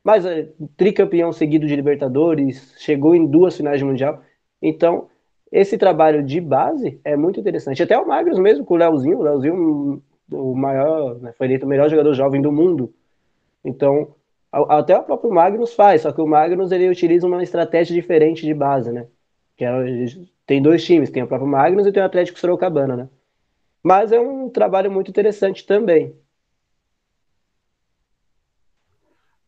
Mas 0.05 0.27
é, 0.27 0.49
tricampeão 0.77 1.33
seguido 1.33 1.67
de 1.67 1.77
Libertadores, 1.77 2.75
chegou 2.79 3.15
em 3.15 3.27
duas 3.27 3.57
finais 3.57 3.79
de 3.79 3.85
Mundial. 3.85 4.23
Então, 4.61 5.09
esse 5.51 5.79
trabalho 5.79 6.23
de 6.23 6.41
base 6.41 7.01
é 7.05 7.17
muito 7.17 7.39
interessante. 7.39 7.83
Até 7.83 7.99
o 7.99 8.07
Magnus 8.07 8.39
mesmo, 8.39 8.65
com 8.65 8.75
o 8.75 8.77
Leozinho, 8.77 9.19
o 9.19 9.23
Leozinho, 9.23 10.03
o 10.33 10.55
maior, 10.55 11.19
né, 11.21 11.33
foi 11.37 11.47
eleito 11.47 11.67
o 11.67 11.69
melhor 11.69 11.89
jogador 11.89 12.15
jovem 12.15 12.41
do 12.41 12.51
mundo 12.51 12.93
então, 13.65 14.15
até 14.53 14.99
o 14.99 15.05
próprio 15.05 15.33
Magnus 15.33 15.75
faz, 15.75 16.03
só 16.03 16.13
que 16.13 16.21
o 16.21 16.27
Magnus 16.27 16.73
ele 16.73 16.89
utiliza 16.89 17.27
uma 17.27 17.43
estratégia 17.43 17.95
diferente 17.95 18.45
de 18.45 18.53
base, 18.53 18.93
né? 18.93 19.07
Que 19.57 19.65
é, 19.65 19.71
tem 20.47 20.61
dois 20.61 20.85
times, 20.85 21.11
tem 21.11 21.23
o 21.23 21.27
próprio 21.27 21.49
Magnus 21.49 21.87
e 21.87 21.93
tem 21.93 22.03
o 22.03 22.07
Atlético 22.07 22.39
Sorocabana, 22.39 22.97
né? 22.97 23.09
Mas 23.83 24.13
é 24.13 24.21
um 24.21 24.49
trabalho 24.49 24.91
muito 24.91 25.11
interessante 25.11 25.67
também. 25.67 26.17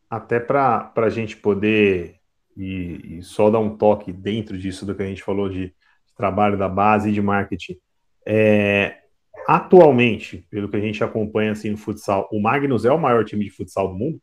Até 0.09 0.39
para 0.39 0.91
a 0.95 1.09
gente 1.09 1.37
poder 1.37 2.19
e, 2.55 3.17
e, 3.17 3.23
só 3.23 3.49
dar 3.49 3.59
um 3.59 3.75
toque 3.75 4.11
dentro 4.11 4.57
disso 4.57 4.85
do 4.85 4.95
que 4.95 5.03
a 5.03 5.07
gente 5.07 5.23
falou 5.23 5.49
de, 5.49 5.67
de 5.67 6.15
trabalho 6.15 6.57
da 6.57 6.69
base 6.69 7.09
e 7.09 7.13
de 7.13 7.21
marketing. 7.21 7.77
É, 8.25 9.01
Atualmente, 9.47 10.39
pelo 10.49 10.67
que 10.67 10.75
a 10.75 10.79
gente 10.79 11.03
acompanha 11.03 11.51
assim 11.51 11.69
no 11.69 11.77
futsal, 11.77 12.27
o 12.31 12.41
Magnus 12.41 12.83
é 12.83 12.91
o 12.91 12.97
maior 12.97 13.23
time 13.23 13.45
de 13.45 13.51
futsal 13.51 13.89
do 13.89 13.93
mundo? 13.93 14.19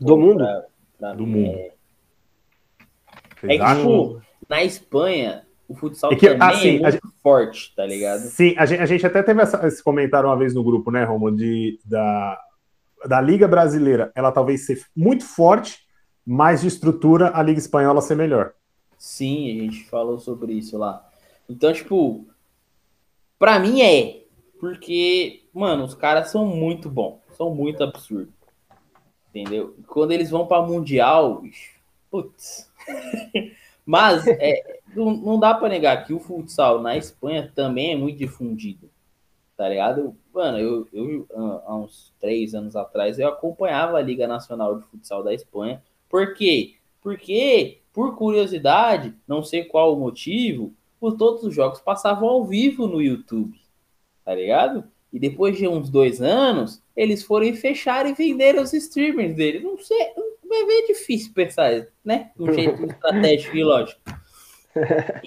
Do 0.00 0.16
mundo? 0.16 0.38
Pra, 0.38 0.66
pra 0.98 1.14
do 1.14 1.24
mundo. 1.24 1.56
É, 1.56 3.54
é 3.54 3.58
que, 3.58 3.76
tipo, 3.76 4.20
na 4.48 4.64
Espanha, 4.64 5.45
o 5.68 5.74
futsal 5.74 6.12
é 6.12 6.16
que, 6.16 6.28
também 6.28 6.48
assim, 6.48 6.68
é 6.68 6.80
muito 6.80 6.92
gente, 6.92 7.22
forte, 7.22 7.74
tá 7.74 7.84
ligado? 7.84 8.20
Sim, 8.20 8.54
a 8.56 8.66
gente, 8.66 8.82
a 8.82 8.86
gente 8.86 9.06
até 9.06 9.22
teve 9.22 9.42
essa, 9.42 9.66
esse 9.66 9.82
comentário 9.82 10.28
uma 10.28 10.36
vez 10.36 10.54
no 10.54 10.62
grupo, 10.62 10.90
né, 10.90 11.04
Romo, 11.04 11.30
de, 11.30 11.78
da, 11.84 12.40
da 13.06 13.20
Liga 13.20 13.48
Brasileira, 13.48 14.12
ela 14.14 14.30
talvez 14.32 14.66
ser 14.66 14.84
muito 14.94 15.24
forte, 15.24 15.80
mas 16.24 16.60
de 16.62 16.68
estrutura 16.68 17.32
a 17.34 17.42
Liga 17.42 17.58
Espanhola 17.58 18.00
ser 18.00 18.16
melhor. 18.16 18.52
Sim, 18.98 19.50
a 19.50 19.62
gente 19.62 19.84
falou 19.84 20.18
sobre 20.18 20.52
isso 20.52 20.78
lá. 20.78 21.04
Então, 21.48 21.72
tipo, 21.72 22.26
Pra 23.38 23.58
mim 23.58 23.82
é. 23.82 24.22
Porque, 24.58 25.44
mano, 25.52 25.84
os 25.84 25.94
caras 25.94 26.30
são 26.30 26.46
muito 26.46 26.88
bons. 26.88 27.20
São 27.36 27.54
muito 27.54 27.82
absurdos. 27.84 28.32
Entendeu? 29.28 29.76
Quando 29.86 30.12
eles 30.12 30.30
vão 30.30 30.46
pra 30.46 30.62
Mundial, 30.62 31.42
putz. 32.10 32.70
Mas 33.84 34.26
é, 34.26 34.75
não, 35.04 35.38
dá 35.38 35.54
pra 35.54 35.68
negar 35.68 36.04
que 36.04 36.12
o 36.12 36.20
futsal 36.20 36.80
na 36.80 36.96
Espanha 36.96 37.50
também 37.54 37.92
é 37.92 37.96
muito 37.96 38.18
difundido. 38.18 38.90
Tá 39.56 39.68
ligado? 39.68 40.14
Mano, 40.32 40.58
eu, 40.58 40.88
eu 40.92 41.26
há 41.66 41.74
uns 41.76 42.12
três 42.20 42.54
anos 42.54 42.76
atrás 42.76 43.18
eu 43.18 43.28
acompanhava 43.28 43.96
a 43.96 44.02
Liga 44.02 44.26
Nacional 44.26 44.78
de 44.78 44.84
Futsal 44.86 45.22
da 45.22 45.32
Espanha. 45.32 45.82
Por 46.08 46.34
quê? 46.34 46.74
Porque, 47.00 47.78
por 47.92 48.16
curiosidade, 48.16 49.14
não 49.26 49.42
sei 49.42 49.64
qual 49.64 49.94
o 49.94 49.98
motivo, 49.98 50.74
por 51.00 51.16
todos 51.16 51.42
os 51.44 51.54
jogos 51.54 51.80
passavam 51.80 52.28
ao 52.28 52.44
vivo 52.44 52.86
no 52.86 53.00
YouTube, 53.00 53.58
tá 54.24 54.34
ligado? 54.34 54.84
E 55.12 55.18
depois 55.18 55.56
de 55.56 55.66
uns 55.66 55.88
dois 55.88 56.20
anos, 56.20 56.82
eles 56.94 57.22
foram 57.22 57.54
fechar 57.54 58.06
e 58.06 58.12
venderam 58.12 58.62
os 58.62 58.72
streamers 58.74 59.34
deles. 59.34 59.62
Não 59.62 59.78
sei, 59.78 60.12
ver 60.66 60.86
difícil 60.86 61.32
pensar, 61.32 61.86
né? 62.04 62.30
De 62.36 62.42
um 62.42 62.52
jeito 62.52 62.84
estratégico 62.84 63.56
e 63.56 63.64
lógico. 63.64 64.00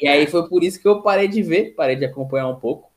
E 0.02 0.08
aí 0.08 0.28
foi 0.28 0.48
por 0.48 0.64
isso 0.64 0.82
que 0.82 0.88
eu 0.88 1.02
parei 1.02 1.28
de 1.28 1.42
ver, 1.42 1.76
parei 1.76 1.96
de 1.96 2.06
acompanhar 2.06 2.48
um 2.48 2.60
pouco. 2.60 2.90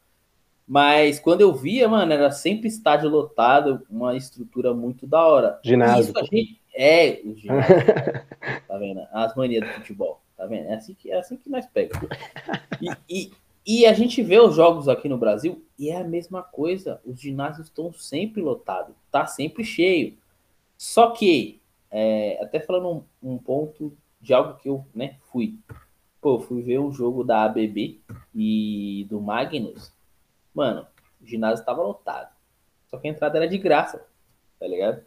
Mas 0.67 1.19
quando 1.19 1.41
eu 1.41 1.53
via, 1.53 1.89
mano, 1.89 2.13
era 2.13 2.31
sempre 2.31 2.69
estádio 2.69 3.09
lotado, 3.09 3.85
uma 3.91 4.17
estrutura 4.17 4.73
muito 4.73 5.07
da 5.07 5.25
hora. 5.27 5.61
Ginásio. 5.63 6.05
Isso 6.05 6.19
a 6.19 6.23
gente... 6.25 6.61
É, 6.75 7.21
o 7.25 7.37
ginásio. 7.37 7.75
tá 8.67 8.79
vendo? 8.79 9.01
As 9.13 9.35
manias 9.35 9.67
do 9.67 9.75
futebol, 9.75 10.23
tá 10.37 10.47
vendo? 10.47 10.69
É 10.69 10.75
assim 10.75 10.95
que, 10.95 11.11
é 11.11 11.19
assim 11.19 11.37
que 11.37 11.51
nós 11.51 11.67
pegamos. 11.67 12.09
E, 12.81 12.89
e, 13.09 13.33
e 13.67 13.87
a 13.87 13.93
gente 13.93 14.23
vê 14.23 14.41
os 14.41 14.55
jogos 14.55 14.89
aqui 14.89 15.09
no 15.09 15.19
Brasil 15.19 15.65
e 15.79 15.91
é 15.91 16.01
a 16.01 16.05
mesma 16.05 16.43
coisa. 16.43 17.01
Os 17.05 17.21
ginásios 17.21 17.67
estão 17.67 17.93
sempre 17.93 18.41
lotados, 18.41 18.95
tá 19.11 19.27
sempre 19.27 19.65
cheio. 19.65 20.17
Só 20.77 21.11
que, 21.11 21.61
é, 21.91 22.39
até 22.43 22.59
falando 22.59 23.05
um, 23.23 23.35
um, 23.35 23.39
ponto 23.39 23.97
de 24.21 24.35
algo 24.35 24.59
que 24.59 24.69
eu 24.69 24.85
né, 24.95 25.17
fui. 25.31 25.59
Pô, 26.23 26.39
fui 26.39 26.63
ver 26.63 26.79
um 26.79 26.93
jogo 26.93 27.25
da 27.25 27.43
ABB 27.43 28.01
e 28.33 29.05
do 29.11 29.21
Magnus. 29.21 29.93
Mano, 30.55 30.87
o 31.21 31.27
ginásio 31.27 31.61
estava 31.61 31.83
lotado. 31.83 32.33
Só 32.87 32.97
que 32.97 33.09
a 33.09 33.11
entrada 33.11 33.39
era 33.39 33.49
de 33.49 33.59
graça, 33.59 34.07
tá 34.61 34.69
ligado? 34.69 35.05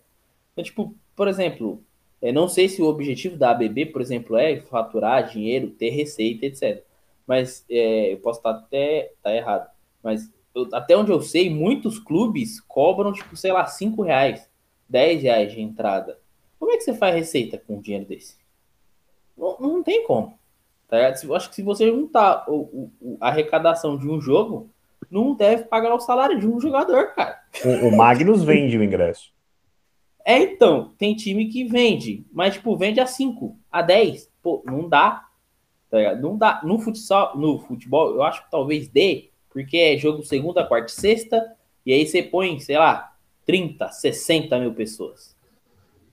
Então, 0.51 0.61
tipo, 0.61 0.93
por 1.15 1.29
exemplo, 1.29 1.81
é, 2.21 2.33
não 2.33 2.49
sei 2.49 2.67
se 2.67 2.81
o 2.81 2.87
objetivo 2.87 3.37
da 3.37 3.51
ABB, 3.51 3.85
por 3.93 4.01
exemplo, 4.01 4.35
é 4.35 4.59
faturar 4.59 5.29
dinheiro, 5.29 5.69
ter 5.69 5.91
receita, 5.91 6.47
etc. 6.47 6.83
Mas 7.25 7.63
é, 7.69 8.11
eu 8.11 8.17
posso 8.17 8.39
estar 8.39 8.49
até 8.49 9.13
tá 9.23 9.33
errado. 9.33 9.71
Mas 10.03 10.29
eu, 10.53 10.67
até 10.73 10.97
onde 10.97 11.13
eu 11.13 11.21
sei, 11.21 11.49
muitos 11.49 11.97
clubes 11.97 12.59
cobram, 12.59 13.13
tipo, 13.13 13.37
sei 13.37 13.53
lá, 13.53 13.65
5 13.65 14.01
reais, 14.01 14.49
10 14.89 15.23
reais 15.23 15.53
de 15.53 15.61
entrada. 15.61 16.19
Como 16.59 16.73
é 16.73 16.75
que 16.75 16.83
você 16.83 16.93
faz 16.93 17.15
receita 17.15 17.57
com 17.57 17.77
um 17.77 17.81
dinheiro 17.81 18.05
desse? 18.05 18.37
Não, 19.37 19.57
não 19.61 19.81
tem 19.81 20.05
como. 20.05 20.37
Tá 20.87 20.97
eu 21.23 21.35
acho 21.35 21.49
que 21.49 21.55
se 21.55 21.63
você 21.63 21.87
juntar 21.87 22.45
o, 22.47 22.89
o, 23.01 23.17
a 23.19 23.29
arrecadação 23.29 23.97
de 23.97 24.07
um 24.07 24.21
jogo, 24.21 24.69
não 25.09 25.33
deve 25.33 25.63
pagar 25.63 25.93
o 25.93 25.99
salário 25.99 26.39
de 26.39 26.47
um 26.47 26.59
jogador, 26.59 27.13
cara. 27.13 27.39
O, 27.63 27.87
o 27.87 27.97
Magnus 27.97 28.43
vende 28.43 28.77
o 28.77 28.83
ingresso. 28.83 29.33
É, 30.23 30.39
então, 30.39 30.93
tem 30.97 31.15
time 31.15 31.47
que 31.47 31.65
vende, 31.65 32.25
mas, 32.31 32.55
tipo, 32.55 32.75
vende 32.75 32.99
a 32.99 33.05
5, 33.05 33.57
a 33.71 33.81
10. 33.81 34.31
Pô, 34.41 34.63
não 34.65 34.89
dá. 34.89 35.25
Tá 35.89 36.15
não 36.15 36.35
dá. 36.35 36.61
No 36.63 36.79
futsal, 36.79 37.37
no 37.37 37.59
futebol, 37.59 38.15
eu 38.15 38.23
acho 38.23 38.43
que 38.43 38.51
talvez 38.51 38.87
dê, 38.87 39.29
porque 39.51 39.77
é 39.77 39.97
jogo 39.97 40.23
segunda, 40.23 40.65
quarta 40.65 40.91
e 40.91 40.95
sexta, 40.95 41.55
e 41.85 41.93
aí 41.93 42.05
você 42.05 42.23
põe, 42.23 42.59
sei 42.59 42.77
lá, 42.77 43.15
30, 43.45 43.91
60 43.91 44.59
mil 44.59 44.73
pessoas. 44.73 45.35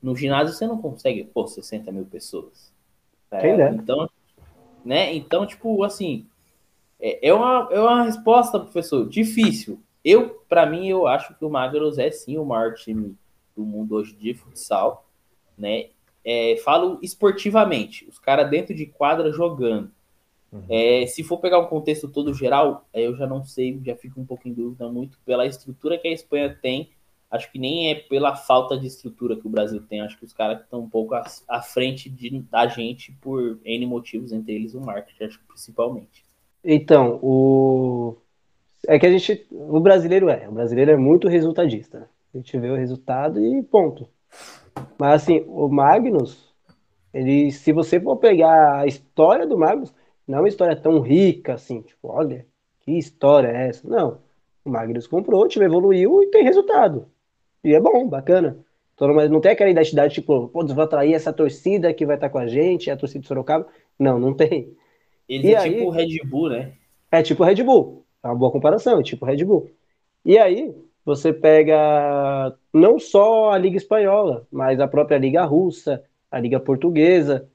No 0.02 0.14
ginásio 0.14 0.54
você 0.54 0.66
não 0.66 0.76
consegue 0.76 1.24
pôr 1.24 1.48
60 1.48 1.90
mil 1.90 2.04
pessoas. 2.04 2.70
É, 3.30 3.70
então, 3.70 4.10
né? 4.84 5.14
Então, 5.14 5.46
tipo, 5.46 5.82
assim, 5.84 6.26
é, 7.00 7.28
é, 7.28 7.34
uma, 7.34 7.68
é 7.70 7.80
uma 7.80 8.04
resposta, 8.04 8.60
professor, 8.60 9.08
difícil. 9.08 9.80
Eu, 10.04 10.42
para 10.48 10.66
mim, 10.66 10.88
eu 10.88 11.06
acho 11.06 11.34
que 11.34 11.44
o 11.44 11.50
Magros 11.50 11.98
é 11.98 12.10
sim 12.10 12.38
o 12.38 12.44
maior 12.44 12.74
time 12.74 13.16
do 13.56 13.64
mundo 13.64 13.94
hoje 13.94 14.14
de 14.14 14.34
futsal, 14.34 15.08
né? 15.56 15.86
É, 16.24 16.56
falo 16.64 16.98
esportivamente, 17.02 18.06
os 18.08 18.18
caras 18.18 18.48
dentro 18.48 18.74
de 18.74 18.86
quadra 18.86 19.32
jogando. 19.32 19.90
Uhum. 20.52 20.64
É, 20.68 21.06
se 21.06 21.24
for 21.24 21.38
pegar 21.38 21.58
um 21.58 21.66
contexto 21.66 22.08
todo 22.08 22.34
geral, 22.34 22.86
eu 22.92 23.16
já 23.16 23.26
não 23.26 23.42
sei, 23.42 23.80
já 23.84 23.96
fico 23.96 24.20
um 24.20 24.26
pouco 24.26 24.46
em 24.46 24.52
dúvida 24.52 24.88
muito 24.88 25.18
pela 25.24 25.46
estrutura 25.46 25.98
que 25.98 26.06
a 26.06 26.12
Espanha 26.12 26.56
tem. 26.60 26.90
Acho 27.32 27.50
que 27.50 27.58
nem 27.58 27.90
é 27.90 27.94
pela 27.94 28.36
falta 28.36 28.78
de 28.78 28.86
estrutura 28.86 29.34
que 29.34 29.46
o 29.46 29.50
Brasil 29.50 29.82
tem. 29.88 30.02
Acho 30.02 30.18
que 30.18 30.24
os 30.26 30.34
caras 30.34 30.60
estão 30.60 30.80
um 30.80 30.88
pouco 30.88 31.14
à, 31.14 31.62
frente 31.62 32.10
de, 32.10 32.42
da 32.42 32.66
gente 32.66 33.10
por 33.22 33.58
N 33.64 33.86
motivos, 33.86 34.32
entre 34.32 34.54
eles 34.54 34.74
o 34.74 34.80
marketing, 34.82 35.24
acho 35.24 35.38
que 35.38 35.46
principalmente. 35.46 36.26
Então, 36.62 37.18
o 37.22 38.18
é 38.86 38.98
que 38.98 39.06
a 39.06 39.10
gente, 39.10 39.46
o 39.50 39.80
brasileiro 39.80 40.28
é, 40.28 40.46
o 40.46 40.52
brasileiro 40.52 40.90
é 40.90 40.96
muito 40.96 41.26
resultadista. 41.26 42.06
A 42.34 42.36
gente 42.36 42.58
vê 42.58 42.68
o 42.68 42.76
resultado 42.76 43.42
e 43.42 43.62
ponto. 43.62 44.06
Mas 44.98 45.22
assim, 45.22 45.42
o 45.46 45.68
Magnus, 45.68 46.52
ele, 47.14 47.50
se 47.50 47.72
você 47.72 47.98
for 47.98 48.16
pegar 48.16 48.80
a 48.80 48.86
história 48.86 49.46
do 49.46 49.56
Magnus, 49.56 49.94
não 50.26 50.38
é 50.38 50.40
uma 50.42 50.48
história 50.48 50.76
tão 50.76 51.00
rica 51.00 51.54
assim, 51.54 51.80
tipo, 51.80 52.08
olha, 52.08 52.46
que 52.80 52.92
história 52.92 53.48
é 53.48 53.68
essa? 53.68 53.88
Não. 53.88 54.18
O 54.64 54.70
Magnus 54.70 55.06
comprou, 55.06 55.42
o 55.42 55.48
time 55.48 55.64
evoluiu 55.64 56.22
e 56.22 56.30
tem 56.30 56.44
resultado. 56.44 57.06
E 57.64 57.74
é 57.74 57.80
bom, 57.80 58.08
bacana. 58.08 58.58
Então, 58.94 59.12
mas 59.14 59.30
não 59.30 59.40
tem 59.40 59.52
aquela 59.52 59.70
identidade, 59.70 60.14
tipo, 60.14 60.48
pô, 60.48 60.66
vou 60.66 60.84
atrair 60.84 61.14
essa 61.14 61.32
torcida 61.32 61.92
que 61.92 62.06
vai 62.06 62.16
estar 62.16 62.28
com 62.28 62.38
a 62.38 62.46
gente, 62.46 62.90
a 62.90 62.96
torcida 62.96 63.20
de 63.20 63.26
Sorocaba. 63.26 63.66
Não, 63.98 64.18
não 64.18 64.34
tem. 64.34 64.76
Ele 65.28 65.48
e 65.48 65.54
é 65.54 65.58
aí, 65.58 65.74
tipo 65.74 65.86
o 65.86 65.90
Red 65.90 66.18
Bull, 66.24 66.50
né? 66.50 66.72
É 67.10 67.22
tipo 67.22 67.42
o 67.42 67.46
Red 67.46 67.62
Bull. 67.62 68.04
É 68.22 68.28
uma 68.28 68.36
boa 68.36 68.52
comparação, 68.52 69.00
é 69.00 69.02
tipo 69.02 69.24
o 69.24 69.28
Red 69.28 69.44
Bull. 69.44 69.70
E 70.24 70.38
aí, 70.38 70.74
você 71.04 71.32
pega 71.32 72.54
não 72.72 72.98
só 72.98 73.50
a 73.50 73.58
Liga 73.58 73.76
Espanhola, 73.76 74.46
mas 74.50 74.80
a 74.80 74.86
própria 74.86 75.18
Liga 75.18 75.44
Russa, 75.44 76.02
a 76.30 76.38
Liga 76.38 76.60
Portuguesa. 76.60 77.48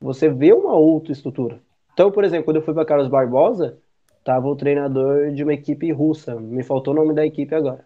Você 0.00 0.28
vê 0.28 0.52
uma 0.52 0.74
outra 0.74 1.12
estrutura. 1.12 1.60
Então, 1.92 2.10
por 2.10 2.24
exemplo, 2.24 2.44
quando 2.44 2.56
eu 2.56 2.62
fui 2.62 2.74
para 2.74 2.84
Carlos 2.84 3.08
Barbosa, 3.08 3.78
estava 4.18 4.46
o 4.46 4.56
treinador 4.56 5.32
de 5.32 5.42
uma 5.42 5.54
equipe 5.54 5.90
russa. 5.92 6.34
Me 6.34 6.62
faltou 6.62 6.94
o 6.94 6.96
nome 6.96 7.14
da 7.14 7.24
equipe 7.24 7.54
agora. 7.54 7.84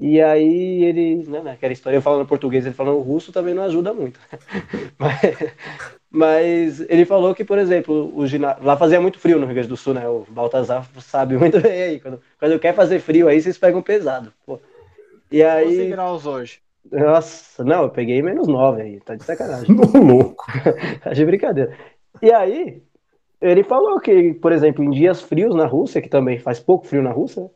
E 0.00 0.20
aí 0.20 0.84
ele, 0.84 1.24
né, 1.28 1.40
naquela 1.42 1.72
história, 1.72 1.96
eu 1.96 2.02
falando 2.02 2.26
português, 2.26 2.66
ele 2.66 2.74
falando 2.74 2.98
russo 2.98 3.32
também 3.32 3.54
não 3.54 3.62
ajuda 3.62 3.92
muito. 3.92 4.18
mas, 4.98 5.54
mas, 6.10 6.80
ele 6.88 7.04
falou 7.04 7.34
que, 7.34 7.44
por 7.44 7.58
exemplo, 7.58 8.12
o 8.16 8.26
ginásio, 8.26 8.64
lá 8.64 8.76
fazia 8.76 9.00
muito 9.00 9.18
frio 9.18 9.38
no 9.38 9.46
Rio 9.46 9.54
Grande 9.54 9.68
do 9.68 9.76
Sul, 9.76 9.94
né? 9.94 10.08
O 10.08 10.26
Baltazar 10.28 10.88
sabe 11.00 11.36
muito 11.36 11.60
bem 11.60 11.82
aí. 11.82 12.00
Quando, 12.00 12.20
quando 12.38 12.58
quer 12.58 12.74
fazer 12.74 12.98
frio 12.98 13.28
aí, 13.28 13.40
vocês 13.40 13.58
pegam 13.58 13.80
pesado. 13.82 14.32
Pô. 14.44 14.58
E 15.30 15.42
aí. 15.42 15.76
12 15.76 15.86
graus 15.88 16.26
hoje. 16.26 16.60
Nossa, 16.90 17.62
não, 17.64 17.84
eu 17.84 17.90
peguei 17.90 18.20
menos 18.22 18.48
9 18.48 18.82
aí, 18.82 19.00
tá 19.00 19.14
de 19.14 19.24
sacanagem. 19.24 19.68
louco. 19.94 20.44
tá 21.02 21.12
de 21.12 21.24
brincadeira. 21.24 21.76
E 22.20 22.32
aí, 22.32 22.82
ele 23.40 23.62
falou 23.62 24.00
que, 24.00 24.34
por 24.34 24.52
exemplo, 24.52 24.84
em 24.84 24.90
dias 24.90 25.22
frios 25.22 25.54
na 25.54 25.66
Rússia, 25.66 26.02
que 26.02 26.08
também 26.08 26.38
faz 26.38 26.58
pouco 26.58 26.86
frio 26.86 27.02
na 27.02 27.10
Rússia, 27.10 27.48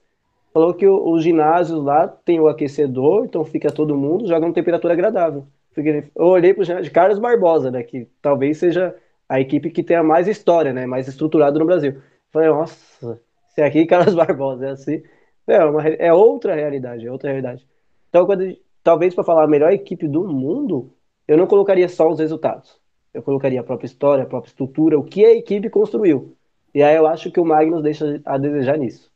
falou 0.57 0.73
que 0.73 0.89
os 0.89 1.23
ginásios 1.23 1.85
lá 1.85 2.09
tem 2.09 2.41
o 2.41 2.49
aquecedor, 2.49 3.27
então 3.27 3.45
fica 3.45 3.71
todo 3.71 3.95
mundo, 3.95 4.27
joga 4.27 4.47
uma 4.47 4.55
temperatura 4.55 4.95
agradável. 4.95 5.47
Eu 5.77 6.25
olhei 6.25 6.55
para 6.55 6.63
o 6.63 6.65
ginásio 6.65 6.85
de 6.85 6.91
Carlos 6.91 7.19
Barbosa, 7.19 7.71
né, 7.71 7.83
que 7.83 8.09
talvez 8.23 8.57
seja 8.57 8.97
a 9.29 9.39
equipe 9.39 9.69
que 9.69 9.83
tenha 9.83 10.03
mais 10.03 10.27
história, 10.27 10.73
né, 10.73 10.87
mais 10.87 11.09
estruturada 11.09 11.59
no 11.59 11.67
Brasil. 11.67 12.01
Falei, 12.33 12.49
nossa, 12.49 13.21
se 13.49 13.61
aqui 13.61 13.85
Carlos 13.85 14.15
Barbosa 14.15 14.69
é 14.69 14.71
assim, 14.71 15.03
é, 15.47 15.63
uma, 15.63 15.87
é 15.87 16.11
outra 16.11 16.55
realidade, 16.55 17.07
é 17.07 17.13
outra 17.13 17.29
realidade. 17.29 17.67
Então, 18.09 18.25
quando, 18.25 18.57
talvez 18.83 19.15
para 19.15 19.25
falar 19.25 19.45
a 19.45 19.49
melhor 19.49 19.71
equipe 19.75 20.09
do 20.09 20.25
mundo, 20.25 20.91
eu 21.29 21.37
não 21.37 21.47
colocaria 21.47 21.87
só 21.87 22.09
os 22.09 22.19
resultados. 22.19 22.81
Eu 23.13 23.23
colocaria 23.23 23.61
a 23.61 23.65
própria 23.65 23.87
história, 23.87 24.25
a 24.25 24.27
própria 24.27 24.49
estrutura, 24.49 24.99
o 24.99 25.05
que 25.05 25.23
a 25.23 25.37
equipe 25.37 25.69
construiu. 25.69 26.35
E 26.75 26.83
aí 26.83 26.97
eu 26.97 27.07
acho 27.07 27.31
que 27.31 27.41
o 27.41 27.45
Magnus 27.45 27.83
deixa 27.83 28.23
a 28.25 28.39
desejar 28.39 28.79
nisso. 28.79 29.15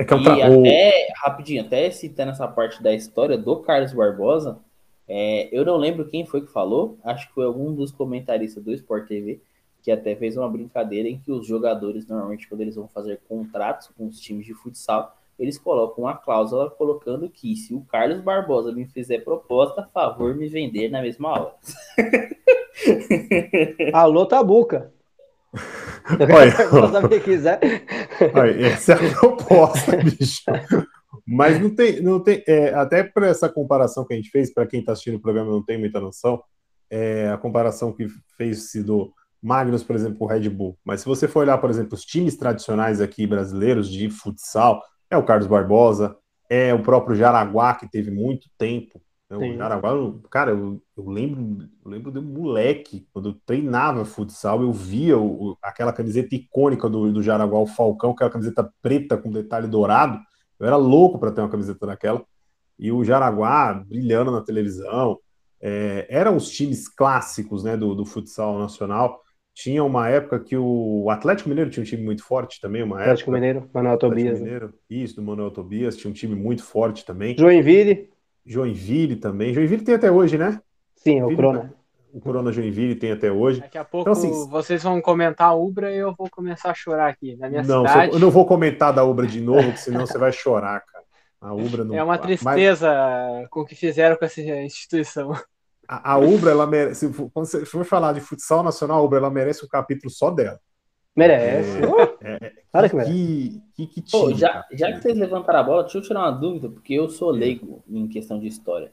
É 0.00 0.04
que 0.04 0.14
é 0.14 0.16
um 0.16 0.22
tra... 0.22 0.34
E 0.34 0.42
até, 0.42 1.12
rapidinho, 1.14 1.60
até 1.60 1.90
citando 1.90 2.30
essa 2.30 2.48
parte 2.48 2.82
da 2.82 2.94
história 2.94 3.36
do 3.36 3.58
Carlos 3.58 3.92
Barbosa, 3.92 4.58
é, 5.06 5.50
eu 5.52 5.62
não 5.62 5.76
lembro 5.76 6.08
quem 6.08 6.24
foi 6.24 6.40
que 6.40 6.50
falou, 6.50 6.96
acho 7.04 7.28
que 7.28 7.34
foi 7.34 7.44
algum 7.44 7.74
dos 7.74 7.92
comentaristas 7.92 8.64
do 8.64 8.72
Sport 8.72 9.06
TV, 9.06 9.42
que 9.82 9.90
até 9.90 10.16
fez 10.16 10.38
uma 10.38 10.48
brincadeira 10.48 11.06
em 11.06 11.18
que 11.18 11.30
os 11.30 11.46
jogadores, 11.46 12.06
normalmente, 12.06 12.48
quando 12.48 12.62
eles 12.62 12.76
vão 12.76 12.88
fazer 12.88 13.20
contratos 13.28 13.88
com 13.88 14.06
os 14.06 14.18
times 14.18 14.46
de 14.46 14.54
futsal, 14.54 15.14
eles 15.38 15.58
colocam 15.58 16.04
uma 16.04 16.16
cláusula 16.16 16.70
colocando 16.70 17.28
que 17.28 17.54
se 17.54 17.74
o 17.74 17.82
Carlos 17.82 18.22
Barbosa 18.22 18.72
me 18.72 18.86
fizer 18.86 19.18
proposta, 19.18 19.86
favor 19.92 20.34
me 20.34 20.48
vender 20.48 20.88
na 20.90 21.02
mesma 21.02 21.28
hora. 21.28 21.54
Alô, 23.92 24.24
Tabuca. 24.24 24.90
Olha, 28.34 28.66
essa 28.66 28.92
é 28.92 28.94
a 28.94 29.18
proposta, 29.18 29.96
bicho. 30.02 30.42
Mas 31.26 31.60
não 31.60 31.74
tem, 31.74 32.00
não 32.00 32.20
tem 32.20 32.42
é, 32.46 32.74
até 32.74 33.02
para 33.02 33.28
essa 33.28 33.48
comparação 33.48 34.04
que 34.04 34.14
a 34.14 34.16
gente 34.16 34.30
fez, 34.30 34.52
para 34.52 34.66
quem 34.66 34.80
está 34.80 34.92
assistindo 34.92 35.16
o 35.16 35.20
programa 35.20 35.50
não 35.50 35.64
tem 35.64 35.78
muita 35.78 36.00
noção, 36.00 36.42
é, 36.90 37.28
a 37.28 37.36
comparação 37.36 37.92
que 37.92 38.06
fez 38.36 38.72
do 38.84 39.12
Magnus, 39.42 39.82
por 39.82 39.96
exemplo, 39.96 40.18
com 40.18 40.24
o 40.24 40.28
Red 40.28 40.48
Bull. 40.48 40.76
Mas 40.84 41.00
se 41.00 41.06
você 41.06 41.28
for 41.28 41.40
olhar, 41.40 41.58
por 41.58 41.70
exemplo, 41.70 41.94
os 41.94 42.04
times 42.04 42.36
tradicionais 42.36 43.00
aqui 43.00 43.26
brasileiros 43.26 43.88
de 43.88 44.10
futsal, 44.10 44.82
é 45.10 45.16
o 45.16 45.24
Carlos 45.24 45.46
Barbosa, 45.46 46.16
é 46.48 46.74
o 46.74 46.82
próprio 46.82 47.16
Jaraguá, 47.16 47.74
que 47.74 47.88
teve 47.88 48.10
muito 48.10 48.48
tempo 48.58 49.00
o 49.36 49.56
Jaraguá, 49.56 49.92
cara, 50.28 50.50
eu, 50.50 50.82
eu, 50.96 51.08
lembro, 51.08 51.68
eu 51.84 51.90
lembro 51.90 52.10
de 52.10 52.18
um 52.18 52.22
moleque, 52.22 53.06
quando 53.12 53.28
eu 53.28 53.36
treinava 53.46 54.04
futsal, 54.04 54.60
eu 54.60 54.72
via 54.72 55.16
o, 55.16 55.56
aquela 55.62 55.92
camiseta 55.92 56.34
icônica 56.34 56.88
do, 56.88 57.12
do 57.12 57.22
Jaraguá, 57.22 57.60
o 57.60 57.66
Falcão, 57.66 58.10
aquela 58.10 58.30
camiseta 58.30 58.68
preta 58.82 59.16
com 59.16 59.30
detalhe 59.30 59.68
dourado. 59.68 60.18
Eu 60.58 60.66
era 60.66 60.76
louco 60.76 61.18
para 61.18 61.30
ter 61.30 61.40
uma 61.40 61.48
camiseta 61.48 61.86
daquela. 61.86 62.24
E 62.78 62.90
o 62.90 63.04
Jaraguá 63.04 63.74
brilhando 63.74 64.32
na 64.32 64.40
televisão. 64.40 65.18
É, 65.60 66.06
eram 66.08 66.36
os 66.36 66.50
times 66.50 66.88
clássicos 66.88 67.62
né, 67.62 67.76
do, 67.76 67.94
do 67.94 68.04
futsal 68.04 68.58
nacional. 68.58 69.20
Tinha 69.54 69.84
uma 69.84 70.08
época 70.08 70.40
que 70.40 70.56
o 70.56 71.08
Atlético 71.10 71.48
Mineiro 71.48 71.70
tinha 71.70 71.82
um 71.82 71.86
time 71.86 72.02
muito 72.02 72.24
forte 72.24 72.60
também, 72.60 72.82
uma 72.82 73.00
Atlético 73.00 73.30
época. 73.30 73.40
Mineiro, 73.40 73.70
Manuel 73.72 73.98
Tobias. 73.98 74.38
Né? 74.38 74.44
Mineiro, 74.44 74.74
isso, 74.88 75.16
do 75.16 75.22
Manuel 75.22 75.50
Tobias, 75.50 75.96
tinha 75.96 76.10
um 76.10 76.14
time 76.14 76.34
muito 76.34 76.64
forte 76.64 77.04
também. 77.04 77.36
Joinville. 77.38 78.09
Joinville 78.44 79.16
também. 79.16 79.52
Joinville 79.54 79.84
tem 79.84 79.94
até 79.94 80.10
hoje, 80.10 80.38
né? 80.38 80.60
Sim, 80.96 81.20
é 81.20 81.24
o 81.24 81.34
Crona. 81.34 81.74
o 82.12 82.20
Corona 82.20 82.52
Joinville 82.52 82.94
tem 82.94 83.12
até 83.12 83.30
hoje. 83.30 83.60
Daqui 83.60 83.78
a 83.78 83.84
pouco 83.84 84.10
então, 84.10 84.12
assim, 84.12 84.50
vocês 84.50 84.82
vão 84.82 85.00
comentar 85.00 85.48
a 85.48 85.54
Ubra 85.54 85.90
e 85.90 85.98
eu 85.98 86.14
vou 86.16 86.28
começar 86.28 86.70
a 86.70 86.74
chorar 86.74 87.08
aqui 87.08 87.36
na 87.36 87.48
minha 87.48 87.62
não, 87.62 87.86
cidade. 87.86 88.12
Eu 88.12 88.18
não 88.18 88.30
vou 88.30 88.44
comentar 88.44 88.92
da 88.92 89.04
Ubra 89.04 89.26
de 89.26 89.40
novo, 89.40 89.76
senão 89.76 90.06
você 90.06 90.18
vai 90.18 90.32
chorar, 90.32 90.84
cara. 90.84 91.04
A 91.40 91.54
Ubra 91.54 91.84
não... 91.84 91.94
É 91.94 92.02
uma 92.02 92.18
tristeza 92.18 92.88
Mas... 92.88 93.48
com 93.48 93.60
o 93.60 93.66
que 93.66 93.74
fizeram 93.74 94.16
com 94.16 94.24
essa 94.24 94.40
instituição. 94.40 95.32
A, 95.88 96.12
a 96.12 96.18
Ubra, 96.18 96.50
ela 96.50 96.66
merece. 96.66 97.08
Quando 97.32 97.46
você 97.46 97.64
for 97.64 97.84
falar 97.84 98.12
de 98.12 98.20
futsal 98.20 98.62
nacional, 98.62 99.00
a 99.00 99.02
Ubra 99.02 99.18
ela 99.18 99.30
merece 99.30 99.64
um 99.64 99.68
capítulo 99.68 100.10
só 100.10 100.30
dela. 100.30 100.60
Merece. 101.20 101.78
É, 102.22 102.46
é, 102.46 102.52
Olha 102.72 102.88
que, 102.88 102.96
que, 102.96 103.62
que, 103.74 103.86
que 103.86 104.00
time, 104.00 104.34
já, 104.34 104.64
já 104.72 104.90
que 104.92 105.02
vocês 105.02 105.18
levantaram 105.18 105.60
a 105.60 105.62
bola, 105.62 105.82
deixa 105.82 105.98
eu 105.98 106.02
tirar 106.02 106.20
uma 106.20 106.30
dúvida, 106.30 106.70
porque 106.70 106.94
eu 106.94 107.10
sou 107.10 107.30
leigo 107.30 107.84
em 107.86 108.08
questão 108.08 108.38
de 108.38 108.46
história. 108.46 108.90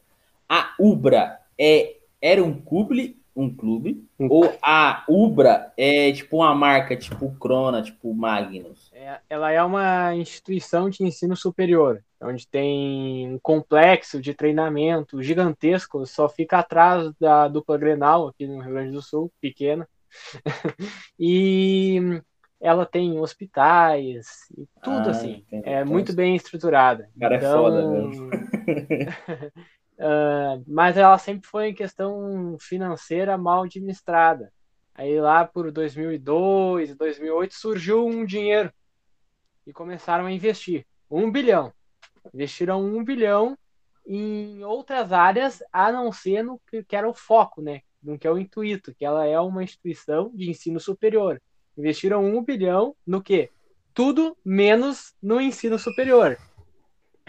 A 0.49 0.73
Ubra 0.77 1.39
é, 1.57 1.95
era 2.21 2.43
um 2.43 2.53
clube, 2.59 3.17
um 3.33 3.49
clube, 3.53 4.05
um... 4.19 4.27
ou 4.29 4.53
a 4.61 5.05
Ubra 5.07 5.71
é 5.77 6.11
tipo 6.11 6.37
uma 6.37 6.53
marca, 6.53 6.97
tipo 6.97 7.33
Crona, 7.39 7.81
tipo 7.81 8.13
Magnus? 8.13 8.91
É, 8.93 9.19
ela 9.29 9.49
é 9.49 9.63
uma 9.63 10.13
instituição 10.13 10.89
de 10.89 11.05
ensino 11.05 11.35
superior, 11.35 12.03
onde 12.21 12.45
tem 12.45 13.33
um 13.35 13.39
complexo 13.39 14.19
de 14.19 14.33
treinamento 14.33 15.23
gigantesco, 15.23 16.05
só 16.05 16.27
fica 16.27 16.59
atrás 16.59 17.09
da 17.17 17.47
dupla 17.47 17.77
Grenal 17.77 18.27
aqui 18.27 18.45
no 18.45 18.59
Rio 18.59 18.73
Grande 18.73 18.91
do 18.91 19.01
Sul, 19.01 19.31
pequena. 19.39 19.87
e 21.19 22.21
ela 22.59 22.85
tem 22.85 23.19
hospitais 23.19 24.27
e 24.57 24.67
tudo 24.81 25.07
ah, 25.07 25.11
assim. 25.11 25.45
Entendi. 25.47 25.69
É 25.69 25.85
muito 25.85 26.13
bem 26.13 26.35
estruturada. 26.35 27.09
Cara 27.19 27.35
é 27.35 27.37
então, 27.37 27.51
é 27.51 27.57
foda 27.57 27.87
mesmo. 27.87 28.27
uh, 29.97 30.63
mas 30.67 30.97
ela 30.97 31.17
sempre 31.17 31.47
foi 31.47 31.67
em 31.69 31.75
questão 31.75 32.57
financeira 32.59 33.37
mal 33.37 33.63
administrada. 33.63 34.51
Aí 34.95 35.19
lá 35.21 35.45
por 35.45 35.71
2002, 35.71 36.95
2008 36.95 37.53
surgiu 37.53 38.07
um 38.07 38.25
dinheiro 38.25 38.73
e 39.65 39.71
começaram 39.71 40.25
a 40.25 40.31
investir 40.31 40.85
um 41.09 41.31
bilhão. 41.31 41.71
Investiram 42.33 42.83
um 42.83 43.03
bilhão 43.03 43.55
em 44.07 44.63
outras 44.63 45.11
áreas 45.13 45.61
a 45.71 45.91
não 45.91 46.11
ser 46.11 46.41
no 46.41 46.59
que, 46.67 46.83
que 46.83 46.95
era 46.95 47.07
o 47.07 47.13
foco, 47.13 47.61
né? 47.61 47.81
No 48.07 48.17
que 48.17 48.25
é 48.25 48.31
o 48.31 48.37
intuito, 48.37 48.95
que 48.95 49.05
ela 49.05 49.25
é 49.25 49.39
uma 49.39 49.63
instituição 49.63 50.31
de 50.33 50.49
ensino 50.49 50.79
superior. 50.79 51.41
Investiram 51.77 52.25
um 52.25 52.43
bilhão 52.43 52.95
no 53.05 53.21
quê? 53.21 53.49
Tudo 53.93 54.37
menos 54.43 55.13
no 55.21 55.41
ensino 55.41 55.77
superior. 55.77 56.37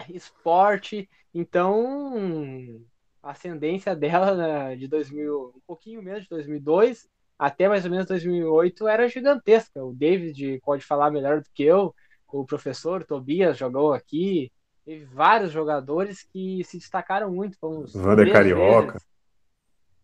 Esporte, 0.09 1.09
então 1.33 2.81
a 3.21 3.31
ascendência 3.31 3.95
dela 3.95 4.35
né, 4.35 4.75
de 4.75 4.87
2000, 4.87 5.53
um 5.55 5.61
pouquinho 5.67 6.01
menos 6.01 6.23
de 6.23 6.29
2002 6.29 7.07
até 7.37 7.69
mais 7.69 7.85
ou 7.85 7.91
menos 7.91 8.05
2008 8.05 8.87
era 8.87 9.07
gigantesca. 9.07 9.83
O 9.83 9.93
David 9.93 10.59
pode 10.63 10.83
falar 10.83 11.09
melhor 11.09 11.39
do 11.39 11.49
que 11.53 11.63
eu, 11.63 11.95
o 12.27 12.45
professor 12.45 13.05
Tobias 13.05 13.57
jogou 13.57 13.93
aqui, 13.93 14.51
teve 14.85 15.05
vários 15.05 15.51
jogadores 15.51 16.21
que 16.21 16.61
se 16.65 16.77
destacaram 16.77 17.31
muito. 17.31 17.57
Vander 17.93 18.31
Carioca. 18.31 18.93
Vezes 18.93 19.08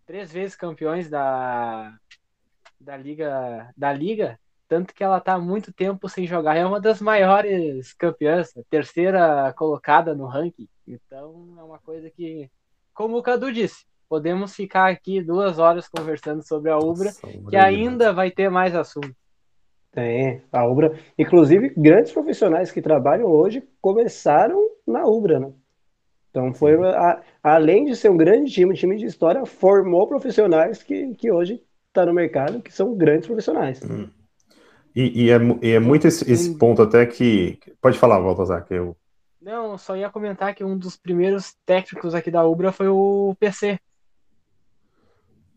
três 0.05 0.31
vezes 0.31 0.55
campeões 0.55 1.09
da, 1.09 1.97
da 2.79 2.95
liga 2.95 3.71
da 3.75 3.91
liga 3.91 4.39
tanto 4.67 4.93
que 4.93 5.03
ela 5.03 5.17
está 5.17 5.33
há 5.33 5.39
muito 5.39 5.71
tempo 5.71 6.09
sem 6.09 6.25
jogar 6.25 6.55
é 6.55 6.65
uma 6.65 6.79
das 6.79 7.01
maiores 7.01 7.93
campeãs 7.93 8.51
terceira 8.69 9.53
colocada 9.53 10.15
no 10.15 10.25
ranking. 10.25 10.67
Então 10.87 11.55
é 11.59 11.63
uma 11.63 11.79
coisa 11.79 12.09
que 12.09 12.49
como 12.93 13.17
o 13.17 13.23
Cadu 13.23 13.51
disse 13.51 13.85
podemos 14.09 14.55
ficar 14.55 14.89
aqui 14.89 15.21
duas 15.21 15.59
horas 15.59 15.87
conversando 15.87 16.45
sobre 16.45 16.71
a 16.71 16.77
Ubra 16.77 17.05
Nossa, 17.05 17.27
que 17.49 17.55
ainda 17.55 18.13
vai 18.13 18.31
ter 18.31 18.49
mais 18.49 18.75
assunto. 18.75 19.15
Tem 19.91 20.43
a 20.51 20.65
Ubra. 20.65 20.97
Inclusive 21.17 21.69
grandes 21.75 22.11
profissionais 22.11 22.71
que 22.71 22.81
trabalham 22.81 23.27
hoje 23.27 23.63
começaram 23.81 24.59
na 24.85 25.05
Ubra 25.05 25.39
né 25.39 25.53
então 26.35 26.53
foi 26.53 26.75
a, 26.89 27.21
além 27.41 27.85
de 27.85 27.95
ser 27.95 28.11
um 28.11 28.17
grande 28.17 28.51
time, 28.51 28.73
um 28.73 28.75
time 28.75 28.97
de 28.97 29.05
história, 29.05 29.45
formou 29.45 30.05
profissionais 30.05 30.83
que, 30.83 31.15
que 31.15 31.31
hoje 31.31 31.63
está 31.87 32.05
no 32.05 32.13
mercado, 32.13 32.61
que 32.61 32.73
são 32.73 32.93
grandes 32.93 33.25
profissionais. 33.25 33.81
Hum. 33.81 34.09
E, 34.93 35.23
e, 35.23 35.31
é, 35.31 35.37
e, 35.61 35.71
é, 35.71 35.79
muito 35.79 36.05
esse, 36.05 36.29
esse, 36.29 36.53
ponto 36.55 36.81
até 36.81 37.05
que. 37.05 37.57
Pode 37.81 37.97
falar, 37.97 38.19
Baltazar, 38.19 38.65
que 38.65 38.73
eu. 38.73 38.97
Não, 39.41 39.77
só 39.77 39.95
ia 39.95 40.09
comentar 40.09 40.53
que 40.53 40.63
um 40.63 40.77
dos 40.77 40.97
primeiros 40.97 41.55
técnicos 41.65 42.13
aqui 42.13 42.29
da 42.29 42.45
Ubra 42.45 42.73
foi 42.73 42.89
o 42.89 43.33
PC. 43.39 43.79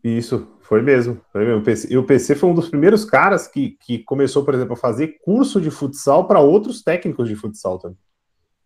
Isso, 0.01 0.47
foi 0.61 0.81
mesmo. 0.81 1.19
Foi 1.31 1.43
mesmo. 1.43 1.89
E 1.89 1.97
o 1.97 2.05
PC 2.05 2.35
foi 2.35 2.49
um 2.49 2.53
dos 2.53 2.69
primeiros 2.69 3.03
caras 3.03 3.49
que, 3.49 3.71
que 3.81 3.99
começou, 3.99 4.45
por 4.45 4.53
exemplo, 4.53 4.73
a 4.73 4.77
fazer 4.77 5.17
curso 5.23 5.59
de 5.59 5.71
futsal 5.71 6.25
para 6.25 6.39
outros 6.39 6.81
técnicos 6.81 7.27
de 7.27 7.35
futsal 7.35 7.77
também. 7.79 7.97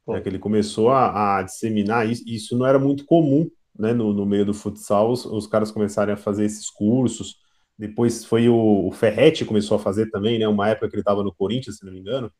É 0.09 0.19
que 0.19 0.27
ele 0.27 0.39
começou 0.39 0.89
a, 0.89 1.37
a, 1.37 1.43
disseminar 1.43 2.09
isso, 2.09 2.23
isso 2.27 2.57
não 2.57 2.65
era 2.65 2.77
muito 2.77 3.05
comum 3.05 3.49
né, 3.77 3.93
no, 3.93 4.13
no 4.13 4.25
meio 4.25 4.45
do 4.45 4.53
futsal, 4.53 5.11
os, 5.11 5.25
os, 5.25 5.47
caras 5.47 5.71
começarem 5.71 6.13
a 6.13 6.17
fazer 6.17 6.45
esses 6.45 6.69
cursos. 6.69 7.37
Depois 7.77 8.25
foi 8.25 8.49
o, 8.49 8.87
o 8.87 8.91
Ferretti 8.91 9.45
começou 9.45 9.77
a 9.77 9.79
fazer 9.79 10.09
também, 10.11 10.37
né? 10.37 10.47
Uma 10.47 10.69
época 10.69 10.89
que 10.89 10.95
ele 10.95 11.01
estava 11.01 11.23
no 11.23 11.33
Corinthians, 11.33 11.77
se 11.77 11.85
não 11.85 11.93
me 11.93 11.99
engano, 11.99 12.31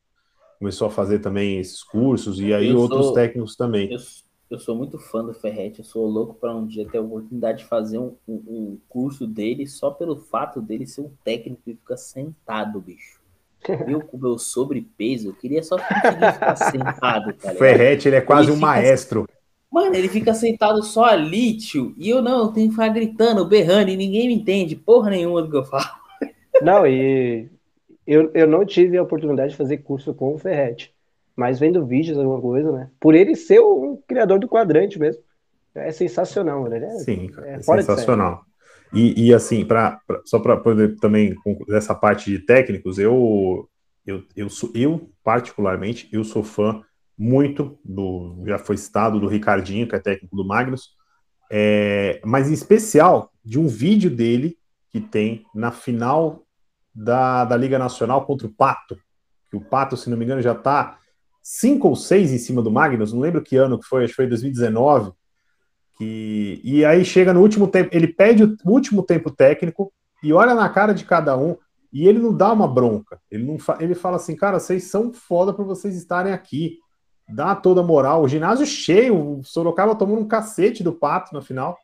começou 0.60 0.88
a 0.88 0.92
fazer 0.92 1.20
também 1.20 1.60
esses 1.60 1.84
cursos, 1.84 2.40
e 2.40 2.54
aí 2.54 2.70
eu 2.70 2.80
outros 2.80 3.06
sou, 3.06 3.14
técnicos 3.14 3.56
também. 3.56 3.92
Eu, 3.92 4.00
eu, 4.52 4.60
sou 4.60 4.76
muito 4.76 5.00
fã 5.00 5.24
do 5.24 5.34
Ferretti, 5.34 5.80
eu 5.80 5.86
sou 5.86 6.06
louco 6.06 6.36
para 6.36 6.56
um 6.56 6.68
dia 6.68 6.88
ter 6.88 7.00
a 7.00 7.02
oportunidade 7.02 7.60
de 7.60 7.66
fazer 7.66 7.98
um, 7.98 8.16
um, 8.28 8.34
um 8.36 8.80
curso 8.88 9.26
dele 9.26 9.66
só 9.66 9.90
pelo 9.90 10.18
fato 10.18 10.62
dele 10.62 10.86
ser 10.86 11.02
um 11.02 11.12
técnico 11.24 11.64
e 11.66 11.76
ficar 11.76 11.98
sentado, 11.98 12.80
bicho. 12.80 13.23
Eu 13.88 14.02
com 14.02 14.18
meu 14.18 14.38
sobrepeso, 14.38 15.30
eu 15.30 15.34
queria 15.34 15.64
só 15.64 15.78
ficar 15.78 16.56
sentado, 16.56 17.34
tá 17.34 17.52
Ferrete, 17.52 18.08
ele 18.08 18.18
é 18.18 18.22
quase 18.22 18.50
ele 18.50 18.58
um 18.58 18.60
maestro. 18.60 19.28
Mano, 19.72 19.96
ele 19.96 20.08
fica 20.08 20.34
sentado 20.34 20.84
só 20.84 21.06
ali, 21.06 21.58
tio, 21.58 21.96
e 21.98 22.10
eu 22.10 22.22
não, 22.22 22.44
eu 22.44 22.48
tenho 22.50 22.68
que 22.68 22.76
ficar 22.76 22.90
gritando, 22.90 23.46
berrando, 23.46 23.90
e 23.90 23.98
ninguém 23.98 24.28
me 24.28 24.36
entende, 24.36 24.76
porra 24.76 25.10
nenhuma 25.10 25.42
do 25.42 25.50
que 25.50 25.58
eu 25.58 25.66
falo. 25.66 26.04
Não, 26.62 26.86
e 26.86 27.50
eu, 28.06 28.30
eu 28.34 28.48
não 28.48 28.64
tive 28.64 28.96
a 28.96 29.02
oportunidade 29.02 29.52
de 29.52 29.58
fazer 29.58 29.80
curso 29.80 30.14
com 30.14 30.36
o 30.36 30.38
Ferrete, 30.38 30.94
mas 31.36 31.60
vendo 31.60 31.84
vídeos, 31.84 32.18
alguma 32.18 32.40
coisa, 32.40 32.72
né? 32.72 32.90
Por 33.00 33.16
ele 33.16 33.36
ser 33.36 33.60
o 33.60 34.00
criador 34.08 34.40
do 34.40 34.48
quadrante 34.48 35.00
mesmo. 35.00 35.22
É 35.74 35.92
sensacional, 35.92 36.66
né? 36.70 36.78
É, 36.78 36.90
Sim, 37.00 37.32
é, 37.44 37.54
é 37.54 37.62
sensacional. 37.62 38.46
E, 38.94 39.28
e 39.28 39.34
assim, 39.34 39.66
pra, 39.66 40.00
pra 40.06 40.22
só 40.24 40.40
para 40.40 40.56
poder 40.58 40.96
também, 40.98 41.36
dessa 41.68 41.96
parte 41.96 42.30
de 42.30 42.40
técnicos, 42.40 43.00
eu, 43.00 43.68
eu, 44.06 44.24
eu, 44.36 44.50
sou, 44.50 44.72
eu, 44.76 45.10
particularmente, 45.24 46.08
eu 46.12 46.24
sou 46.24 46.44
fã 46.44 46.82
muito 47.18 47.80
do, 47.84 48.44
já 48.46 48.58
foi 48.58 48.78
citado, 48.78 49.20
do 49.20 49.28
Ricardinho, 49.28 49.88
que 49.88 49.96
é 49.96 50.00
técnico 50.00 50.36
do 50.36 50.46
Magnus, 50.46 50.92
é, 51.52 52.22
mas 52.24 52.50
em 52.50 52.54
especial 52.54 53.32
de 53.44 53.60
um 53.60 53.68
vídeo 53.68 54.10
dele 54.10 54.58
que 54.90 55.00
tem 55.00 55.44
na 55.54 55.72
final 55.72 56.44
da, 56.94 57.46
da 57.46 57.58
Liga 57.58 57.80
Nacional 57.80 58.26
contra 58.26 58.48
o 58.48 58.54
Pato, 58.54 58.98
que 59.50 59.58
o 59.58 59.62
Pato, 59.62 59.98
se 59.98 60.10
não 60.10 60.18
me 60.18 60.26
engano, 60.26 60.42
já 60.42 60.54
está 60.54 61.00
cinco 61.42 61.90
ou 61.90 61.96
seis 61.96 62.32
em 62.32 62.38
cima 62.38 62.62
do 62.62 62.72
Magnus, 62.72 63.12
não 63.12 63.20
lembro 63.20 63.42
que 63.42 63.56
ano 63.56 63.80
que 63.80 63.88
foi, 63.88 64.04
acho 64.04 64.12
que 64.12 64.18
foi 64.18 64.28
2019, 64.28 65.12
que, 65.98 66.60
e 66.64 66.84
aí 66.84 67.06
chega 67.06 67.34
no 67.34 67.42
último 67.42 67.68
tempo, 67.68 67.90
ele 67.92 68.08
pede 68.08 68.44
o 68.44 68.58
último 68.66 69.04
tempo 69.04 69.30
técnico 69.30 69.92
e 70.24 70.34
olha 70.34 70.56
na 70.56 70.70
cara 70.70 70.94
de 70.94 71.06
cada 71.06 71.38
um 71.38 71.56
e 71.92 72.08
ele 72.08 72.18
não 72.18 72.36
dá 72.36 72.52
uma 72.52 72.68
bronca. 72.68 73.20
Ele 73.30 73.44
não 73.44 73.60
fa, 73.60 73.78
ele 73.80 73.94
fala 73.94 74.16
assim, 74.16 74.36
cara, 74.36 74.60
vocês 74.60 74.86
são 74.86 75.14
foda 75.14 75.54
para 75.54 75.64
vocês 75.64 75.96
estarem 75.96 76.34
aqui. 76.34 76.80
Dá 77.30 77.56
toda 77.56 77.84
moral. 77.84 78.24
O 78.24 78.28
ginásio 78.28 78.66
cheio, 78.66 79.40
o 79.40 79.44
Sorocaba 79.44 79.96
tomando 79.96 80.22
um 80.22 80.28
cacete 80.28 80.84
do 80.84 80.92
pato 80.92 81.34
na 81.34 81.42
final. 81.42 81.78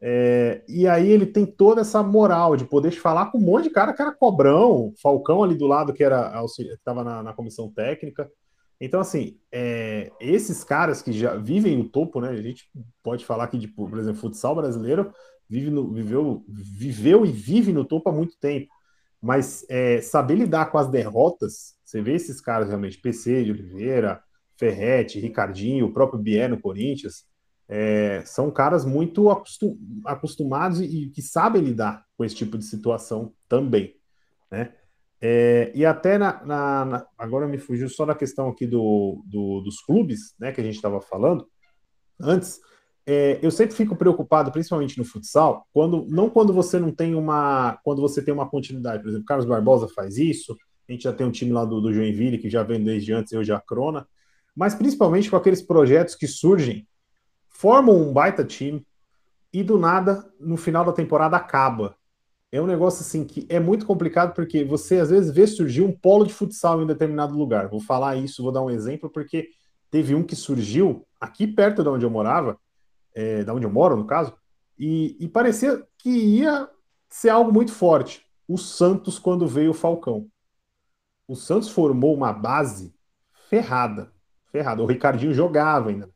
É, 0.00 0.62
e 0.66 0.88
aí 0.88 1.10
ele 1.10 1.26
tem 1.26 1.44
toda 1.44 1.82
essa 1.82 2.02
moral 2.02 2.56
de 2.56 2.64
poder 2.64 2.90
falar 2.92 3.26
com 3.26 3.36
um 3.36 3.42
monte 3.42 3.64
de 3.64 3.70
cara 3.70 3.92
que 3.92 4.00
era 4.00 4.10
cobrão, 4.10 4.94
Falcão 5.02 5.42
ali 5.42 5.54
do 5.54 5.66
lado 5.66 5.92
que 5.92 6.02
era 6.02 6.32
estava 6.58 7.04
na, 7.04 7.22
na 7.22 7.34
comissão 7.34 7.70
técnica. 7.70 8.30
Então, 8.80 9.00
assim, 9.00 9.38
é, 9.52 10.10
esses 10.18 10.64
caras 10.64 11.02
que 11.02 11.12
já 11.12 11.36
vivem 11.36 11.76
no 11.76 11.88
topo, 11.88 12.20
né? 12.20 12.30
A 12.30 12.42
gente 12.42 12.70
pode 13.02 13.26
falar 13.26 13.46
que, 13.48 13.58
tipo, 13.58 13.88
por 13.88 13.98
exemplo, 13.98 14.20
futsal 14.20 14.54
brasileiro 14.54 15.12
vive 15.48 15.70
no, 15.70 15.92
viveu, 15.92 16.44
viveu 16.48 17.26
e 17.26 17.30
vive 17.30 17.72
no 17.72 17.84
topo 17.84 18.08
há 18.08 18.12
muito 18.12 18.38
tempo. 18.38 18.68
Mas 19.20 19.66
é, 19.68 20.00
saber 20.00 20.36
lidar 20.36 20.70
com 20.70 20.78
as 20.78 20.88
derrotas, 20.88 21.74
você 21.84 22.00
vê 22.00 22.14
esses 22.14 22.40
caras 22.40 22.68
realmente, 22.68 22.98
PC 22.98 23.44
de 23.44 23.50
Oliveira, 23.50 24.22
Ferretti, 24.56 25.20
Ricardinho, 25.20 25.86
o 25.86 25.92
próprio 25.92 26.20
Bier 26.20 26.48
no 26.48 26.60
Corinthians, 26.60 27.24
é, 27.68 28.22
são 28.24 28.50
caras 28.50 28.84
muito 28.84 29.30
acostum, 29.30 29.78
acostumados 30.06 30.80
e, 30.80 30.84
e 30.84 31.10
que 31.10 31.20
sabem 31.20 31.62
lidar 31.62 32.04
com 32.16 32.24
esse 32.24 32.34
tipo 32.34 32.56
de 32.56 32.64
situação 32.64 33.34
também, 33.48 33.94
né? 34.50 34.72
É, 35.22 35.70
e 35.74 35.84
até 35.84 36.16
na, 36.16 36.42
na, 36.44 36.84
na, 36.84 37.06
agora 37.18 37.46
me 37.46 37.58
fugiu 37.58 37.88
só 37.88 38.06
da 38.06 38.14
questão 38.14 38.48
aqui 38.48 38.66
do, 38.66 39.22
do, 39.26 39.60
dos 39.60 39.80
clubes, 39.82 40.34
né, 40.38 40.50
que 40.50 40.60
a 40.60 40.64
gente 40.64 40.76
estava 40.76 41.00
falando 41.00 41.46
antes. 42.18 42.58
é, 43.06 43.38
eu 43.42 43.50
sempre 43.50 43.76
fico 43.76 43.96
preocupado, 43.96 44.50
principalmente 44.50 44.96
no 44.98 45.04
futsal, 45.04 45.66
quando 45.72 46.06
não 46.08 46.30
quando 46.30 46.52
você 46.52 46.78
não 46.78 46.90
tem 46.90 47.14
uma, 47.14 47.78
quando 47.84 48.00
você 48.00 48.22
tem 48.22 48.32
uma 48.32 48.48
continuidade. 48.48 49.02
Por 49.02 49.08
exemplo, 49.10 49.26
Carlos 49.26 49.46
Barbosa 49.46 49.88
faz 49.94 50.16
isso. 50.16 50.56
A 50.88 50.92
gente 50.92 51.04
já 51.04 51.12
tem 51.12 51.26
um 51.26 51.30
time 51.30 51.52
lá 51.52 51.64
do, 51.64 51.80
do 51.80 51.92
Joinville 51.92 52.38
que 52.38 52.50
já 52.50 52.62
vem 52.62 52.82
desde 52.82 53.12
antes, 53.12 53.32
eu 53.32 53.44
já 53.44 53.60
crona. 53.60 54.06
Mas 54.56 54.74
principalmente 54.74 55.30
com 55.30 55.36
aqueles 55.36 55.62
projetos 55.62 56.14
que 56.14 56.26
surgem, 56.26 56.86
formam 57.48 57.96
um 57.96 58.12
baita 58.12 58.44
time 58.44 58.84
e 59.52 59.62
do 59.62 59.78
nada, 59.78 60.28
no 60.38 60.56
final 60.56 60.84
da 60.84 60.92
temporada, 60.92 61.36
acaba. 61.36 61.96
É 62.52 62.60
um 62.60 62.66
negócio 62.66 63.02
assim 63.02 63.24
que 63.24 63.46
é 63.48 63.60
muito 63.60 63.86
complicado 63.86 64.34
porque 64.34 64.64
você 64.64 64.98
às 64.98 65.10
vezes 65.10 65.32
vê 65.32 65.46
surgir 65.46 65.82
um 65.82 65.92
polo 65.92 66.26
de 66.26 66.32
futsal 66.32 66.82
em 66.82 66.86
determinado 66.86 67.36
lugar. 67.36 67.68
Vou 67.68 67.80
falar 67.80 68.16
isso, 68.16 68.42
vou 68.42 68.50
dar 68.50 68.62
um 68.62 68.70
exemplo, 68.70 69.08
porque 69.08 69.48
teve 69.90 70.14
um 70.14 70.22
que 70.22 70.34
surgiu 70.34 71.06
aqui 71.20 71.46
perto 71.46 71.82
de 71.82 71.88
onde 71.88 72.04
eu 72.04 72.10
morava, 72.10 72.58
é, 73.14 73.44
da 73.44 73.54
onde 73.54 73.66
eu 73.66 73.70
moro, 73.70 73.96
no 73.96 74.06
caso, 74.06 74.34
e, 74.78 75.16
e, 75.20 75.28
parecia 75.28 75.86
que 75.98 76.08
ia 76.08 76.66
ser 77.08 77.28
algo 77.28 77.52
muito 77.52 77.70
forte. 77.70 78.24
O 78.48 78.56
Santos, 78.56 79.18
quando 79.18 79.46
veio 79.46 79.72
o 79.72 79.74
Falcão. 79.74 80.26
O 81.28 81.36
Santos 81.36 81.68
formou 81.68 82.14
uma 82.14 82.32
base 82.32 82.94
ferrada. 83.50 84.10
Ferrada. 84.50 84.82
O 84.82 84.86
Ricardinho 84.86 85.34
jogava 85.34 85.90
ainda. 85.90 86.10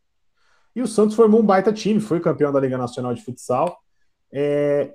E 0.74 0.80
o 0.80 0.86
Santos 0.86 1.14
formou 1.14 1.40
um 1.40 1.46
baita 1.46 1.72
time, 1.72 2.00
foi 2.00 2.20
campeão 2.20 2.50
da 2.50 2.58
Liga 2.58 2.78
Nacional 2.78 3.12
de 3.12 3.22
Futsal. 3.22 3.78
É, 4.32 4.94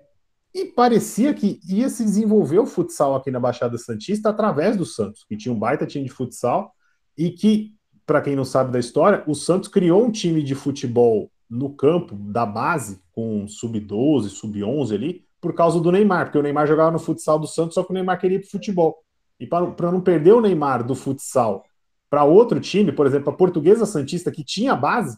e 0.53 0.65
parecia 0.65 1.33
que 1.33 1.59
ia 1.67 1.89
se 1.89 2.03
desenvolver 2.03 2.59
o 2.59 2.65
futsal 2.65 3.15
aqui 3.15 3.29
na 3.29 3.39
Baixada 3.39 3.77
Santista 3.77 4.29
através 4.29 4.75
do 4.75 4.85
Santos, 4.85 5.23
que 5.23 5.37
tinha 5.37 5.53
um 5.53 5.59
baita 5.59 5.85
time 5.85 6.05
de 6.05 6.11
futsal 6.11 6.73
e 7.17 7.29
que, 7.29 7.73
para 8.05 8.21
quem 8.21 8.35
não 8.35 8.45
sabe 8.45 8.71
da 8.71 8.79
história, 8.79 9.23
o 9.27 9.35
Santos 9.35 9.69
criou 9.69 10.03
um 10.03 10.11
time 10.11 10.41
de 10.41 10.55
futebol 10.55 11.31
no 11.49 11.73
campo 11.75 12.15
da 12.15 12.45
base, 12.45 13.01
com 13.11 13.47
sub-12, 13.47 14.29
sub-11 14.29 14.93
ali, 14.93 15.25
por 15.41 15.53
causa 15.53 15.79
do 15.79 15.91
Neymar, 15.91 16.25
porque 16.25 16.37
o 16.37 16.43
Neymar 16.43 16.67
jogava 16.67 16.91
no 16.91 16.99
futsal 16.99 17.39
do 17.39 17.47
Santos, 17.47 17.75
só 17.75 17.83
que 17.83 17.91
o 17.91 17.93
Neymar 17.93 18.19
queria 18.19 18.37
ir 18.37 18.41
para 18.41 18.49
futebol. 18.49 18.97
E 19.39 19.47
para 19.47 19.91
não 19.91 20.01
perder 20.01 20.33
o 20.33 20.41
Neymar 20.41 20.85
do 20.85 20.95
futsal 20.95 21.63
para 22.09 22.23
outro 22.23 22.59
time, 22.59 22.91
por 22.91 23.05
exemplo, 23.05 23.29
a 23.31 23.35
Portuguesa 23.35 23.85
Santista, 23.85 24.31
que 24.31 24.43
tinha 24.43 24.75
base 24.75 25.17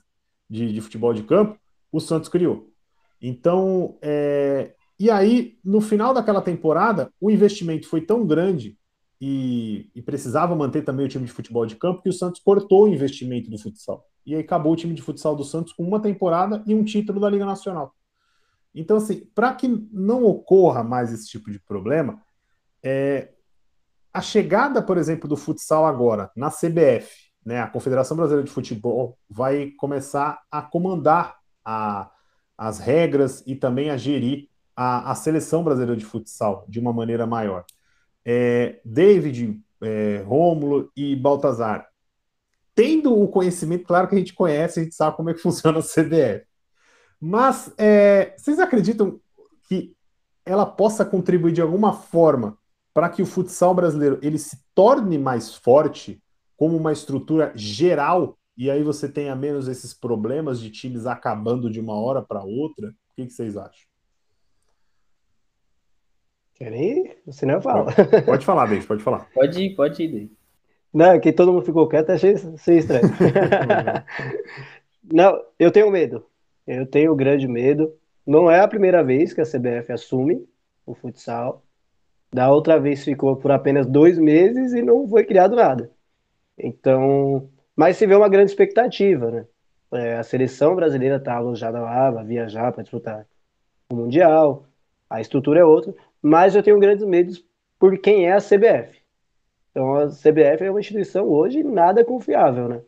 de, 0.50 0.74
de 0.74 0.82
futebol 0.82 1.14
de 1.14 1.24
campo, 1.24 1.58
o 1.92 2.00
Santos 2.00 2.30
criou. 2.30 2.68
Então, 3.22 3.98
é... 4.02 4.74
e 5.06 5.10
aí, 5.12 5.58
no 5.64 5.82
final 5.82 6.14
daquela 6.14 6.42
temporada, 6.42 7.12
o 7.20 7.32
investimento 7.32 7.88
foi 7.88 8.02
tão 8.02 8.26
grande 8.26 8.78
e, 9.20 9.90
e, 9.96 10.02
precisava 10.02 10.56
manter 10.56 10.84
também 10.84 11.06
o 11.06 11.10
time 11.10 11.26
de 11.26 11.32
futebol 11.32 11.66
de 11.66 11.76
campo 11.76 12.02
que 12.02 12.10
o 12.10 12.14
Santos 12.14 12.42
cortou 12.42 12.84
o 12.84 12.88
investimento 12.88 13.50
do 13.50 13.58
futsal 13.58 14.06
e 14.26 14.36
aí 14.36 14.42
acabou 14.42 14.74
o 14.74 14.76
time 14.76 14.94
de 14.94 15.02
futsal 15.02 15.36
do 15.36 15.44
Santos 15.44 15.74
com 15.74 15.84
uma 15.84 16.00
temporada 16.00 16.64
e 16.66 16.76
um 16.76 16.84
título 16.84 17.20
da 17.20 17.30
Liga 17.30 17.46
Nacional. 17.46 17.96
Então, 18.74 18.98
assim, 18.98 19.26
para 19.36 19.54
que 19.54 19.68
não 19.92 20.24
ocorra 20.24 20.84
mais 20.84 21.12
esse 21.12 21.28
tipo 21.28 21.52
de 21.52 21.60
problema, 21.60 22.22
é, 22.84 23.32
a 24.14 24.22
chegada, 24.22 24.82
por 24.82 24.98
exemplo, 24.98 25.28
do 25.28 25.36
futsal 25.36 25.86
agora 25.86 26.32
na 26.36 26.50
CBF, 26.50 27.32
né, 27.46 27.60
a 27.60 27.68
Confederação 27.68 28.16
Brasileira 28.16 28.46
de 28.46 28.54
Futebol, 28.54 29.18
vai 29.30 29.72
começar 29.72 30.42
a 30.50 30.62
comandar 30.62 31.38
a, 31.66 32.12
as 32.58 32.80
regras 32.80 33.44
e 33.48 33.56
também 33.56 33.90
a 33.90 33.98
gerir 33.98 34.51
a, 34.76 35.12
a, 35.12 35.16
seleção 35.16 35.64
brasileira 35.64 35.98
de 35.98 36.06
futsal 36.06 36.66
de 36.68 36.80
uma 36.80 36.94
maneira 36.94 37.26
maior. 37.26 37.66
É, 38.26 38.80
David, 38.86 39.60
é, 39.82 40.24
Rômulo 40.26 40.92
e 40.96 41.16
Baltazar, 41.16 41.88
tendo 42.76 43.20
o 43.20 43.28
conhecimento, 43.28 43.86
claro 43.86 44.08
que 44.08 44.16
a 44.16 44.18
gente 44.18 44.34
conhece, 44.34 44.80
a 44.80 44.84
gente 44.84 44.96
sabe 44.96 45.16
como 45.16 45.30
é 45.30 45.34
que 45.34 45.40
funciona 45.42 45.80
a 45.80 45.84
CBF. 45.84 46.46
Mas 47.20 47.74
é, 47.78 48.34
vocês 48.38 48.60
acreditam 48.60 49.20
que 49.68 49.96
ela 50.46 50.66
possa 50.66 51.06
contribuir 51.06 51.52
de 51.52 51.62
alguma 51.62 51.94
forma 51.94 52.58
para 52.94 53.10
que 53.10 53.22
o 53.22 53.26
futsal 53.26 53.74
brasileiro 53.74 54.20
ele 54.22 54.38
se 54.38 54.60
torne 54.74 55.18
mais 55.18 55.54
forte 55.56 56.22
como 56.58 56.76
uma 56.76 56.92
estrutura 56.92 57.52
geral 57.56 58.38
e 58.58 58.70
aí 58.70 58.84
você 58.84 59.10
tenha 59.10 59.36
menos 59.36 59.68
esses 59.68 59.94
problemas 59.94 60.60
de 60.60 60.70
times 60.70 61.06
acabando 61.06 61.70
de 61.70 61.80
uma 61.80 61.96
hora 61.96 62.22
para 62.22 62.44
outra? 62.44 62.90
O 62.90 63.16
que, 63.16 63.26
que, 63.26 63.34
vocês 63.34 63.58
acham? 63.58 63.91
Querem? 66.56 67.16
Você 67.26 67.46
não 67.46 67.62
fala. 67.62 67.92
Pode, 67.94 68.26
pode 68.26 68.46
falar, 68.46 68.66
Deise, 68.68 68.88
pode 68.88 69.04
falar. 69.04 69.28
Pode 69.34 69.62
ir, 69.62 69.76
pode 69.76 70.04
ir, 70.04 70.08
Deise. 70.08 70.42
Não, 70.94 71.20
que 71.20 71.32
todo 71.32 71.54
mundo 71.54 71.66
ficou 71.66 71.88
quieto, 71.88 72.12
achei, 72.12 72.34
achei 72.34 72.78
estranho. 72.78 73.04
não, 75.12 75.42
eu 75.58 75.72
tenho 75.72 75.90
medo. 75.90 76.26
Eu 76.68 76.86
tenho 76.86 77.16
grande 77.16 77.48
medo. 77.48 77.94
Não 78.26 78.52
é 78.52 78.60
a 78.60 78.68
primeira 78.68 79.04
vez 79.04 79.34
que 79.34 79.42
a 79.42 79.46
CBF 79.46 79.92
assume 79.92 80.46
o 80.86 80.94
futsal. 80.94 81.64
Da 82.34 82.52
outra 82.52 82.80
vez 82.80 83.04
ficou 83.04 83.36
por 83.36 83.52
apenas 83.52 83.86
dois 83.86 84.18
meses 84.18 84.74
e 84.74 84.82
não 84.82 85.08
foi 85.08 85.24
criado 85.24 85.56
nada. 85.56 85.92
Então, 86.58 87.50
mas 87.76 87.98
se 87.98 88.06
vê 88.06 88.16
uma 88.16 88.30
grande 88.30 88.52
expectativa, 88.52 89.32
né? 89.32 89.46
É, 89.94 90.18
a 90.18 90.24
seleção 90.24 90.76
brasileira 90.76 91.18
está 91.18 91.36
alojada 91.36 91.82
lá, 91.82 92.12
vai 92.12 92.24
viajar 92.24 92.72
para 92.72 92.84
disputar 92.84 93.26
o 93.92 93.96
Mundial, 93.96 94.66
a 95.10 95.20
estrutura 95.20 95.60
é 95.60 95.66
outra, 95.66 95.94
mas 96.22 96.56
eu 96.56 96.64
tenho 96.64 96.80
grandes 96.80 97.06
medos 97.06 97.44
por 97.80 97.98
quem 97.98 98.28
é 98.28 98.34
a 98.34 98.42
CBF. 98.42 99.02
Então 99.72 99.96
a 99.96 100.08
CBF 100.08 100.64
é 100.64 100.70
uma 100.70 100.80
instituição 100.80 101.28
hoje 101.28 101.64
nada 101.64 102.06
confiável, 102.06 102.68
né? 102.68 102.82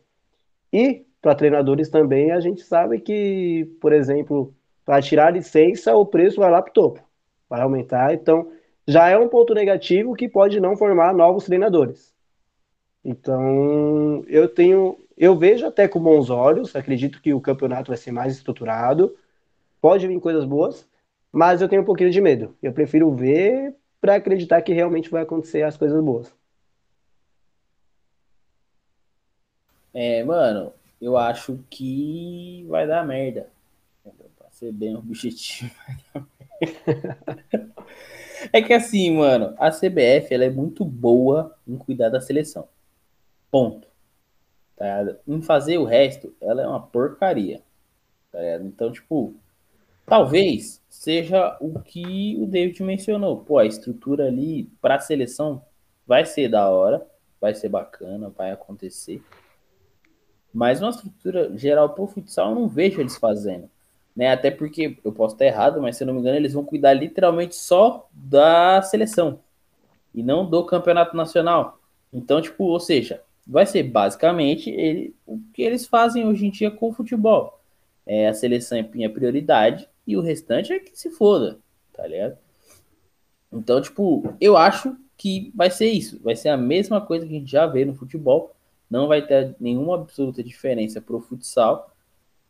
E 0.72 1.06
para 1.20 1.34
treinadores 1.34 1.88
também 1.88 2.30
a 2.30 2.40
gente 2.40 2.62
sabe 2.62 3.00
que, 3.00 3.64
por 3.80 3.92
exemplo, 3.92 4.54
para 4.84 5.00
tirar 5.00 5.32
licença 5.32 5.94
o 5.96 6.04
preço 6.04 6.40
vai 6.40 6.50
lá 6.50 6.60
para 6.60 6.70
o 6.70 6.74
topo, 6.74 7.00
vai 7.48 7.62
aumentar. 7.62 8.12
Então 8.14 8.52
já 8.86 9.08
é 9.08 9.18
um 9.18 9.28
ponto 9.28 9.54
negativo 9.54 10.14
que 10.14 10.28
pode 10.28 10.60
não 10.60 10.76
formar 10.76 11.14
novos 11.14 11.44
treinadores. 11.44 12.14
Então 13.04 14.22
eu 14.26 14.48
tenho, 14.48 14.98
eu 15.16 15.36
vejo 15.36 15.66
até 15.66 15.88
com 15.88 16.00
bons 16.00 16.30
olhos. 16.30 16.76
Acredito 16.76 17.20
que 17.22 17.32
o 17.34 17.40
campeonato 17.40 17.90
vai 17.90 17.96
ser 17.96 18.12
mais 18.12 18.34
estruturado, 18.36 19.16
pode 19.80 20.06
vir 20.06 20.20
coisas 20.20 20.44
boas, 20.44 20.86
mas 21.34 21.60
eu 21.60 21.68
tenho 21.68 21.82
um 21.82 21.84
pouquinho 21.84 22.12
de 22.12 22.20
medo. 22.20 22.56
Eu 22.62 22.72
prefiro 22.72 23.12
ver 23.12 23.74
para 24.00 24.14
acreditar 24.14 24.62
que 24.62 24.72
realmente 24.72 25.10
vai 25.10 25.24
acontecer 25.24 25.62
as 25.62 25.76
coisas 25.76 26.02
boas. 26.02 26.32
É, 29.92 30.22
mano, 30.22 30.72
eu 31.00 31.16
acho 31.16 31.58
que 31.68 32.64
vai 32.68 32.86
dar 32.86 33.04
merda. 33.04 33.50
Pra 34.38 34.48
ser 34.50 34.70
bem 34.70 34.94
objetivo. 34.96 35.74
é 38.52 38.62
que 38.62 38.72
assim, 38.72 39.16
mano, 39.16 39.56
a 39.58 39.72
CBF 39.72 40.32
ela 40.32 40.44
é 40.44 40.50
muito 40.50 40.84
boa 40.84 41.58
em 41.66 41.76
cuidar 41.76 42.10
da 42.10 42.20
seleção. 42.20 42.68
Ponto. 43.50 43.88
Tá 44.76 45.16
em 45.26 45.42
fazer 45.42 45.78
o 45.78 45.84
resto, 45.84 46.32
ela 46.40 46.62
é 46.62 46.66
uma 46.66 46.80
porcaria. 46.80 47.60
Tá 48.30 48.38
então, 48.60 48.92
tipo, 48.92 49.34
talvez 50.06 50.82
seja 50.88 51.56
o 51.60 51.80
que 51.80 52.36
o 52.40 52.46
David 52.46 52.82
mencionou. 52.82 53.38
Pô, 53.38 53.58
a 53.58 53.66
estrutura 53.66 54.26
ali 54.26 54.64
para 54.80 54.96
a 54.96 55.00
seleção 55.00 55.62
vai 56.06 56.24
ser 56.24 56.48
da 56.48 56.68
hora, 56.68 57.06
vai 57.40 57.54
ser 57.54 57.68
bacana, 57.68 58.30
vai 58.30 58.50
acontecer. 58.50 59.22
Mas 60.52 60.80
uma 60.80 60.90
estrutura 60.90 61.56
geral 61.56 61.90
para 61.90 62.04
o 62.04 62.06
futsal 62.06 62.50
eu 62.50 62.54
não 62.54 62.68
vejo 62.68 63.00
eles 63.00 63.16
fazendo. 63.16 63.68
Né? 64.14 64.32
Até 64.32 64.50
porque, 64.50 64.96
eu 65.04 65.12
posso 65.12 65.34
estar 65.34 65.44
errado, 65.44 65.82
mas 65.82 65.96
se 65.96 66.04
eu 66.04 66.06
não 66.06 66.14
me 66.14 66.20
engano, 66.20 66.36
eles 66.36 66.52
vão 66.52 66.64
cuidar 66.64 66.94
literalmente 66.94 67.56
só 67.56 68.08
da 68.12 68.80
seleção 68.82 69.40
e 70.14 70.22
não 70.22 70.48
do 70.48 70.64
campeonato 70.64 71.16
nacional. 71.16 71.80
Então, 72.12 72.40
tipo, 72.40 72.64
ou 72.64 72.78
seja, 72.78 73.20
vai 73.44 73.66
ser 73.66 73.82
basicamente 73.82 74.70
ele, 74.70 75.14
o 75.26 75.40
que 75.52 75.62
eles 75.62 75.86
fazem 75.86 76.26
hoje 76.26 76.46
em 76.46 76.50
dia 76.50 76.70
com 76.70 76.90
o 76.90 76.92
futebol. 76.92 77.60
É, 78.06 78.28
a 78.28 78.34
seleção 78.34 78.78
é 78.78 79.08
prioridade 79.08 79.88
e 80.06 80.16
o 80.16 80.20
restante 80.20 80.72
é 80.72 80.78
que 80.78 80.98
se 80.98 81.10
foda, 81.10 81.58
tá 81.92 82.06
ligado? 82.06 82.38
Então, 83.52 83.80
tipo, 83.80 84.34
eu 84.40 84.56
acho 84.56 84.96
que 85.16 85.52
vai 85.54 85.70
ser 85.70 85.86
isso. 85.86 86.20
Vai 86.22 86.36
ser 86.36 86.48
a 86.48 86.56
mesma 86.56 87.00
coisa 87.00 87.26
que 87.26 87.34
a 87.34 87.38
gente 87.38 87.50
já 87.50 87.66
vê 87.66 87.84
no 87.84 87.94
futebol 87.94 88.54
não 88.90 89.08
vai 89.08 89.26
ter 89.26 89.56
nenhuma 89.58 89.94
absoluta 89.96 90.42
diferença 90.42 91.00
para 91.00 91.16
o 91.16 91.20
futsal. 91.20 91.90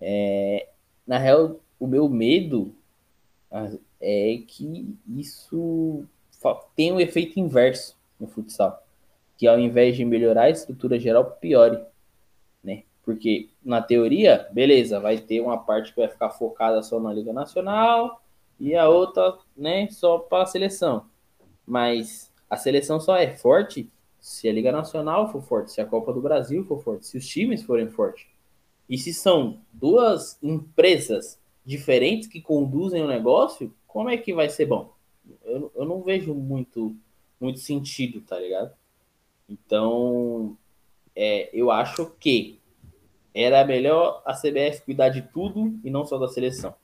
É, 0.00 0.68
na 1.06 1.16
real, 1.18 1.60
o 1.78 1.86
meu 1.86 2.08
medo 2.08 2.74
é 4.00 4.42
que 4.46 4.94
isso 5.08 6.04
tem 6.74 6.92
um 6.92 7.00
efeito 7.00 7.38
inverso 7.38 7.96
no 8.18 8.26
futsal, 8.26 8.84
que 9.38 9.46
ao 9.46 9.58
invés 9.58 9.96
de 9.96 10.04
melhorar 10.04 10.44
a 10.44 10.50
estrutura 10.50 10.98
geral, 10.98 11.24
piore? 11.40 11.80
Porque 13.04 13.50
na 13.62 13.82
teoria, 13.82 14.48
beleza, 14.52 14.98
vai 14.98 15.18
ter 15.18 15.40
uma 15.40 15.58
parte 15.58 15.92
que 15.92 16.00
vai 16.00 16.08
ficar 16.08 16.30
focada 16.30 16.82
só 16.82 16.98
na 16.98 17.12
Liga 17.12 17.32
Nacional 17.32 18.22
e 18.58 18.74
a 18.74 18.88
outra, 18.88 19.36
né, 19.56 19.88
só 19.90 20.18
para 20.18 20.44
a 20.44 20.46
seleção. 20.46 21.04
Mas 21.66 22.32
a 22.48 22.56
seleção 22.56 22.98
só 22.98 23.16
é 23.16 23.36
forte 23.36 23.90
se 24.20 24.48
a 24.48 24.52
Liga 24.52 24.72
Nacional 24.72 25.30
for 25.30 25.42
forte, 25.42 25.72
se 25.72 25.80
a 25.82 25.86
Copa 25.86 26.12
do 26.12 26.20
Brasil 26.22 26.64
for 26.64 26.82
forte, 26.82 27.06
se 27.06 27.18
os 27.18 27.26
times 27.26 27.62
forem 27.62 27.90
fortes. 27.90 28.26
E 28.88 28.96
se 28.96 29.12
são 29.12 29.60
duas 29.72 30.38
empresas 30.42 31.38
diferentes 31.64 32.26
que 32.26 32.40
conduzem 32.40 33.02
o 33.02 33.06
negócio, 33.08 33.74
como 33.86 34.08
é 34.08 34.16
que 34.16 34.32
vai 34.32 34.48
ser 34.48 34.66
bom? 34.66 34.92
Eu, 35.44 35.70
eu 35.74 35.84
não 35.84 36.02
vejo 36.02 36.34
muito, 36.34 36.96
muito 37.38 37.58
sentido, 37.58 38.20
tá 38.22 38.38
ligado? 38.38 38.72
Então, 39.48 40.56
é, 41.14 41.50
eu 41.52 41.70
acho 41.70 42.10
que 42.18 42.58
era 43.34 43.64
melhor 43.64 44.22
a 44.24 44.32
CBF 44.32 44.82
cuidar 44.84 45.08
de 45.08 45.22
tudo 45.22 45.78
e 45.82 45.90
não 45.90 46.04
só 46.04 46.16
da 46.16 46.28
seleção. 46.28 46.74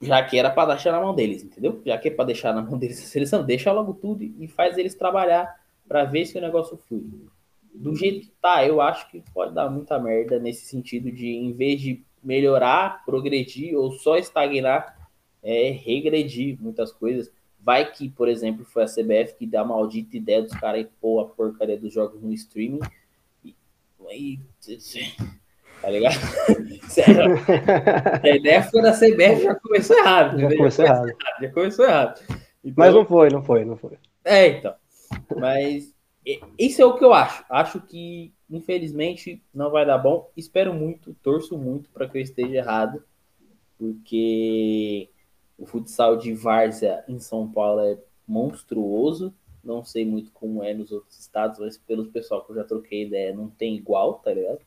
Já 0.00 0.20
que 0.24 0.36
era 0.36 0.50
para 0.50 0.74
deixar 0.74 0.90
na 0.90 1.00
mão 1.00 1.14
deles, 1.14 1.44
entendeu? 1.44 1.80
Já 1.86 1.96
que 1.96 2.08
é 2.08 2.10
para 2.10 2.24
deixar 2.24 2.52
na 2.52 2.60
mão 2.60 2.76
deles 2.76 2.98
a 2.98 3.06
seleção, 3.06 3.44
deixa 3.44 3.70
logo 3.70 3.94
tudo 3.94 4.24
e 4.24 4.48
faz 4.48 4.76
eles 4.76 4.96
trabalhar 4.96 5.54
para 5.86 6.04
ver 6.04 6.26
se 6.26 6.36
o 6.36 6.40
negócio 6.40 6.76
flui. 6.76 7.04
Do 7.72 7.94
jeito 7.94 8.26
que 8.26 8.32
tá, 8.40 8.66
eu 8.66 8.80
acho 8.80 9.08
que 9.10 9.22
pode 9.32 9.54
dar 9.54 9.70
muita 9.70 9.98
merda 9.98 10.38
nesse 10.40 10.66
sentido 10.66 11.12
de, 11.12 11.28
em 11.28 11.52
vez 11.52 11.80
de 11.80 12.02
melhorar, 12.22 13.04
progredir 13.04 13.76
ou 13.76 13.92
só 13.92 14.16
estagnar, 14.16 15.08
é 15.42 15.70
regredir 15.70 16.60
muitas 16.60 16.92
coisas. 16.92 17.30
Vai 17.60 17.90
que, 17.92 18.08
por 18.08 18.28
exemplo, 18.28 18.64
foi 18.64 18.82
a 18.82 18.86
CBF 18.86 19.36
que 19.38 19.46
dá 19.46 19.60
a 19.60 19.64
maldita 19.64 20.16
ideia 20.16 20.42
dos 20.42 20.52
caras 20.52 20.82
e 20.82 20.88
pôr 21.00 21.20
a 21.20 21.24
porcaria 21.26 21.78
dos 21.78 21.92
jogos 21.92 22.20
no 22.20 22.32
streaming. 22.32 22.80
E, 24.10 24.40
tá 25.80 25.90
ligado? 25.90 26.14
Sério. 26.88 27.34
A 28.22 28.28
ideia 28.28 28.62
foi 28.62 28.82
da 28.82 28.92
CBF 28.92 29.42
já 29.42 29.54
começou 29.54 29.98
errado. 29.98 30.38
Já 30.38 30.56
começou, 30.56 30.58
já 30.58 30.60
começou 30.60 30.84
errado. 30.84 31.08
errado. 31.08 31.42
Já 31.42 31.50
começou 31.50 31.84
errado. 31.84 32.20
Então, 32.64 32.74
Mas 32.76 32.94
não 32.94 33.04
foi, 33.04 33.28
não 33.30 33.42
foi, 33.42 33.64
não 33.64 33.76
foi. 33.76 33.98
É, 34.24 34.46
então. 34.48 34.74
Mas 35.36 35.92
isso 36.58 36.80
é 36.80 36.84
o 36.84 36.96
que 36.96 37.04
eu 37.04 37.12
acho. 37.12 37.44
Acho 37.48 37.80
que, 37.80 38.32
infelizmente, 38.48 39.42
não 39.52 39.70
vai 39.70 39.84
dar 39.84 39.98
bom. 39.98 40.30
Espero 40.36 40.72
muito, 40.72 41.14
torço 41.22 41.58
muito 41.58 41.90
para 41.90 42.08
que 42.08 42.18
eu 42.18 42.22
esteja 42.22 42.54
errado, 42.54 43.02
porque 43.76 45.10
o 45.58 45.66
futsal 45.66 46.16
de 46.16 46.32
várzea 46.32 47.04
em 47.08 47.18
São 47.18 47.50
Paulo 47.50 47.80
é 47.80 47.98
monstruoso. 48.26 49.34
Não 49.64 49.84
sei 49.84 50.04
muito 50.04 50.30
como 50.32 50.62
é 50.62 50.74
nos 50.74 50.90
outros 50.92 51.18
estados, 51.18 51.58
mas 51.58 51.78
pelo 51.78 52.06
pessoal 52.06 52.44
que 52.44 52.52
eu 52.52 52.56
já 52.56 52.64
troquei 52.64 53.04
ideia, 53.04 53.34
não 53.34 53.48
tem 53.48 53.76
igual, 53.76 54.14
tá 54.14 54.32
ligado? 54.32 54.60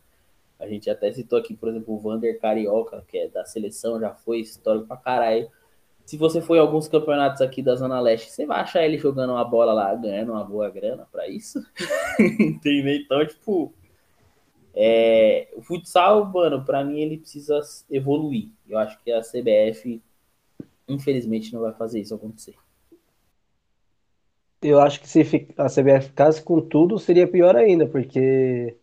A 0.59 0.67
gente 0.67 0.89
até 0.89 1.11
citou 1.11 1.37
aqui, 1.37 1.53
por 1.53 1.69
exemplo, 1.69 1.93
o 1.93 1.99
Vander 1.99 2.39
Carioca, 2.39 3.03
que 3.07 3.17
é 3.17 3.27
da 3.27 3.43
seleção, 3.45 3.99
já 3.99 4.13
foi 4.13 4.39
histórico 4.39 4.87
pra 4.87 4.97
caralho 4.97 5.49
se 6.05 6.17
você 6.17 6.39
for 6.39 6.55
em 6.55 6.59
alguns 6.59 6.87
campeonatos 6.87 7.41
aqui 7.41 7.63
da 7.63 7.75
Zona 7.75 7.99
Leste, 7.99 8.31
você 8.31 8.45
vai 8.45 8.61
achar 8.61 8.85
ele 8.85 8.97
jogando 8.97 9.31
uma 9.31 9.43
bola 9.43 9.73
lá, 9.73 9.93
ganhando 9.95 10.33
uma 10.33 10.43
boa 10.43 10.69
grana 10.69 11.07
para 11.11 11.27
isso. 11.27 11.59
Entendeu? 12.39 12.93
Então, 12.93 13.25
tipo, 13.25 13.73
é, 14.73 15.49
o 15.55 15.63
futsal, 15.63 16.23
mano, 16.31 16.63
para 16.63 16.83
mim 16.83 16.99
ele 16.99 17.17
precisa 17.17 17.59
evoluir. 17.89 18.49
Eu 18.67 18.77
acho 18.77 19.01
que 19.03 19.11
a 19.11 19.21
CBF, 19.21 19.99
infelizmente, 20.87 21.51
não 21.51 21.61
vai 21.61 21.73
fazer 21.73 21.99
isso 21.99 22.13
acontecer. 22.13 22.55
Eu 24.67 24.79
acho 24.79 24.99
que 24.99 25.07
se 25.07 25.19
a 25.57 25.67
CBF 25.67 26.07
ficasse 26.07 26.41
com 26.41 26.59
tudo, 26.59 26.97
seria 26.97 27.27
pior 27.27 27.55
ainda, 27.55 27.87
porque 27.87 28.75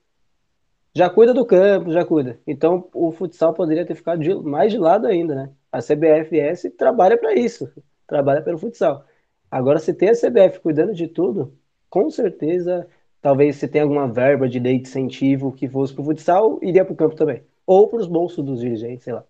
já 0.95 1.11
cuida 1.11 1.35
do 1.35 1.45
campo, 1.45 1.91
já 1.91 2.05
cuida. 2.05 2.39
Então 2.47 2.89
o 2.95 3.11
futsal 3.11 3.53
poderia 3.53 3.85
ter 3.85 3.97
ficado 3.97 4.22
de, 4.22 4.33
mais 4.33 4.70
de 4.70 4.78
lado 4.78 5.09
ainda, 5.09 5.35
né? 5.35 5.51
A 5.72 5.80
CBFS 5.80 6.70
trabalha 6.78 7.18
para 7.18 7.35
isso, 7.35 7.68
trabalha 8.07 8.41
pelo 8.41 8.59
futsal. 8.59 9.05
Agora, 9.51 9.80
se 9.80 9.93
tem 9.93 10.11
a 10.11 10.12
CBF 10.12 10.61
cuidando 10.61 10.95
de 10.95 11.09
tudo, 11.09 11.53
com 11.91 12.09
certeza, 12.11 12.87
talvez 13.20 13.57
se 13.57 13.66
tenha 13.66 13.83
alguma 13.83 14.07
verba 14.07 14.49
de 14.49 14.61
lei 14.61 14.78
de 14.78 14.89
incentivo 14.89 15.51
que 15.51 15.68
fosse 15.68 15.93
para 15.93 16.03
o 16.03 16.05
futsal, 16.05 16.61
iria 16.62 16.85
para 16.85 16.95
o 16.95 16.97
campo 16.97 17.16
também. 17.16 17.43
Ou 17.66 17.89
para 17.89 17.99
os 17.99 18.07
bolsos 18.07 18.45
dos 18.45 18.61
dirigentes, 18.61 19.03
sei 19.03 19.14
lá. 19.14 19.24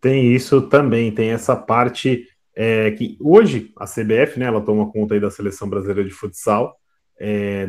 Tem 0.00 0.32
isso 0.34 0.62
também, 0.68 1.14
tem 1.14 1.30
essa 1.30 1.54
parte 1.54 2.26
é, 2.56 2.90
que 2.92 3.16
hoje 3.20 3.72
a 3.76 3.84
CBF, 3.84 4.38
né, 4.38 4.46
ela 4.46 4.60
toma 4.60 4.90
conta 4.90 5.14
aí 5.14 5.20
da 5.20 5.30
seleção 5.30 5.68
brasileira 5.68 6.04
de 6.04 6.10
futsal. 6.10 6.76
É, 7.18 7.68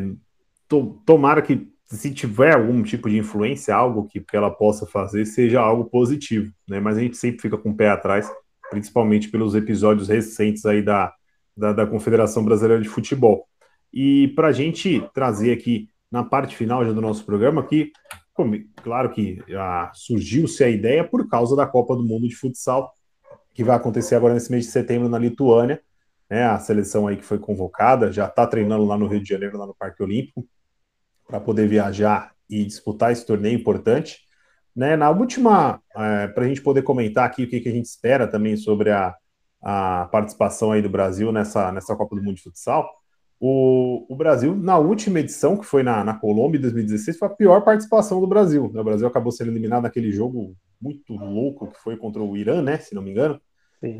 to, 0.68 1.02
tomara 1.04 1.42
que 1.42 1.68
se 1.86 2.12
tiver 2.12 2.54
algum 2.54 2.82
tipo 2.82 3.08
de 3.08 3.18
influência, 3.18 3.74
algo 3.74 4.06
que, 4.06 4.20
que 4.20 4.36
ela 4.36 4.50
possa 4.50 4.86
fazer, 4.86 5.24
seja 5.24 5.60
algo 5.60 5.84
positivo, 5.84 6.52
né? 6.68 6.80
Mas 6.80 6.96
a 6.96 7.00
gente 7.00 7.16
sempre 7.16 7.42
fica 7.42 7.56
com 7.56 7.70
o 7.70 7.76
pé 7.76 7.88
atrás, 7.88 8.30
principalmente 8.70 9.28
pelos 9.28 9.54
episódios 9.54 10.08
recentes 10.08 10.66
aí 10.66 10.82
da, 10.82 11.12
da, 11.56 11.72
da 11.72 11.86
Confederação 11.86 12.44
Brasileira 12.44 12.82
de 12.82 12.88
Futebol. 12.88 13.46
E 13.92 14.28
para 14.34 14.48
a 14.48 14.52
gente 14.52 15.00
trazer 15.14 15.52
aqui 15.52 15.88
na 16.10 16.24
parte 16.24 16.56
final 16.56 16.84
já 16.84 16.92
do 16.92 17.00
nosso 17.00 17.24
programa, 17.24 17.62
que, 17.64 17.92
claro 18.82 19.10
que 19.10 19.38
surgiu-se 19.94 20.62
a 20.64 20.68
ideia 20.68 21.04
por 21.04 21.28
causa 21.28 21.54
da 21.54 21.66
Copa 21.66 21.94
do 21.94 22.04
Mundo 22.04 22.28
de 22.28 22.34
Futsal, 22.34 22.92
que 23.56 23.64
vai 23.64 23.74
acontecer 23.74 24.14
agora 24.14 24.34
nesse 24.34 24.50
mês 24.50 24.66
de 24.66 24.70
setembro 24.70 25.08
na 25.08 25.18
Lituânia, 25.18 25.80
né? 26.28 26.44
A 26.44 26.58
seleção 26.58 27.06
aí 27.06 27.16
que 27.16 27.24
foi 27.24 27.38
convocada 27.38 28.12
já 28.12 28.26
está 28.26 28.46
treinando 28.46 28.84
lá 28.84 28.98
no 28.98 29.06
Rio 29.06 29.22
de 29.22 29.28
Janeiro, 29.28 29.56
lá 29.56 29.66
no 29.66 29.74
Parque 29.74 30.02
Olímpico 30.02 30.46
para 31.26 31.40
poder 31.40 31.66
viajar 31.66 32.32
e 32.48 32.64
disputar 32.64 33.12
esse 33.12 33.24
torneio 33.24 33.58
importante. 33.58 34.18
Né, 34.74 34.94
na 34.94 35.08
última, 35.08 35.80
é, 35.96 36.26
para 36.28 36.44
a 36.44 36.48
gente 36.48 36.60
poder 36.60 36.82
comentar 36.82 37.24
aqui 37.24 37.44
o 37.44 37.48
que, 37.48 37.60
que, 37.60 37.68
a 37.70 37.72
gente 37.72 37.86
espera 37.86 38.28
também 38.28 38.58
sobre 38.58 38.90
a, 38.90 39.14
a 39.62 40.06
participação 40.12 40.70
aí 40.70 40.82
do 40.82 40.90
Brasil 40.90 41.32
nessa, 41.32 41.72
nessa 41.72 41.96
Copa 41.96 42.14
do 42.14 42.22
Mundo 42.22 42.36
de 42.36 42.42
Futsal, 42.42 42.86
o, 43.40 44.06
o 44.12 44.14
Brasil, 44.14 44.54
na 44.54 44.76
última 44.78 45.20
edição, 45.20 45.56
que 45.56 45.64
foi 45.64 45.82
na, 45.82 46.04
na 46.04 46.14
Colômbia 46.14 46.58
em 46.58 46.62
2016, 46.62 47.18
foi 47.18 47.28
a 47.28 47.30
pior 47.30 47.62
participação 47.62 48.20
do 48.20 48.26
Brasil. 48.26 48.70
Né? 48.72 48.80
O 48.80 48.84
Brasil 48.84 49.06
acabou 49.06 49.32
sendo 49.32 49.50
eliminado 49.50 49.84
naquele 49.84 50.12
jogo 50.12 50.54
muito 50.80 51.14
louco 51.14 51.68
que 51.72 51.78
foi 51.80 51.96
contra 51.96 52.22
o 52.22 52.36
Irã, 52.36 52.60
né, 52.62 52.78
se 52.78 52.94
não 52.94 53.02
me 53.02 53.10
engano. 53.10 53.40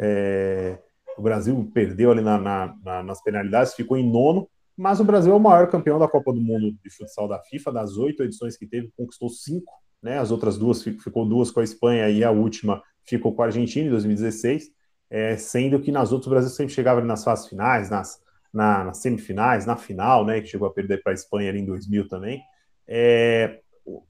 É, 0.00 0.78
o 1.16 1.22
Brasil 1.22 1.70
perdeu 1.72 2.10
ali 2.10 2.20
na, 2.20 2.38
na, 2.38 3.02
nas 3.02 3.22
penalidades, 3.22 3.74
ficou 3.74 3.96
em 3.96 4.08
nono, 4.08 4.48
mas 4.76 5.00
o 5.00 5.04
Brasil 5.04 5.32
é 5.32 5.36
o 5.36 5.40
maior 5.40 5.68
campeão 5.70 5.98
da 5.98 6.06
Copa 6.06 6.32
do 6.32 6.40
Mundo 6.40 6.76
de 6.84 6.90
futsal 6.90 7.26
da 7.26 7.38
FIFA, 7.40 7.72
das 7.72 7.96
oito 7.96 8.22
edições 8.22 8.56
que 8.56 8.66
teve, 8.66 8.92
conquistou 8.96 9.30
cinco, 9.30 9.72
né? 10.02 10.18
As 10.18 10.30
outras 10.30 10.58
duas 10.58 10.82
ficou 10.82 11.26
duas 11.26 11.50
com 11.50 11.60
a 11.60 11.64
Espanha 11.64 12.10
e 12.10 12.22
a 12.22 12.30
última 12.30 12.82
ficou 13.04 13.34
com 13.34 13.42
a 13.42 13.46
Argentina 13.46 13.86
em 13.86 13.90
2016, 13.90 14.70
é, 15.08 15.36
sendo 15.36 15.80
que 15.80 15.90
nas 15.90 16.12
outras 16.12 16.26
o 16.26 16.30
Brasil 16.30 16.50
sempre 16.50 16.74
chegava 16.74 17.00
nas 17.00 17.24
fases 17.24 17.46
finais, 17.46 17.88
nas, 17.88 18.20
na, 18.52 18.84
nas 18.84 18.98
semifinais, 18.98 19.64
na 19.64 19.76
final, 19.76 20.26
né? 20.26 20.42
Que 20.42 20.48
chegou 20.48 20.68
a 20.68 20.72
perder 20.72 21.02
para 21.02 21.12
a 21.12 21.14
Espanha 21.14 21.48
ali 21.48 21.60
em 21.60 21.64
2000 21.64 22.08
também. 22.08 22.42
É, 22.86 23.60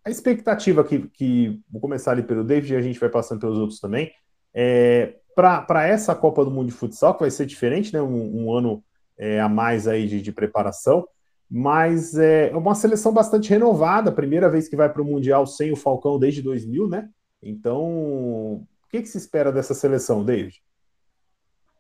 a 0.05 0.11
expectativa 0.11 0.83
que, 0.83 1.07
que 1.09 1.61
vou 1.71 1.81
começar 1.81 2.13
ali 2.13 2.23
pelo 2.23 2.43
David 2.43 2.73
e 2.73 2.77
a 2.77 2.83
gente 2.83 2.99
vai 2.99 3.09
passando 3.09 3.41
pelos 3.41 3.59
outros 3.59 3.79
também. 3.79 4.11
É, 4.53 5.15
para 5.37 5.87
essa 5.87 6.15
Copa 6.15 6.43
do 6.43 6.51
Mundo 6.51 6.69
de 6.69 6.73
Futsal, 6.73 7.13
que 7.13 7.21
vai 7.21 7.31
ser 7.31 7.45
diferente, 7.45 7.93
né? 7.93 8.01
Um, 8.01 8.47
um 8.47 8.57
ano 8.57 8.83
é, 9.19 9.39
a 9.39 9.49
mais 9.51 9.87
aí 9.87 10.07
de, 10.07 10.23
de 10.23 10.33
preparação, 10.33 11.07
mas 11.49 12.17
é, 12.17 12.49
é 12.51 12.57
uma 12.57 12.75
seleção 12.75 13.13
bastante 13.13 13.51
renovada, 13.51 14.11
primeira 14.11 14.49
vez 14.49 14.67
que 14.67 14.75
vai 14.75 14.91
para 14.91 15.03
o 15.03 15.05
Mundial 15.05 15.47
sem 15.47 15.71
o 15.71 15.77
Falcão 15.77 16.19
desde 16.19 16.41
2000, 16.41 16.89
né? 16.89 17.09
Então, 17.43 17.85
o 17.85 18.67
que, 18.91 19.03
que 19.03 19.09
se 19.09 19.19
espera 19.19 19.53
dessa 19.53 19.75
seleção, 19.75 20.25
David? 20.25 20.63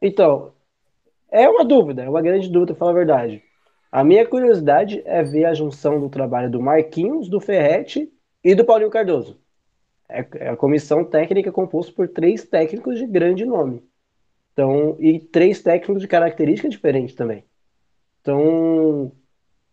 Então, 0.03 0.53
é 1.31 1.49
uma 1.49 1.65
dúvida, 1.65 2.03
é 2.05 2.11
uma 2.11 2.21
grande 2.21 2.51
dúvida, 2.51 2.75
para 2.75 2.79
falar 2.79 2.91
a 2.91 2.95
verdade. 2.95 3.43
A 3.91 4.05
minha 4.05 4.27
curiosidade 4.29 5.03
é 5.07 5.23
ver 5.23 5.47
a 5.47 5.55
junção 5.55 5.99
do 5.99 6.11
trabalho 6.11 6.51
do 6.51 6.61
Marquinhos, 6.61 7.31
do 7.31 7.41
Ferretti 7.41 8.13
e 8.45 8.55
do 8.55 8.67
Paulinho 8.67 8.91
Cardoso. 8.91 9.41
É, 10.09 10.27
é 10.37 10.49
a 10.49 10.57
comissão 10.57 11.05
técnica 11.05 11.51
composta 11.51 11.93
por 11.93 12.09
três 12.09 12.45
técnicos 12.45 12.99
de 12.99 13.07
grande 13.07 13.45
nome. 13.45 13.83
Então, 14.53 14.97
e 14.99 15.19
três 15.21 15.63
técnicos 15.63 16.01
de 16.01 16.09
características 16.09 16.71
diferentes 16.71 17.15
também. 17.15 17.45
Então, 18.21 19.13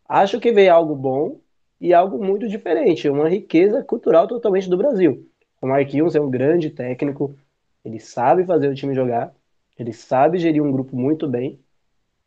acho 0.08 0.40
que 0.40 0.52
veio 0.52 0.74
algo 0.74 0.96
bom 0.96 1.40
e 1.80 1.94
algo 1.94 2.24
muito 2.24 2.48
diferente, 2.48 3.10
uma 3.10 3.30
riqueza 3.30 3.84
cultural 3.84 4.28
totalmente 4.28 4.70
do 4.70 4.78
Brasil. 4.78 5.28
O 5.62 5.68
Marquinhos 5.68 6.16
é 6.16 6.22
um 6.22 6.30
grande 6.30 6.70
técnico, 6.70 7.36
ele 7.84 8.00
sabe 8.00 8.46
fazer 8.46 8.68
o 8.68 8.76
time 8.76 8.94
jogar, 8.94 9.34
ele 9.78 9.94
sabe 9.94 10.38
gerir 10.38 10.62
um 10.62 10.72
grupo 10.72 10.96
muito 10.96 11.28
bem. 11.28 11.60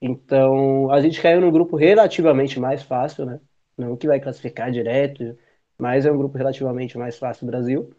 Então, 0.00 0.90
a 0.90 1.00
gente 1.00 1.20
caiu 1.20 1.40
num 1.40 1.50
grupo 1.50 1.76
relativamente 1.76 2.58
mais 2.60 2.82
fácil, 2.82 3.26
né? 3.26 3.40
Não 3.76 3.96
que 3.96 4.06
vai 4.06 4.20
classificar 4.20 4.70
direto, 4.70 5.36
mas 5.78 6.06
é 6.06 6.12
um 6.12 6.18
grupo 6.18 6.36
relativamente 6.36 6.96
mais 6.98 7.18
fácil 7.18 7.46
do 7.46 7.50
Brasil. 7.50 7.90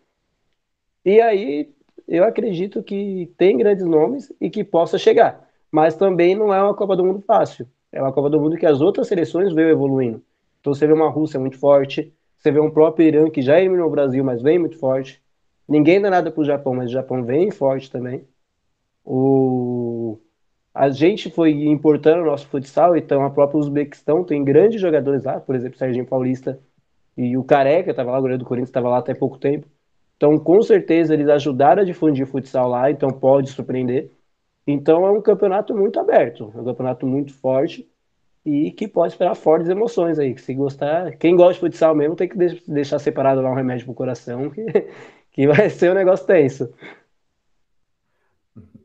E 1.06 1.22
aí 1.22 1.74
eu 2.08 2.24
acredito 2.24 2.84
que 2.84 3.32
tem 3.38 3.58
grandes 3.58 3.86
nomes 3.86 4.32
e 4.40 4.50
que 4.50 4.64
possa 4.64 4.98
chegar. 4.98 5.48
Mas 5.72 5.96
também 5.96 6.36
não 6.36 6.54
é 6.54 6.62
uma 6.62 6.74
Copa 6.74 6.96
do 6.96 7.06
Mundo 7.06 7.22
fácil. 7.22 7.68
É 7.92 8.02
uma 8.02 8.14
Copa 8.14 8.30
do 8.30 8.40
Mundo 8.40 8.58
que 8.58 8.66
as 8.66 8.82
outras 8.82 9.08
seleções 9.08 9.54
veio 9.54 9.70
evoluindo. 9.70 10.24
Então 10.60 10.74
você 10.74 10.88
vê 10.88 10.94
uma 10.94 11.10
Rússia 11.10 11.40
muito 11.40 11.58
forte, 11.58 12.14
você 12.38 12.52
vê 12.52 12.60
um 12.60 12.72
próprio 12.72 13.08
Irã 13.08 13.30
que 13.30 13.42
já 13.42 13.60
eliminou 13.60 13.88
o 13.88 13.92
Brasil, 13.92 14.24
mas 14.24 14.42
vem 14.42 14.60
muito 14.60 14.78
forte. 14.78 15.22
Ninguém 15.68 16.02
dá 16.02 16.10
nada 16.10 16.32
para 16.32 16.42
o 16.42 16.46
Japão, 16.46 16.74
mas 16.74 16.90
o 16.90 16.94
Japão 16.94 17.24
vem 17.24 17.52
forte 17.52 17.92
também. 17.92 18.28
O... 19.04 20.20
A 20.74 20.90
gente 20.90 21.32
foi 21.32 21.52
importando 21.66 22.22
o 22.22 22.26
nosso 22.26 22.48
futsal, 22.48 22.96
então 22.96 23.24
a 23.24 23.30
própria 23.30 23.60
Uzbequistão 23.60 24.24
tem 24.24 24.44
grandes 24.44 24.80
jogadores 24.80 25.24
lá, 25.24 25.40
por 25.40 25.56
exemplo, 25.56 25.78
Serginho 25.78 26.06
Paulista 26.06 26.60
E 27.18 27.36
o 27.36 27.44
Careca 27.44 27.92
estava 27.92 28.12
lá, 28.12 28.20
o 28.20 28.22
goleiro 28.22 28.44
do 28.44 28.48
Corinthians 28.48 28.70
estava 28.70 28.90
lá 28.90 29.00
até 29.00 29.14
pouco 29.14 29.40
tempo. 29.40 29.68
Então, 30.16 30.38
com 30.38 30.62
certeza, 30.62 31.14
eles 31.14 31.28
ajudaram 31.30 31.82
a 31.82 31.86
difundir 31.86 32.26
o 32.26 32.30
futsal 32.30 32.70
lá, 32.70 32.92
então 32.92 33.10
pode 33.10 33.50
surpreender. 33.50 34.12
Então, 34.66 35.06
é 35.06 35.12
um 35.12 35.22
campeonato 35.22 35.76
muito 35.76 36.00
aberto, 36.00 36.52
é 36.56 36.60
um 36.60 36.66
campeonato 36.66 37.08
muito 37.08 37.34
forte 37.34 37.90
e 38.46 38.72
que 38.72 38.88
pode 38.88 39.14
esperar 39.14 39.36
fortes 39.36 39.70
emoções 39.70 40.20
aí. 40.20 40.38
Se 40.38 40.54
gostar, 40.54 41.16
quem 41.18 41.36
gosta 41.36 41.54
de 41.54 41.60
futsal 41.60 41.96
mesmo 41.96 42.16
tem 42.16 42.30
que 42.30 42.38
deixar 42.68 43.00
separado 43.00 43.42
lá 43.42 43.52
um 43.52 43.56
remédio 43.56 43.86
pro 43.86 43.94
coração, 43.94 44.50
que, 44.50 44.66
que 45.32 45.48
vai 45.48 45.70
ser 45.70 45.92
um 45.92 45.96
negócio 45.96 46.26
tenso. 46.26 46.74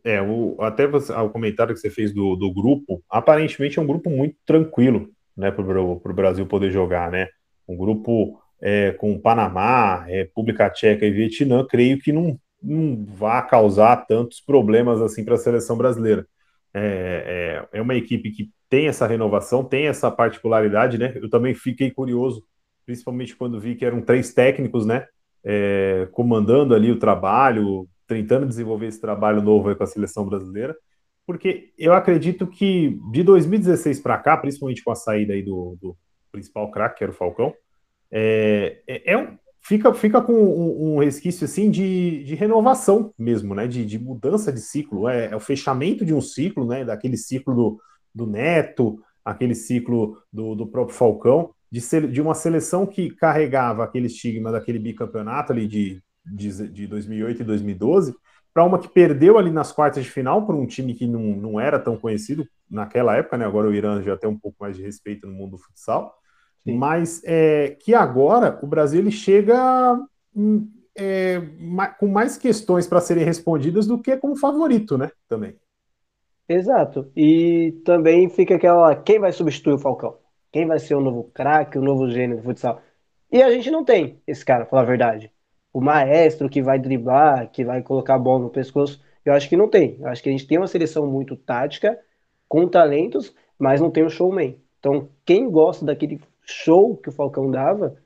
É, 0.05 0.21
o, 0.21 0.57
até 0.61 0.87
você, 0.87 1.13
o 1.13 1.31
comentário 1.31 1.75
que 1.75 1.81
você 1.81 1.89
fez 1.89 2.13
do, 2.13 2.35
do 2.35 2.53
grupo, 2.53 3.03
aparentemente 3.09 3.79
é 3.79 3.83
um 3.83 3.87
grupo 3.87 4.11
muito 4.11 4.37
tranquilo, 4.45 5.09
né, 5.37 5.51
para 5.51 5.63
o 5.63 6.15
Brasil 6.15 6.45
poder 6.47 6.71
jogar, 6.71 7.11
né? 7.11 7.29
Um 7.69 7.77
grupo 7.77 8.41
é, 8.61 8.93
com 8.93 9.19
Panamá, 9.19 10.05
República 10.05 10.71
Tcheca 10.71 11.05
e 11.05 11.11
Vietnã, 11.11 11.67
creio 11.69 11.99
que 11.99 12.13
não, 12.13 12.39
não 12.63 13.05
vai 13.05 13.47
causar 13.49 13.97
tantos 14.07 14.41
problemas 14.41 15.01
assim 15.03 15.25
para 15.25 15.35
a 15.35 15.39
seleção 15.39 15.77
brasileira. 15.77 16.27
É, 16.75 17.67
é, 17.73 17.79
é, 17.79 17.83
uma 17.83 17.95
equipe 17.95 18.31
que 18.31 18.51
tem 18.71 18.87
essa 18.87 19.07
renovação, 19.07 19.65
tem 19.65 19.89
essa 19.89 20.11
particularidade, 20.11 20.97
né? 20.97 21.13
Eu 21.17 21.29
também 21.29 21.55
fiquei 21.55 21.91
curioso, 21.91 22.43
principalmente 22.87 23.37
quando 23.37 23.61
vi 23.61 23.75
que 23.75 23.85
eram 23.85 24.01
três 24.01 24.33
técnicos, 24.33 24.87
né? 24.87 25.07
É, 25.45 26.09
comandando 26.13 26.75
ali 26.75 26.91
o 26.91 26.99
trabalho, 26.99 27.89
tentando 28.07 28.47
desenvolver 28.47 28.87
esse 28.87 29.01
trabalho 29.01 29.43
novo 29.43 29.75
com 29.75 29.83
a 29.83 29.87
seleção 29.87 30.25
brasileira, 30.25 30.75
porque 31.27 31.73
eu 31.77 31.93
acredito 31.93 32.47
que 32.47 32.99
de 33.11 33.23
2016 33.23 34.01
para 34.01 34.19
cá, 34.19 34.37
principalmente 34.37 34.83
com 34.83 34.91
a 34.91 34.95
saída 34.95 35.35
aí 35.35 35.43
do, 35.43 35.77
do 35.81 35.97
principal 36.33 36.71
craque, 36.71 36.99
que 36.99 37.05
era 37.05 37.13
o 37.13 37.15
Falcão, 37.17 37.55
é, 38.11 38.83
é, 38.87 39.13
é 39.13 39.19
um, 39.19 39.39
fica, 39.63 39.95
fica 39.95 40.21
com 40.21 40.33
um, 40.35 40.95
um, 40.95 40.99
resquício 40.99 41.45
assim 41.45 41.71
de, 41.71 42.25
de 42.25 42.35
renovação 42.35 43.15
mesmo, 43.19 43.55
né? 43.55 43.67
De, 43.67 43.87
de 43.87 43.99
mudança 43.99 44.53
de 44.53 44.61
ciclo. 44.61 45.09
É, 45.09 45.27
é, 45.27 45.37
o 45.37 45.41
fechamento 45.41 46.05
de 46.05 46.13
um 46.13 46.21
ciclo, 46.21 46.67
né? 46.67 46.85
Daquele 46.85 47.17
ciclo 47.17 47.55
do, 47.55 47.81
do 48.15 48.27
Neto, 48.27 49.03
aquele 49.25 49.55
ciclo 49.55 50.19
do, 50.33 50.55
do 50.55 50.67
próprio 50.67 50.97
Falcão, 50.97 51.55
de, 51.71 51.81
ser, 51.81 52.11
de 52.11 52.21
uma 52.21 52.35
seleção 52.35 52.85
que 52.85 53.11
carregava 53.11 53.85
aquele 53.85 54.07
estigma 54.07 54.53
daquele 54.53 54.79
bicampeonato 54.79 55.53
ali 55.53 55.67
de, 55.67 56.03
de, 56.25 56.69
de 56.69 56.87
2008 56.87 57.41
e 57.41 57.45
2012 57.45 58.15
para 58.53 58.65
uma 58.65 58.79
que 58.79 58.89
perdeu 58.89 59.39
ali 59.39 59.51
nas 59.51 59.73
quartas 59.73 60.05
de 60.05 60.11
final 60.11 60.45
por 60.45 60.55
um 60.55 60.67
time 60.67 60.93
que 60.93 61.07
não, 61.07 61.23
não 61.23 61.59
era 61.59 61.79
tão 61.79 61.97
conhecido 61.97 62.47
naquela 62.71 63.17
época, 63.17 63.39
né? 63.39 63.47
Agora 63.47 63.69
o 63.69 63.75
Irã 63.75 64.03
já 64.03 64.15
tem 64.15 64.29
um 64.29 64.39
pouco 64.39 64.59
mais 64.61 64.77
de 64.77 64.83
respeito 64.83 65.27
no 65.27 65.33
mundo 65.33 65.53
do 65.53 65.59
futsal 65.59 66.15
Sim. 66.65 66.77
mas 66.77 67.21
é, 67.25 67.77
que 67.81 67.93
agora 67.93 68.59
o 68.63 68.67
Brasil 68.67 69.01
ele 69.01 69.11
chega 69.11 69.99
hum, 70.35 70.69
é, 70.97 71.41
com 71.99 72.07
mais 72.07 72.37
questões 72.39 72.87
para 72.87 73.01
serem 73.01 73.25
respondidas 73.25 73.87
do 73.87 73.99
que 73.99 74.17
como 74.17 74.37
favorito, 74.37 74.97
né? 74.97 75.11
Também. 75.29 75.57
Exato. 76.49 77.11
E 77.17 77.81
também 77.85 78.29
fica 78.29 78.57
aquela 78.57 78.95
quem 78.95 79.19
vai 79.19 79.33
substituir 79.33 79.75
o 79.75 79.79
Falcão? 79.79 80.19
Quem 80.53 80.67
vai 80.67 80.79
ser 80.79 80.95
o 80.95 81.01
novo 81.01 81.25
craque, 81.33 81.79
o 81.79 81.83
novo 81.83 82.11
gênio 82.11 82.37
do 82.37 82.43
futsal? 82.43 82.81
E 83.31 83.43
a 83.43 83.51
gente 83.51 83.71
não 83.71 83.85
tem 83.85 84.21
esse 84.27 84.45
cara, 84.45 84.67
falar 84.67 84.83
a 84.83 84.87
verdade. 84.87 85.33
O 85.73 85.81
maestro 85.81 86.51
que 86.51 86.63
vai 86.63 86.79
driblar, 86.79 87.51
que 87.51 87.65
vai 87.65 87.83
colocar 87.83 88.17
a 88.17 88.19
bola 88.19 88.43
no 88.45 88.51
pescoço, 88.51 89.03
eu 89.25 89.33
acho 89.33 89.49
que 89.49 89.57
não 89.57 89.69
tem. 89.69 89.97
Eu 89.99 90.09
acho 90.09 90.23
que 90.23 90.29
a 90.29 90.33
gente 90.33 90.47
tem 90.47 90.59
uma 90.59 90.67
seleção 90.67 91.07
muito 91.07 91.35
tática, 91.37 91.99
com 92.47 92.69
talentos, 92.69 93.35
mas 93.59 93.81
não 93.81 93.91
tem 93.91 94.03
o 94.03 94.07
um 94.07 94.11
showman. 94.11 94.61
Então, 94.79 95.09
quem 95.25 95.51
gosta 95.51 95.87
daquele 95.87 96.21
show 96.45 96.97
que 96.97 97.09
o 97.09 97.13
Falcão 97.13 97.51
dava, 97.51 97.97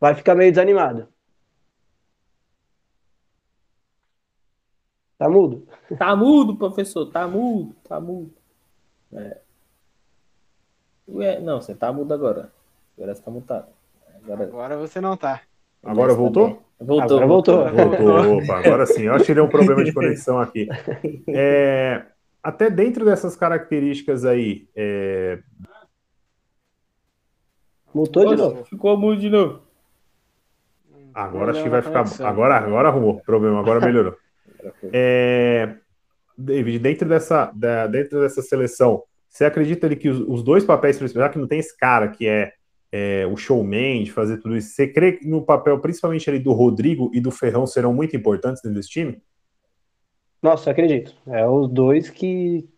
vai 0.00 0.14
ficar 0.14 0.34
meio 0.34 0.50
desanimado. 0.50 1.08
Tá 5.18 5.28
mudo? 5.28 5.66
Tá 5.96 6.16
mudo, 6.16 6.56
professor, 6.56 7.06
tá 7.06 7.28
mudo, 7.28 7.76
tá 7.88 8.00
mudo. 8.00 8.32
É. 9.12 9.38
Ué, 11.08 11.40
não, 11.40 11.60
você 11.60 11.74
tá 11.74 11.92
mudo 11.92 12.12
agora. 12.12 12.50
Agora 12.96 13.14
você 13.14 13.22
tá 13.22 13.30
mutado. 13.30 13.68
Agora, 14.16 14.44
agora 14.44 14.76
você 14.76 15.00
não 15.00 15.16
tá. 15.16 15.42
Agora 15.82 16.14
voltou? 16.14 16.62
Voltou, 16.80 17.18
agora 17.18 17.26
voltou. 17.26 17.70
Voltou, 17.70 18.38
opa, 18.38 18.58
agora 18.58 18.86
sim. 18.86 19.02
Eu 19.02 19.14
acho 19.14 19.24
que 19.24 19.32
ele 19.32 19.40
é 19.40 19.42
um 19.42 19.48
problema 19.48 19.84
de 19.84 19.92
conexão 19.92 20.40
aqui. 20.40 20.68
É, 21.28 22.04
até 22.42 22.68
dentro 22.68 23.04
dessas 23.04 23.36
características 23.36 24.24
aí, 24.24 24.66
é, 24.74 25.38
Mutou 27.94 28.26
de 28.26 28.36
novo. 28.36 28.64
Ficou 28.64 28.96
mudo 28.96 29.20
de 29.20 29.28
novo. 29.28 29.60
Agora 31.14 31.50
acho 31.50 31.62
que 31.62 31.68
vai 31.68 31.82
ficar. 31.82 32.04
Agora, 32.26 32.56
agora 32.56 32.88
arrumou 32.88 33.16
o 33.16 33.22
problema, 33.22 33.60
agora 33.60 33.84
melhorou. 33.84 34.16
É, 34.92 35.74
David, 36.38 36.78
dentro 36.78 37.08
dessa, 37.08 37.50
da, 37.52 37.88
dentro 37.88 38.20
dessa 38.20 38.40
seleção, 38.40 39.02
você 39.28 39.44
acredita 39.44 39.88
ali 39.88 39.96
que 39.96 40.08
os, 40.08 40.20
os 40.20 40.44
dois 40.44 40.64
papéis 40.64 40.98
já 40.98 41.28
que 41.28 41.36
não 41.36 41.48
tem 41.48 41.58
esse 41.58 41.76
cara 41.76 42.06
que 42.06 42.28
é, 42.28 42.52
é, 42.92 43.26
o 43.26 43.36
showman 43.36 44.04
de 44.04 44.12
fazer 44.12 44.36
tudo 44.36 44.56
isso, 44.56 44.68
você 44.68 44.86
crê 44.86 45.12
que 45.14 45.26
no 45.26 45.42
papel, 45.42 45.80
principalmente 45.80 46.30
ali 46.30 46.38
do 46.38 46.52
Rodrigo 46.52 47.10
e 47.12 47.20
do 47.20 47.32
Ferrão, 47.32 47.66
serão 47.66 47.92
muito 47.92 48.14
importantes 48.14 48.62
dentro 48.62 48.78
desse 48.78 48.90
time? 48.90 49.20
Nossa, 50.42 50.70
acredito. 50.70 51.14
É 51.26 51.48
os 51.48 51.68
dois 51.68 52.10
que, 52.10 52.68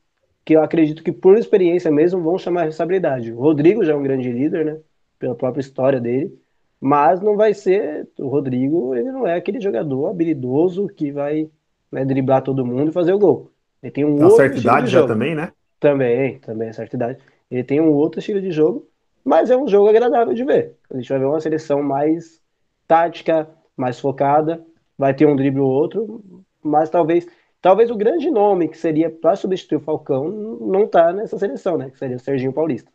que 0.45 0.55
eu 0.55 0.63
acredito 0.63 1.03
que, 1.03 1.11
por 1.11 1.37
experiência 1.37 1.91
mesmo, 1.91 2.23
vão 2.23 2.39
chamar 2.39 2.63
a 2.63 2.65
responsabilidade. 2.65 3.33
O 3.33 3.41
Rodrigo 3.41 3.85
já 3.85 3.93
é 3.93 3.97
um 3.97 4.03
grande 4.03 4.31
líder, 4.31 4.65
né? 4.65 4.81
Pela 5.19 5.35
própria 5.35 5.61
história 5.61 6.01
dele, 6.01 6.39
mas 6.81 7.21
não 7.21 7.37
vai 7.37 7.55
ser 7.55 8.09
o 8.19 8.29
Rodrigo, 8.29 8.95
ele 8.95 9.11
não 9.11 9.27
é 9.27 9.35
aquele 9.35 9.61
jogador 9.61 10.09
habilidoso 10.09 10.87
que 10.89 11.11
vai 11.11 11.49
né, 11.91 12.05
driblar 12.05 12.43
todo 12.43 12.67
mundo 12.67 12.91
e 12.91 12.93
fazer 12.93 13.13
o 13.13 13.19
gol. 13.19 13.51
Ele 13.83 13.93
tem 13.93 14.05
um 14.05 14.23
outro 14.23 14.37
certa 14.37 14.59
idade 14.59 14.91
já 14.91 15.07
também, 15.07 15.35
né? 15.35 15.53
Também, 15.81 16.39
também, 16.39 16.73
certa 16.73 16.97
idade. 16.97 17.19
Ele 17.51 17.65
tem 17.65 17.81
um 17.81 17.93
outro 17.93 18.19
estilo 18.19 18.41
de 18.41 18.51
jogo, 18.51 18.87
mas 19.25 19.51
é 19.51 19.57
um 19.57 19.69
jogo 19.69 19.89
agradável 19.89 20.35
de 20.35 20.45
ver. 20.45 20.77
A 20.91 20.97
gente 20.97 21.09
vai 21.09 21.19
ver 21.19 21.27
uma 21.27 21.41
seleção 21.41 21.83
mais 21.83 22.41
tática, 22.87 23.49
mais 23.77 23.99
focada, 23.99 24.65
vai 24.99 25.15
ter 25.15 25.27
um 25.27 25.37
drible 25.37 25.61
ou 25.61 25.71
outro, 25.71 26.23
mas 26.63 26.91
talvez 26.91 27.27
talvez 27.61 27.91
o 27.91 27.97
grande 27.97 28.31
nome 28.31 28.69
que 28.69 28.77
seria 28.77 29.11
para 29.11 29.37
substituir 29.37 29.77
o 29.77 29.81
Falcão 29.81 30.29
não 30.61 30.85
está 30.85 31.13
nessa 31.13 31.39
seleção, 31.39 31.79
né? 31.79 31.91
Que 31.91 31.99
seria 31.99 32.17
o 32.17 32.21
Serginho 32.21 32.53
Paulista 32.53 32.91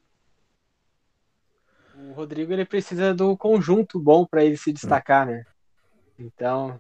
Rodrigo 2.20 2.52
ele 2.52 2.66
precisa 2.66 3.14
do 3.14 3.38
conjunto 3.38 3.98
bom 3.98 4.26
para 4.26 4.44
ele 4.44 4.58
se 4.58 4.74
destacar, 4.74 5.26
né? 5.26 5.46
Então. 6.20 6.80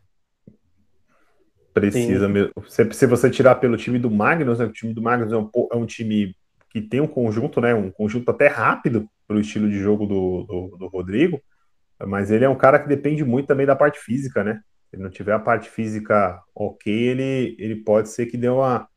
Precisa 1.73 2.27
sim. 2.27 2.33
mesmo. 2.33 2.51
Se, 2.67 2.91
se, 2.91 3.05
você 3.05 3.29
tirar 3.29 3.55
pelo 3.55 3.77
time 3.77 3.97
do 3.97 4.11
Magnus, 4.11 4.59
né? 4.59 4.65
O 4.65 4.71
time 4.71 4.93
do 4.93 5.01
Magnus 5.01 5.31
é 5.31 5.37
um, 5.37 5.49
é 5.71 5.75
um 5.77 5.85
time 5.85 6.35
que 6.69 6.81
tem 6.81 6.99
um 6.99 7.07
conjunto, 7.07 7.61
né? 7.61 7.73
Um 7.73 7.89
conjunto 7.89 8.29
até 8.29 8.47
rápido 8.47 9.09
para 9.25 9.37
o 9.37 9.39
estilo 9.39 9.69
de 9.69 9.79
jogo 9.79 10.05
do, 10.05 10.43
do, 10.43 10.77
do, 10.77 10.87
Rodrigo, 10.87 11.41
mas 12.05 12.31
ele 12.31 12.43
é 12.43 12.49
um 12.49 12.57
cara 12.57 12.77
que 12.77 12.89
depende 12.89 13.23
muito 13.23 13.47
também 13.47 13.65
da 13.65 13.75
parte 13.75 13.97
física, 13.97 14.43
né? 14.43 14.61
Se 14.89 14.97
ele 14.97 15.03
não 15.03 15.09
tiver 15.09 15.33
a 15.33 15.39
parte 15.39 15.69
física 15.69 16.41
ok, 16.53 16.91
ele, 16.91 17.55
ele 17.57 17.77
pode 17.77 18.09
ser 18.09 18.25
que 18.25 18.35
dê 18.35 18.49
uma. 18.49 18.89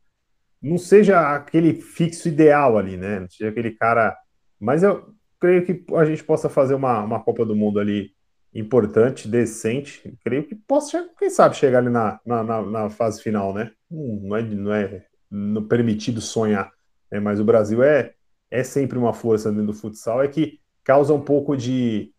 Não 0.61 0.77
seja 0.77 1.35
aquele 1.35 1.73
fixo 1.73 2.27
ideal 2.27 2.77
ali, 2.77 2.97
né? 2.97 3.21
Não 3.21 3.29
seja 3.29 3.49
aquele 3.49 3.71
cara. 3.71 4.17
Mas 4.59 4.83
eu, 4.83 5.13
creio 5.43 5.65
que 5.65 5.83
a 5.93 6.05
gente 6.05 6.23
possa 6.23 6.47
fazer 6.47 6.73
uma, 6.73 7.03
uma 7.03 7.19
Copa 7.19 7.45
do 7.45 7.53
Mundo 7.53 7.77
ali 7.77 8.11
importante, 8.53 9.27
decente. 9.27 10.17
Creio 10.23 10.45
que 10.45 10.55
possa, 10.55 11.09
quem 11.19 11.29
sabe, 11.29 11.57
chegar 11.57 11.79
ali 11.79 11.89
na, 11.89 12.17
na, 12.25 12.61
na 12.61 12.89
fase 12.89 13.21
final, 13.21 13.53
né? 13.53 13.71
Não 13.91 14.37
é, 14.37 14.41
não 14.41 14.73
é 14.73 15.05
não 15.29 15.67
permitido 15.67 16.21
sonhar, 16.21 16.71
né? 17.11 17.19
mas 17.19 17.41
o 17.41 17.43
Brasil 17.43 17.83
é, 17.83 18.13
é 18.49 18.63
sempre 18.63 18.97
uma 18.97 19.11
força 19.11 19.51
dentro 19.51 19.67
do 19.67 19.73
futsal, 19.73 20.23
é 20.23 20.29
que 20.29 20.59
causa 20.81 21.13
um 21.13 21.19
pouco 21.19 21.57
de, 21.57 22.13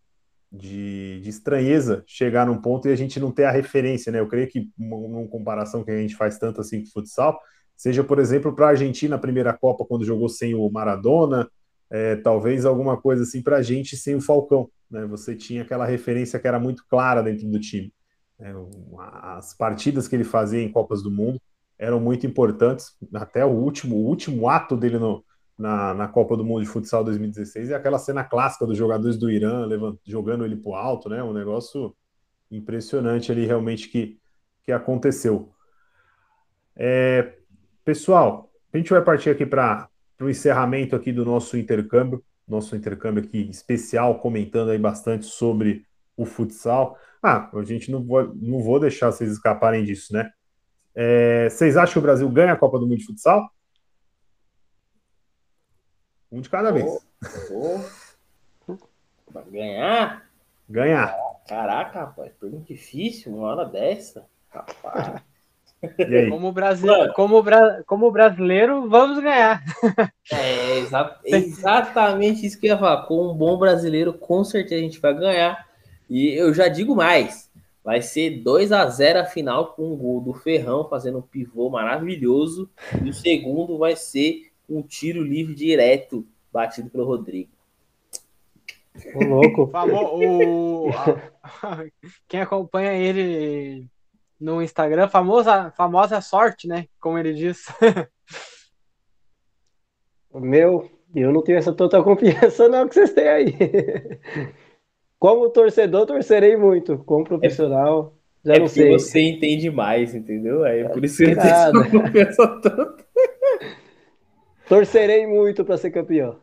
de, 0.51 1.19
de, 1.21 1.29
estranheza 1.29 2.03
chegar 2.05 2.45
num 2.45 2.61
ponto 2.61 2.87
e 2.87 2.91
a 2.91 2.95
gente 2.95 3.19
não 3.19 3.31
ter 3.31 3.45
a 3.45 3.51
referência, 3.51 4.11
né? 4.11 4.19
Eu 4.19 4.27
creio 4.27 4.47
que 4.47 4.69
uma, 4.77 5.27
comparação 5.27 5.83
que 5.83 5.89
a 5.89 5.97
gente 5.97 6.15
faz 6.15 6.37
tanto 6.37 6.61
assim 6.61 6.81
com 6.81 6.89
o 6.89 6.91
futsal, 6.91 7.39
seja, 7.75 8.03
por 8.03 8.19
exemplo, 8.19 8.53
para 8.53 8.67
a 8.67 8.69
Argentina, 8.69 9.15
a 9.15 9.19
primeira 9.19 9.51
Copa, 9.51 9.83
quando 9.83 10.05
jogou 10.05 10.29
sem 10.29 10.53
o 10.53 10.69
Maradona, 10.69 11.49
é, 11.95 12.17
talvez 12.17 12.65
alguma 12.65 12.97
coisa 12.97 13.23
assim 13.23 13.41
para 13.41 13.57
a 13.57 13.61
gente 13.61 13.95
sem 13.95 14.15
o 14.15 14.21
Falcão. 14.21 14.69
Né? 14.91 15.05
Você 15.05 15.33
tinha 15.33 15.61
aquela 15.61 15.85
referência 15.85 16.37
que 16.37 16.47
era 16.47 16.59
muito 16.59 16.85
clara 16.89 17.23
dentro 17.23 17.47
do 17.49 17.57
time. 17.57 17.93
É, 18.37 18.53
as 19.37 19.55
partidas 19.55 20.05
que 20.05 20.15
ele 20.15 20.25
fazia 20.25 20.61
em 20.61 20.69
Copas 20.69 21.01
do 21.01 21.09
Mundo 21.09 21.39
eram 21.79 22.01
muito 22.01 22.27
importantes. 22.27 22.97
Até 23.13 23.45
o 23.45 23.49
último, 23.49 23.95
o 23.95 24.05
último 24.05 24.49
ato 24.49 24.75
dele 24.75 24.99
no, 24.99 25.23
na, 25.57 25.93
na 25.93 26.07
Copa 26.09 26.35
do 26.35 26.43
Mundo 26.43 26.63
de 26.63 26.67
Futsal 26.67 27.01
2016 27.01 27.69
é 27.69 27.75
aquela 27.75 27.97
cena 27.97 28.25
clássica 28.25 28.65
dos 28.65 28.77
jogadores 28.77 29.17
do 29.17 29.31
Irã 29.31 29.65
levant, 29.65 29.97
jogando 30.05 30.43
ele 30.43 30.57
para 30.57 30.71
o 30.71 30.75
alto, 30.75 31.07
né? 31.07 31.23
Um 31.23 31.31
negócio 31.31 31.95
impressionante 32.51 33.31
ali 33.31 33.45
realmente 33.45 33.87
que, 33.87 34.19
que 34.63 34.71
aconteceu. 34.73 35.49
É, 36.75 37.37
pessoal, 37.85 38.51
a 38.73 38.77
gente 38.77 38.89
vai 38.89 39.01
partir 39.01 39.29
aqui 39.29 39.45
para 39.45 39.87
para 40.17 40.27
o 40.27 40.29
encerramento 40.29 40.95
aqui 40.95 41.11
do 41.11 41.25
nosso 41.25 41.57
intercâmbio, 41.57 42.23
nosso 42.47 42.75
intercâmbio 42.75 43.23
aqui 43.23 43.49
especial, 43.49 44.19
comentando 44.19 44.71
aí 44.71 44.77
bastante 44.77 45.25
sobre 45.25 45.85
o 46.15 46.25
futsal. 46.25 46.97
Ah, 47.21 47.49
a 47.53 47.63
gente 47.63 47.91
não 47.91 48.03
vou, 48.03 48.33
não 48.35 48.61
vou 48.61 48.79
deixar 48.79 49.11
vocês 49.11 49.31
escaparem 49.31 49.83
disso, 49.83 50.13
né? 50.13 50.31
É, 50.93 51.49
vocês 51.49 51.75
acham 51.75 51.93
que 51.93 51.99
o 51.99 52.03
Brasil 52.03 52.29
ganha 52.29 52.53
a 52.53 52.57
Copa 52.57 52.79
do 52.79 52.87
Mundo 52.87 52.99
de 52.99 53.05
futsal? 53.05 53.49
Um 56.31 56.41
de 56.41 56.49
cada 56.49 56.71
vez. 56.71 56.85
Oh, 57.51 57.81
oh. 58.67 58.77
Vai 59.31 59.43
ganhar? 59.45 60.29
Ganhar. 60.69 61.15
Caraca, 61.47 61.99
rapaz, 61.99 62.31
pergunta 62.39 62.65
difícil, 62.65 63.33
uma 63.33 63.47
hora 63.47 63.65
dessa. 63.65 64.27
Rapaz. 64.49 65.21
Como, 66.29 66.51
brasileiro, 66.51 67.13
como, 67.13 67.43
bra 67.43 67.83
como 67.85 68.11
brasileiro, 68.11 68.89
vamos 68.89 69.19
ganhar. 69.21 69.63
É 70.31 70.79
exa 70.79 71.19
exatamente 71.25 72.45
isso 72.45 72.59
que 72.59 72.67
eu 72.67 72.71
ia 72.71 72.77
falar. 72.77 73.03
Com 73.03 73.31
um 73.31 73.33
bom 73.33 73.57
brasileiro, 73.57 74.13
com 74.13 74.43
certeza 74.43 74.81
a 74.81 74.83
gente 74.83 74.99
vai 74.99 75.13
ganhar. 75.13 75.67
E 76.09 76.29
eu 76.29 76.53
já 76.53 76.67
digo 76.67 76.95
mais: 76.95 77.51
vai 77.83 78.01
ser 78.01 78.41
2 78.41 78.71
a 78.71 78.85
0 78.87 79.19
a 79.19 79.25
final 79.25 79.73
com 79.73 79.93
um 79.93 79.95
gol 79.95 80.21
do 80.21 80.33
Ferrão 80.33 80.87
fazendo 80.89 81.19
um 81.19 81.21
pivô 81.21 81.69
maravilhoso. 81.69 82.69
E 83.03 83.09
o 83.09 83.13
segundo 83.13 83.77
vai 83.77 83.95
ser 83.95 84.51
um 84.67 84.81
tiro 84.81 85.21
livre 85.21 85.53
direto 85.53 86.25
batido 86.51 86.89
pelo 86.89 87.05
Rodrigo. 87.05 87.51
O 89.13 89.23
louco. 89.23 89.69
o, 89.75 90.89
quem 92.27 92.41
acompanha 92.41 92.93
ele 92.93 93.87
no 94.45 94.61
Instagram, 94.61 95.07
famosa, 95.07 95.71
famosa 95.71 96.21
sorte, 96.21 96.67
né? 96.67 96.85
Como 96.99 97.17
ele 97.17 97.33
diz. 97.33 97.65
Meu, 100.31 100.87
eu 101.15 101.33
não 101.33 101.41
tenho 101.41 101.57
essa 101.57 101.73
total 101.73 102.03
confiança 102.03 102.69
não 102.69 102.87
que 102.87 102.93
vocês 102.93 103.11
têm 103.11 103.27
aí. 103.27 103.57
Como 105.17 105.49
torcedor, 105.49 106.05
torcerei 106.05 106.55
muito. 106.55 106.99
Como 106.99 107.23
profissional, 107.23 108.15
é, 108.45 108.49
já 108.49 108.55
é 108.55 108.59
não 108.59 108.67
sei. 108.67 108.91
você 108.91 109.19
entende 109.21 109.71
mais, 109.71 110.13
entendeu? 110.13 110.63
É 110.63 110.87
por 110.89 111.03
isso 111.03 111.17
que 111.17 111.23
ele 111.23 111.35
tem 111.37 111.89
confiança 111.89 112.59
tanto. 112.61 113.03
Torcerei 114.69 115.25
muito 115.25 115.65
para 115.65 115.77
ser 115.77 115.89
campeão. 115.89 116.39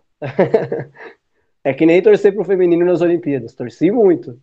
É 1.63 1.73
que 1.73 1.87
nem 1.87 2.03
torcer 2.03 2.35
pro 2.35 2.45
feminino 2.45 2.85
nas 2.85 3.01
Olimpíadas. 3.01 3.55
Torci 3.55 3.91
muito. 3.91 4.41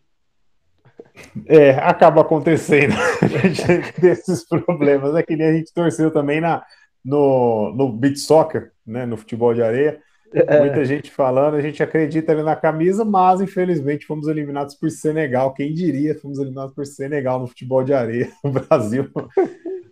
É, 1.46 1.72
acaba 1.72 2.22
acontecendo 2.22 2.96
desses 4.00 4.48
problemas. 4.48 5.16
É 5.16 5.24
que 5.24 5.36
nem 5.36 5.48
a 5.48 5.54
gente 5.54 5.74
torceu 5.74 6.12
também 6.12 6.42
na, 6.42 6.64
no, 7.04 7.74
no 7.76 7.92
beach 7.92 8.20
soccer, 8.20 8.72
né, 8.86 9.06
no 9.06 9.18
futebol 9.18 9.54
de 9.54 9.62
areia. 9.62 10.00
É. 10.32 10.60
Muita 10.60 10.86
gente 10.86 11.10
falando, 11.10 11.56
a 11.56 11.62
gente 11.62 11.82
acredita 11.82 12.32
ali 12.32 12.44
na 12.44 12.56
camisa, 12.56 13.04
mas 13.04 13.42
infelizmente 13.42 14.06
fomos 14.06 14.28
eliminados 14.28 14.76
por 14.76 14.92
Senegal. 14.92 15.54
Quem 15.54 15.74
diria, 15.74 16.14
fomos 16.20 16.38
eliminados 16.38 16.74
por 16.74 16.86
Senegal 16.86 17.40
no 17.40 17.48
futebol 17.48 17.84
de 17.84 17.94
areia 17.94 18.30
no 18.44 18.52
Brasil. 18.52 19.10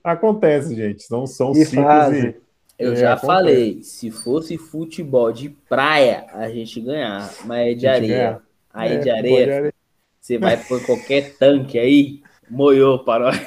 Acontece, 0.03 0.75
gente. 0.75 1.05
Não 1.09 1.25
são 1.25 1.53
ciclos 1.53 2.13
e, 2.13 2.35
eu 2.77 2.93
é, 2.93 2.95
já 2.95 3.13
acontece. 3.13 3.25
falei, 3.25 3.81
se 3.81 4.11
fosse 4.11 4.57
futebol 4.57 5.31
de 5.31 5.49
praia, 5.49 6.27
a 6.31 6.47
gente 6.49 6.79
ganhar, 6.79 7.33
mas 7.45 7.67
é 7.67 7.73
de 7.73 7.87
areia. 7.87 8.41
Aí 8.71 8.93
é, 8.93 8.97
de 8.99 9.09
areia, 9.09 9.73
você 10.27 10.37
vai 10.37 10.57
por 10.57 10.85
qualquer 10.85 11.37
tanque 11.37 11.79
aí, 11.79 12.21
moiou 12.49 12.99
para 13.05 13.25
nós. 13.25 13.39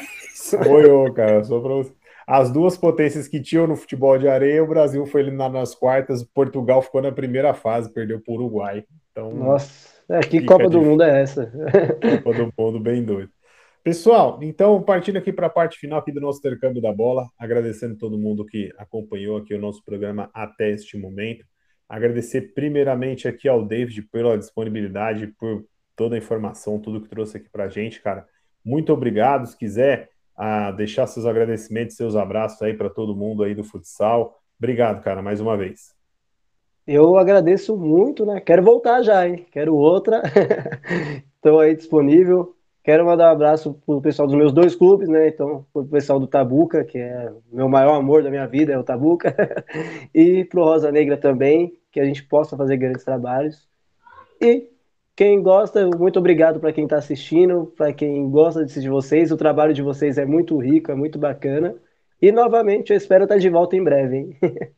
Moiou, 0.66 1.12
cara. 1.12 1.44
Só 1.44 1.60
pra 1.60 1.74
você. 1.74 1.92
As 2.26 2.50
duas 2.50 2.78
potências 2.78 3.28
que 3.28 3.42
tinham 3.42 3.66
no 3.66 3.76
futebol 3.76 4.16
de 4.16 4.26
areia, 4.26 4.64
o 4.64 4.66
Brasil 4.66 5.04
foi 5.04 5.20
eliminado 5.20 5.52
nas 5.52 5.74
quartas, 5.74 6.22
Portugal 6.22 6.80
ficou 6.80 7.02
na 7.02 7.12
primeira 7.12 7.52
fase, 7.52 7.92
perdeu 7.92 8.20
para 8.20 8.32
o 8.32 8.36
Uruguai. 8.36 8.84
Então, 9.10 9.34
Nossa, 9.34 10.00
é, 10.08 10.20
que 10.20 10.40
Copa 10.42 10.70
do 10.70 10.80
Mundo 10.80 11.02
é 11.02 11.22
essa? 11.22 11.52
Copa 12.22 12.38
do 12.38 12.52
Mundo 12.56 12.80
bem 12.80 13.04
doido. 13.04 13.30
Pessoal, 13.82 14.38
então 14.42 14.80
partindo 14.82 15.16
aqui 15.16 15.32
para 15.32 15.48
a 15.48 15.50
parte 15.50 15.78
final 15.78 15.98
aqui 15.98 16.12
do 16.12 16.20
nosso 16.20 16.38
intercâmbio 16.38 16.80
da 16.80 16.92
bola, 16.92 17.28
agradecendo 17.38 17.96
todo 17.96 18.18
mundo 18.18 18.44
que 18.46 18.70
acompanhou 18.78 19.38
aqui 19.38 19.54
o 19.54 19.60
nosso 19.60 19.84
programa 19.84 20.30
até 20.32 20.70
este 20.70 20.96
momento. 20.96 21.44
Agradecer 21.88 22.52
primeiramente 22.54 23.26
aqui 23.26 23.48
ao 23.48 23.66
David 23.66 24.02
pela 24.12 24.38
disponibilidade, 24.38 25.26
por 25.38 25.64
toda 26.00 26.14
a 26.14 26.18
informação, 26.18 26.78
tudo 26.78 26.98
que 26.98 27.10
trouxe 27.10 27.36
aqui 27.36 27.50
para 27.50 27.64
a 27.64 27.68
gente, 27.68 28.00
cara. 28.00 28.26
Muito 28.64 28.90
obrigado. 28.90 29.46
Se 29.46 29.54
quiser 29.54 30.08
ah, 30.34 30.70
deixar 30.70 31.06
seus 31.06 31.26
agradecimentos, 31.26 31.94
seus 31.94 32.16
abraços 32.16 32.62
aí 32.62 32.72
para 32.72 32.88
todo 32.88 33.14
mundo 33.14 33.42
aí 33.42 33.54
do 33.54 33.62
futsal. 33.62 34.40
Obrigado, 34.58 35.02
cara, 35.02 35.20
mais 35.20 35.42
uma 35.42 35.58
vez. 35.58 35.94
Eu 36.86 37.18
agradeço 37.18 37.76
muito, 37.76 38.24
né? 38.24 38.40
Quero 38.40 38.62
voltar 38.62 39.02
já, 39.02 39.28
hein? 39.28 39.44
Quero 39.52 39.76
outra. 39.76 40.22
Estou 41.36 41.60
aí 41.60 41.76
disponível. 41.76 42.56
Quero 42.82 43.04
mandar 43.04 43.28
um 43.28 43.32
abraço 43.32 43.74
para 43.84 43.94
o 43.94 44.00
pessoal 44.00 44.26
dos 44.26 44.38
meus 44.38 44.54
dois 44.54 44.74
clubes, 44.74 45.06
né? 45.06 45.28
Então, 45.28 45.66
para 45.70 45.82
o 45.82 45.86
pessoal 45.86 46.18
do 46.18 46.26
Tabuca, 46.26 46.82
que 46.82 46.96
é 46.96 47.30
o 47.52 47.54
meu 47.54 47.68
maior 47.68 47.96
amor 47.96 48.22
da 48.22 48.30
minha 48.30 48.46
vida, 48.46 48.72
é 48.72 48.78
o 48.78 48.82
Tabuca, 48.82 49.36
e 50.14 50.46
para 50.46 50.60
o 50.60 50.64
Rosa 50.64 50.90
Negra 50.90 51.18
também, 51.18 51.76
que 51.92 52.00
a 52.00 52.06
gente 52.06 52.22
possa 52.22 52.56
fazer 52.56 52.78
grandes 52.78 53.04
trabalhos. 53.04 53.68
E 54.40 54.69
quem 55.20 55.42
gosta, 55.42 55.86
muito 55.86 56.18
obrigado 56.18 56.58
para 56.58 56.72
quem 56.72 56.84
está 56.84 56.96
assistindo, 56.96 57.70
para 57.76 57.92
quem 57.92 58.30
gosta 58.30 58.64
de 58.64 58.88
vocês. 58.88 59.30
O 59.30 59.36
trabalho 59.36 59.74
de 59.74 59.82
vocês 59.82 60.16
é 60.16 60.24
muito 60.24 60.56
rico, 60.56 60.90
é 60.90 60.94
muito 60.94 61.18
bacana. 61.18 61.76
E 62.22 62.32
novamente, 62.32 62.90
eu 62.90 62.96
espero 62.96 63.24
estar 63.24 63.36
de 63.36 63.50
volta 63.50 63.76
em 63.76 63.84
breve, 63.84 64.16
hein? 64.16 64.38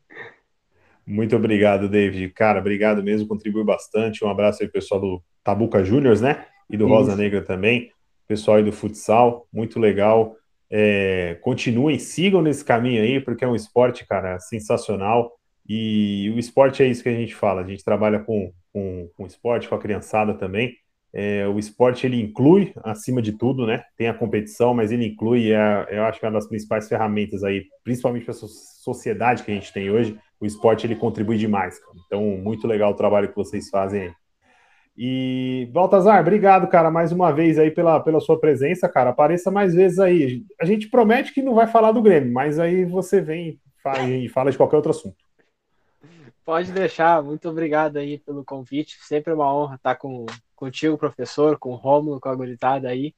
Muito 1.06 1.34
obrigado, 1.34 1.88
David. 1.88 2.28
Cara, 2.30 2.60
obrigado 2.60 3.02
mesmo, 3.02 3.26
contribui 3.26 3.64
bastante. 3.64 4.24
Um 4.24 4.28
abraço 4.28 4.62
aí, 4.62 4.68
pessoal 4.68 5.00
do 5.00 5.22
Tabuca 5.42 5.84
Júniors, 5.84 6.20
né? 6.20 6.46
e 6.72 6.76
do 6.76 6.86
Isso. 6.86 6.94
Rosa 6.94 7.14
Negra 7.14 7.42
também, 7.42 7.92
pessoal 8.26 8.56
aí 8.56 8.64
do 8.64 8.72
futsal, 8.72 9.46
muito 9.52 9.78
legal. 9.78 10.34
É, 10.70 11.36
continuem, 11.42 11.98
sigam 11.98 12.40
nesse 12.40 12.64
caminho 12.64 13.02
aí, 13.02 13.20
porque 13.20 13.44
é 13.44 13.48
um 13.48 13.54
esporte, 13.54 14.06
cara, 14.06 14.40
sensacional. 14.40 15.32
E 15.68 16.32
o 16.34 16.38
esporte 16.38 16.82
é 16.82 16.86
isso 16.86 17.02
que 17.02 17.08
a 17.10 17.14
gente 17.14 17.34
fala, 17.34 17.60
a 17.60 17.66
gente 17.66 17.84
trabalha 17.84 18.18
com, 18.18 18.52
com, 18.72 19.08
com 19.16 19.26
esporte, 19.26 19.68
com 19.68 19.74
a 19.74 19.80
criançada 19.80 20.34
também. 20.34 20.74
É, 21.14 21.46
o 21.46 21.58
esporte 21.58 22.06
ele 22.06 22.20
inclui, 22.20 22.72
acima 22.82 23.20
de 23.20 23.32
tudo, 23.32 23.66
né? 23.66 23.84
Tem 23.98 24.08
a 24.08 24.14
competição, 24.14 24.72
mas 24.72 24.90
ele 24.90 25.06
inclui, 25.06 25.52
é, 25.52 25.86
eu 25.90 26.04
acho 26.04 26.18
que 26.18 26.24
é 26.24 26.28
uma 26.28 26.38
das 26.38 26.48
principais 26.48 26.88
ferramentas 26.88 27.44
aí, 27.44 27.64
principalmente 27.84 28.24
para 28.24 28.32
essa 28.32 28.46
sociedade 28.46 29.42
que 29.42 29.50
a 29.50 29.54
gente 29.54 29.72
tem 29.72 29.90
hoje. 29.90 30.18
O 30.40 30.46
esporte 30.46 30.86
ele 30.86 30.96
contribui 30.96 31.36
demais. 31.36 31.78
Cara. 31.78 31.96
Então, 32.06 32.22
muito 32.38 32.66
legal 32.66 32.92
o 32.92 32.96
trabalho 32.96 33.28
que 33.28 33.36
vocês 33.36 33.68
fazem 33.68 34.02
aí. 34.02 34.12
E, 34.96 35.70
Baltazar, 35.72 36.20
obrigado, 36.20 36.68
cara, 36.68 36.90
mais 36.90 37.12
uma 37.12 37.32
vez 37.32 37.58
aí 37.58 37.70
pela, 37.70 38.00
pela 38.00 38.20
sua 38.20 38.38
presença, 38.38 38.88
cara. 38.88 39.10
Apareça 39.10 39.50
mais 39.50 39.74
vezes 39.74 39.98
aí. 39.98 40.42
A 40.60 40.64
gente 40.64 40.88
promete 40.88 41.32
que 41.32 41.42
não 41.42 41.54
vai 41.54 41.66
falar 41.66 41.92
do 41.92 42.02
Grêmio, 42.02 42.32
mas 42.32 42.58
aí 42.58 42.84
você 42.84 43.20
vem 43.20 43.58
e 44.06 44.28
fala 44.28 44.50
de 44.50 44.56
qualquer 44.56 44.76
outro 44.76 44.90
assunto. 44.90 45.16
Pode 46.44 46.72
deixar, 46.72 47.22
muito 47.22 47.48
obrigado 47.48 47.98
aí 47.98 48.18
pelo 48.18 48.44
convite. 48.44 48.98
Sempre 49.02 49.32
uma 49.32 49.54
honra 49.54 49.76
estar 49.76 49.94
com, 49.94 50.26
contigo, 50.56 50.98
professor, 50.98 51.56
com 51.58 51.70
o 51.70 51.76
Rômulo, 51.76 52.20
com 52.20 52.28
a 52.28 52.34
gurizada 52.34 52.88
aí. 52.88 53.14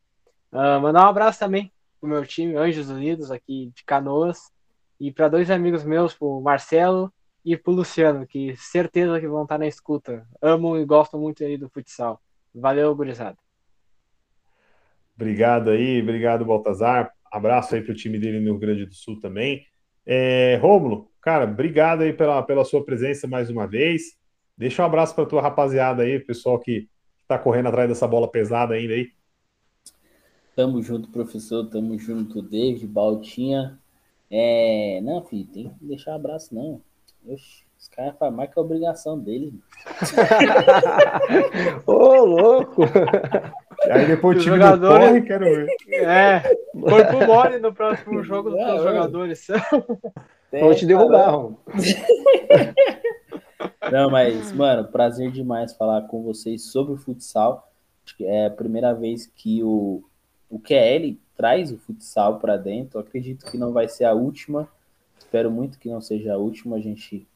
Uh, 0.52 0.80
mandar 0.80 1.06
um 1.06 1.08
abraço 1.08 1.38
também 1.38 1.72
pro 1.98 2.08
meu 2.08 2.24
time, 2.26 2.54
Anjos 2.54 2.90
Unidos, 2.90 3.30
aqui 3.30 3.72
de 3.74 3.82
Canoas. 3.84 4.52
E 5.00 5.10
para 5.10 5.28
dois 5.28 5.50
amigos 5.50 5.84
meus, 5.84 6.14
o 6.20 6.40
Marcelo 6.40 7.12
e 7.44 7.56
pro 7.56 7.72
Luciano, 7.72 8.26
que 8.26 8.54
certeza 8.56 9.18
que 9.18 9.26
vão 9.26 9.42
estar 9.44 9.58
na 9.58 9.66
escuta. 9.66 10.26
Amam 10.40 10.78
e 10.78 10.84
gostam 10.84 11.18
muito 11.18 11.42
aí 11.42 11.56
do 11.56 11.68
futsal. 11.68 12.20
Valeu, 12.54 12.94
gurizada. 12.94 13.38
Obrigado 15.16 15.70
aí, 15.70 16.02
obrigado, 16.02 16.44
Baltazar. 16.44 17.10
Abraço 17.32 17.74
aí 17.74 17.82
pro 17.82 17.94
time 17.94 18.18
dele 18.18 18.38
no 18.38 18.52
Rio 18.52 18.58
Grande 18.58 18.86
do 18.86 18.94
Sul 18.94 19.18
também. 19.20 19.66
É, 20.06 20.58
Rômulo, 20.60 21.10
cara, 21.24 21.44
obrigado 21.44 22.02
aí 22.02 22.12
pela, 22.12 22.42
pela 22.42 22.66
sua 22.66 22.84
presença 22.84 23.26
mais 23.26 23.48
uma 23.48 23.66
vez. 23.66 24.14
Deixa 24.56 24.82
um 24.82 24.86
abraço 24.86 25.14
para 25.14 25.24
tua 25.24 25.40
rapaziada 25.40 26.02
aí, 26.02 26.20
pessoal 26.20 26.58
que 26.58 26.86
tá 27.26 27.38
correndo 27.38 27.68
atrás 27.68 27.88
dessa 27.88 28.06
bola 28.06 28.30
pesada 28.30 28.74
ainda 28.74 28.92
aí. 28.92 29.08
Tamo 30.54 30.82
junto, 30.82 31.10
professor. 31.10 31.68
Tamo 31.70 31.98
junto, 31.98 32.42
David, 32.42 32.86
Baltinha. 32.86 33.78
É... 34.30 35.00
Não, 35.02 35.24
filho, 35.24 35.46
tem 35.46 35.70
que 35.70 35.84
deixar 35.84 36.12
um 36.12 36.16
abraço, 36.16 36.54
não. 36.54 36.82
Oxe, 37.26 37.64
os 37.78 37.88
caras 37.88 38.16
fazem 38.18 38.36
mais 38.36 38.52
que 38.52 38.58
a 38.58 38.62
obrigação 38.62 39.18
deles. 39.18 39.54
Ô, 41.86 42.24
louco! 42.24 42.82
Aí 43.90 44.06
depois 44.06 44.36
o 44.36 44.40
time 44.40 44.56
jogadores... 44.56 45.08
corre, 45.08 45.22
quero 45.22 45.44
ver. 45.44 45.68
É, 45.88 46.40
corpo 46.80 47.26
mole 47.26 47.58
no 47.58 47.74
próximo 47.74 48.22
jogo 48.22 48.50
dos 48.50 48.60
é, 48.60 48.76
jogadores. 48.76 49.46
Vou 50.60 50.74
te 50.74 50.86
derrubar. 50.86 51.50
Não, 53.92 54.10
mas, 54.10 54.52
mano, 54.52 54.88
prazer 54.88 55.30
demais 55.30 55.74
falar 55.74 56.02
com 56.02 56.22
vocês 56.22 56.62
sobre 56.62 56.94
o 56.94 56.96
futsal. 56.96 57.70
Acho 58.04 58.16
que 58.16 58.24
é 58.24 58.46
a 58.46 58.50
primeira 58.50 58.92
vez 58.92 59.26
que 59.26 59.62
o, 59.62 60.02
o 60.50 60.58
QL 60.58 61.16
traz 61.36 61.72
o 61.72 61.78
futsal 61.78 62.38
para 62.38 62.56
dentro. 62.56 62.98
acredito 62.98 63.50
que 63.50 63.58
não 63.58 63.72
vai 63.72 63.88
ser 63.88 64.04
a 64.04 64.12
última. 64.12 64.68
Espero 65.18 65.50
muito 65.50 65.78
que 65.78 65.88
não 65.88 66.00
seja 66.00 66.34
a 66.34 66.38
última. 66.38 66.76
A 66.76 66.80
gente, 66.80 67.26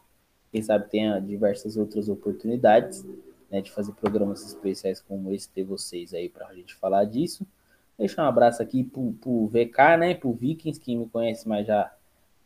quem 0.50 0.62
sabe, 0.62 0.88
tenha 0.88 1.20
diversas 1.20 1.76
outras 1.76 2.08
oportunidades. 2.08 3.04
né, 3.50 3.60
de 3.60 3.70
fazer 3.70 3.92
programas 3.92 4.44
especiais 4.44 5.00
como 5.00 5.32
esse, 5.32 5.48
ter 5.48 5.64
vocês 5.64 6.12
aí 6.12 6.28
para 6.28 6.48
a 6.48 6.54
gente 6.54 6.74
falar 6.74 7.04
disso. 7.04 7.46
Deixar 7.98 8.24
um 8.24 8.28
abraço 8.28 8.62
aqui 8.62 8.84
pro, 8.84 9.12
pro 9.14 9.46
VK, 9.46 9.96
né? 9.98 10.14
Pro 10.14 10.32
Vikings, 10.32 10.78
quem 10.78 10.98
me 10.98 11.08
conhece, 11.08 11.48
mas 11.48 11.66
já 11.66 11.92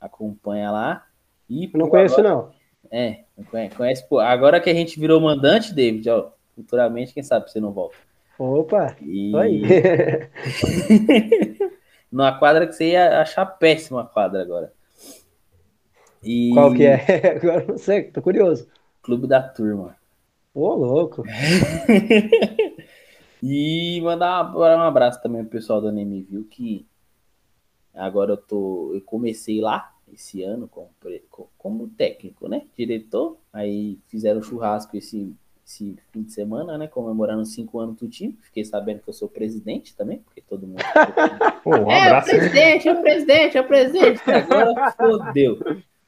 acompanha 0.03 0.71
lá. 0.71 1.07
E 1.49 1.71
não 1.75 1.89
conheço, 1.89 2.21
agora... 2.21 2.35
não. 2.35 2.51
É, 2.91 3.25
conhece, 3.51 3.77
conhece. 3.77 4.07
Agora 4.21 4.61
que 4.61 4.69
a 4.69 4.75
gente 4.75 5.01
virou 5.01 5.21
mandante, 5.21 5.73
David, 5.73 6.11
ó, 6.11 6.33
futuramente, 6.55 7.15
quem 7.15 7.23
sabe 7.23 7.51
você 7.51 7.61
não 7.61 7.73
volta. 7.73 7.97
Opa! 8.39 8.97
E... 9.01 9.35
Aí. 9.37 9.63
Numa 12.11 12.39
quadra 12.39 12.67
que 12.67 12.75
você 12.75 12.91
ia 12.91 13.21
achar 13.21 13.47
péssima 13.47 14.03
a 14.03 14.07
quadra 14.07 14.43
agora. 14.43 14.73
E... 16.23 16.51
Qual 16.53 16.75
que 16.75 16.85
é? 16.85 16.97
Agora 17.37 17.65
não 17.67 17.79
sei, 17.79 18.05
tô 18.05 18.21
curioso. 18.21 18.69
Clube 19.03 19.27
da 19.27 19.43
Turma. 19.43 19.97
Ô, 20.55 20.75
louco! 20.75 21.25
e 23.43 24.01
mandar 24.03 24.55
um 24.55 24.63
abraço 24.63 25.23
também 25.23 25.43
pro 25.43 25.53
pessoal 25.53 25.81
da 25.81 25.91
Nemiville, 25.91 26.45
que 26.45 26.87
agora 27.95 28.33
eu 28.33 28.37
tô. 28.37 28.93
Eu 28.95 29.01
comecei 29.01 29.61
lá 29.61 29.92
esse 30.13 30.43
ano 30.43 30.69
como, 30.69 30.91
como 31.57 31.89
técnico, 31.89 32.49
né? 32.49 32.63
Diretor. 32.77 33.37
Aí 33.53 33.99
fizeram 34.09 34.43
churrasco 34.43 34.97
esse, 34.97 35.35
esse 35.67 35.97
fim 36.13 36.23
de 36.23 36.33
semana, 36.33 36.77
né? 36.77 36.87
Comemorando 36.87 37.45
cinco 37.47 37.79
anos 37.81 37.97
do 37.97 38.09
time. 38.09 38.39
Fiquei 38.43 38.65
sabendo 38.65 39.01
que 39.01 39.09
eu 39.09 39.15
sou 39.15 39.29
presidente 39.29 39.97
também, 39.97 40.19
porque 40.19 40.41
todo 40.41 40.67
mundo. 40.67 40.83
Pô, 41.65 41.71
um 41.71 41.91
é, 41.91 42.19
o 42.19 42.23
presidente, 42.23 42.89
é 42.89 42.93
o 42.93 43.01
presidente, 43.01 43.57
é 43.57 43.61
o 43.61 43.67
presidente. 43.67 44.31
Agora 44.31 44.93
fodeu. 44.93 45.59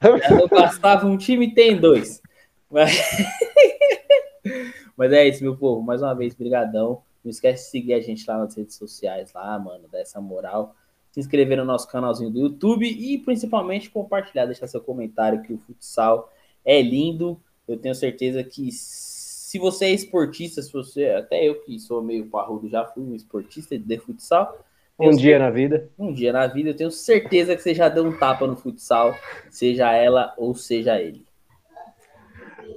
Já 0.01 0.35
não 0.35 0.47
bastava 0.47 1.07
um 1.07 1.17
time, 1.17 1.53
tem 1.53 1.79
dois. 1.79 2.21
Mas... 2.69 2.91
Mas 4.97 5.11
é 5.11 5.27
isso, 5.27 5.43
meu 5.43 5.57
povo. 5.57 5.81
Mais 5.81 6.01
uma 6.01 6.13
vez, 6.13 6.33
brigadão. 6.33 7.01
Não 7.23 7.29
esquece 7.31 7.65
de 7.65 7.69
seguir 7.71 7.93
a 7.93 7.99
gente 7.99 8.23
lá 8.27 8.37
nas 8.37 8.55
redes 8.55 8.75
sociais, 8.75 9.33
lá, 9.33 9.57
mano, 9.57 9.87
dar 9.91 9.99
essa 9.99 10.21
moral 10.21 10.75
se 11.15 11.21
inscrever 11.21 11.57
no 11.57 11.63
nosso 11.63 11.87
canalzinho 11.87 12.29
do 12.29 12.41
YouTube 12.41 12.85
e 12.85 13.17
principalmente 13.17 13.89
compartilhar, 13.89 14.45
deixar 14.45 14.67
seu 14.67 14.81
comentário 14.81 15.41
que 15.41 15.53
o 15.53 15.57
futsal 15.57 16.29
é 16.65 16.81
lindo. 16.81 17.39
Eu 17.65 17.77
tenho 17.77 17.95
certeza 17.95 18.43
que 18.43 18.69
se 18.69 19.57
você 19.57 19.85
é 19.85 19.91
esportista, 19.91 20.61
se 20.61 20.73
você, 20.73 21.05
até 21.11 21.47
eu 21.47 21.61
que 21.61 21.79
sou 21.79 22.03
meio 22.03 22.25
parrudo, 22.25 22.67
já 22.67 22.83
fui 22.83 23.01
um 23.01 23.15
esportista 23.15 23.77
de 23.77 23.97
futsal. 23.97 24.59
Um 24.99 25.15
dia 25.15 25.39
na 25.39 25.49
vida. 25.49 25.89
Um 25.97 26.11
dia 26.11 26.33
na 26.33 26.47
vida, 26.47 26.71
eu 26.71 26.75
tenho 26.75 26.91
certeza 26.91 27.55
que 27.55 27.61
você 27.61 27.73
já 27.73 27.87
deu 27.87 28.05
um 28.05 28.17
tapa 28.17 28.45
no 28.45 28.57
futsal, 28.57 29.15
seja 29.49 29.93
ela 29.93 30.33
ou 30.37 30.53
seja 30.53 30.99
ele. 30.99 31.23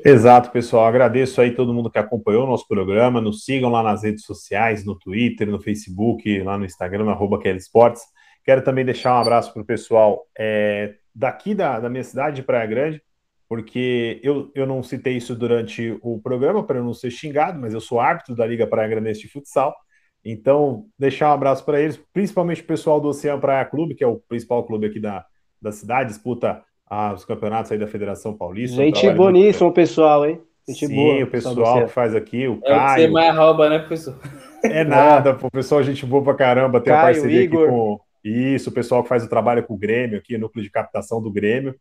Exato, 0.04 0.52
pessoal. 0.52 0.86
Agradeço 0.86 1.40
aí 1.40 1.56
todo 1.56 1.74
mundo 1.74 1.90
que 1.90 1.98
acompanhou 1.98 2.44
o 2.44 2.48
nosso 2.48 2.68
programa. 2.68 3.20
Nos 3.20 3.44
sigam 3.44 3.68
lá 3.68 3.82
nas 3.82 4.04
redes 4.04 4.24
sociais, 4.24 4.84
no 4.84 4.94
Twitter, 4.94 5.50
no 5.50 5.58
Facebook, 5.58 6.40
lá 6.42 6.56
no 6.56 6.64
Instagram, 6.64 7.10
arroba 7.10 7.40
Esportes. 7.48 8.02
Quero 8.48 8.62
também 8.62 8.82
deixar 8.82 9.14
um 9.14 9.20
abraço 9.20 9.52
para 9.52 9.60
o 9.60 9.66
pessoal 9.66 10.26
é, 10.34 10.94
daqui 11.14 11.54
da, 11.54 11.78
da 11.80 11.90
minha 11.90 12.02
cidade, 12.02 12.36
de 12.36 12.42
Praia 12.42 12.64
Grande, 12.64 13.02
porque 13.46 14.18
eu, 14.22 14.50
eu 14.54 14.66
não 14.66 14.82
citei 14.82 15.18
isso 15.18 15.36
durante 15.36 15.98
o 16.00 16.18
programa 16.18 16.64
para 16.64 16.78
eu 16.78 16.82
não 16.82 16.94
ser 16.94 17.10
xingado, 17.10 17.60
mas 17.60 17.74
eu 17.74 17.80
sou 17.82 18.00
árbitro 18.00 18.34
da 18.34 18.46
Liga 18.46 18.66
Praia 18.66 18.88
Grande 18.88 19.12
de 19.12 19.28
Futsal. 19.28 19.76
Então, 20.24 20.86
deixar 20.98 21.28
um 21.28 21.34
abraço 21.34 21.62
para 21.62 21.78
eles, 21.78 22.00
principalmente 22.10 22.62
o 22.62 22.66
pessoal 22.66 22.98
do 22.98 23.08
Oceano 23.08 23.38
Praia 23.38 23.66
Clube, 23.66 23.94
que 23.94 24.02
é 24.02 24.06
o 24.06 24.16
principal 24.26 24.64
clube 24.64 24.86
aqui 24.86 24.98
da, 24.98 25.26
da 25.60 25.70
cidade, 25.70 26.08
disputa 26.08 26.62
ah, 26.88 27.12
os 27.12 27.26
campeonatos 27.26 27.70
aí 27.70 27.76
da 27.76 27.86
Federação 27.86 28.34
Paulista. 28.34 28.78
Gente 28.78 29.10
boníssima, 29.10 29.66
muito... 29.66 29.74
pessoal, 29.74 30.24
hein? 30.24 30.40
Gente 30.66 30.86
Sim, 30.86 30.94
boa, 30.94 31.22
o 31.22 31.30
pessoal 31.30 31.84
que 31.84 31.92
faz 31.92 32.14
aqui, 32.14 32.48
o 32.48 32.58
é 32.64 32.70
Caio. 32.70 33.08
Você 33.08 33.12
mais 33.12 33.36
rouba, 33.36 33.68
né, 33.68 33.78
professor? 33.80 34.18
É 34.64 34.84
nada, 34.88 35.36
o 35.38 35.50
pessoal, 35.50 35.82
gente 35.82 36.06
boa 36.06 36.24
pra 36.24 36.32
caramba. 36.32 36.80
Tem 36.80 36.90
Caio, 36.90 37.02
a 37.02 37.12
parceria 37.12 37.42
Igor. 37.42 37.64
aqui 37.64 37.70
com 37.70 38.07
isso, 38.24 38.70
o 38.70 38.72
pessoal 38.72 39.02
que 39.02 39.08
faz 39.08 39.24
o 39.24 39.28
trabalho 39.28 39.64
com 39.64 39.74
o 39.74 39.78
Grêmio, 39.78 40.18
aqui, 40.18 40.36
núcleo 40.38 40.62
de 40.62 40.70
captação 40.70 41.22
do 41.22 41.32
Grêmio. 41.32 41.74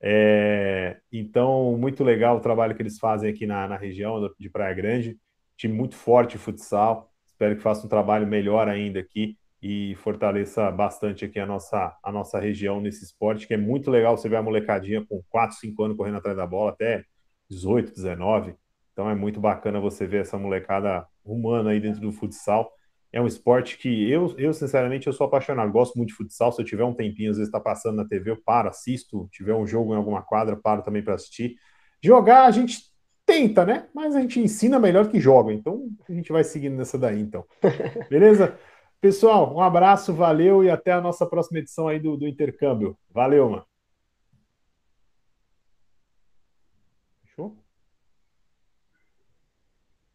É, 0.00 0.98
então, 1.12 1.76
muito 1.76 2.04
legal 2.04 2.36
o 2.36 2.40
trabalho 2.40 2.74
que 2.74 2.82
eles 2.82 2.98
fazem 2.98 3.30
aqui 3.30 3.46
na, 3.46 3.66
na 3.66 3.76
região 3.76 4.30
de 4.38 4.50
Praia 4.50 4.74
Grande. 4.74 5.18
Time 5.56 5.74
muito 5.74 5.94
forte 5.96 6.32
de 6.32 6.38
futsal. 6.38 7.10
Espero 7.26 7.56
que 7.56 7.62
faça 7.62 7.86
um 7.86 7.88
trabalho 7.88 8.26
melhor 8.26 8.68
ainda 8.68 9.00
aqui 9.00 9.36
e 9.60 9.96
fortaleça 9.96 10.70
bastante 10.70 11.24
aqui 11.24 11.40
a 11.40 11.46
nossa, 11.46 11.96
a 12.02 12.12
nossa 12.12 12.38
região 12.38 12.80
nesse 12.80 13.04
esporte, 13.04 13.46
que 13.46 13.54
é 13.54 13.56
muito 13.56 13.90
legal 13.90 14.16
você 14.16 14.28
ver 14.28 14.36
a 14.36 14.42
molecadinha 14.42 15.04
com 15.04 15.22
4, 15.28 15.56
5 15.56 15.82
anos 15.82 15.96
correndo 15.96 16.18
atrás 16.18 16.36
da 16.36 16.46
bola, 16.46 16.70
até 16.70 17.04
18, 17.50 17.92
19. 17.92 18.54
Então 18.92 19.10
é 19.10 19.14
muito 19.14 19.40
bacana 19.40 19.80
você 19.80 20.06
ver 20.06 20.22
essa 20.22 20.38
molecada 20.38 21.06
humana 21.24 21.70
aí 21.70 21.80
dentro 21.80 22.00
do 22.00 22.12
futsal 22.12 22.72
é 23.12 23.20
um 23.20 23.26
esporte 23.26 23.78
que 23.78 24.10
eu, 24.10 24.34
eu 24.38 24.52
sinceramente, 24.52 25.06
eu 25.06 25.12
sou 25.12 25.26
apaixonado. 25.26 25.72
Gosto 25.72 25.96
muito 25.96 26.10
de 26.10 26.14
futsal. 26.14 26.52
Se 26.52 26.60
eu 26.60 26.66
tiver 26.66 26.84
um 26.84 26.94
tempinho, 26.94 27.30
às 27.30 27.38
vezes 27.38 27.48
está 27.48 27.60
passando 27.60 27.96
na 27.96 28.06
TV, 28.06 28.30
eu 28.30 28.42
paro, 28.42 28.68
assisto. 28.68 29.28
Se 29.32 29.38
tiver 29.38 29.54
um 29.54 29.66
jogo 29.66 29.94
em 29.94 29.96
alguma 29.96 30.22
quadra, 30.22 30.56
paro 30.56 30.82
também 30.82 31.02
para 31.02 31.14
assistir. 31.14 31.54
Jogar, 32.02 32.44
a 32.44 32.50
gente 32.50 32.78
tenta, 33.24 33.64
né? 33.64 33.86
Mas 33.94 34.14
a 34.14 34.20
gente 34.20 34.40
ensina 34.40 34.78
melhor 34.78 35.08
que 35.08 35.20
joga. 35.20 35.52
Então, 35.52 35.86
a 36.08 36.12
gente 36.12 36.32
vai 36.32 36.44
seguindo 36.44 36.76
nessa 36.76 36.98
daí, 36.98 37.20
então. 37.20 37.44
Beleza? 38.10 38.58
Pessoal, 39.00 39.54
um 39.54 39.60
abraço, 39.60 40.12
valeu 40.12 40.64
e 40.64 40.70
até 40.70 40.92
a 40.92 41.00
nossa 41.00 41.24
próxima 41.24 41.60
edição 41.60 41.88
aí 41.88 42.00
do, 42.00 42.16
do 42.16 42.26
intercâmbio. 42.26 42.98
Valeu, 43.10 43.48
mano. 43.48 43.67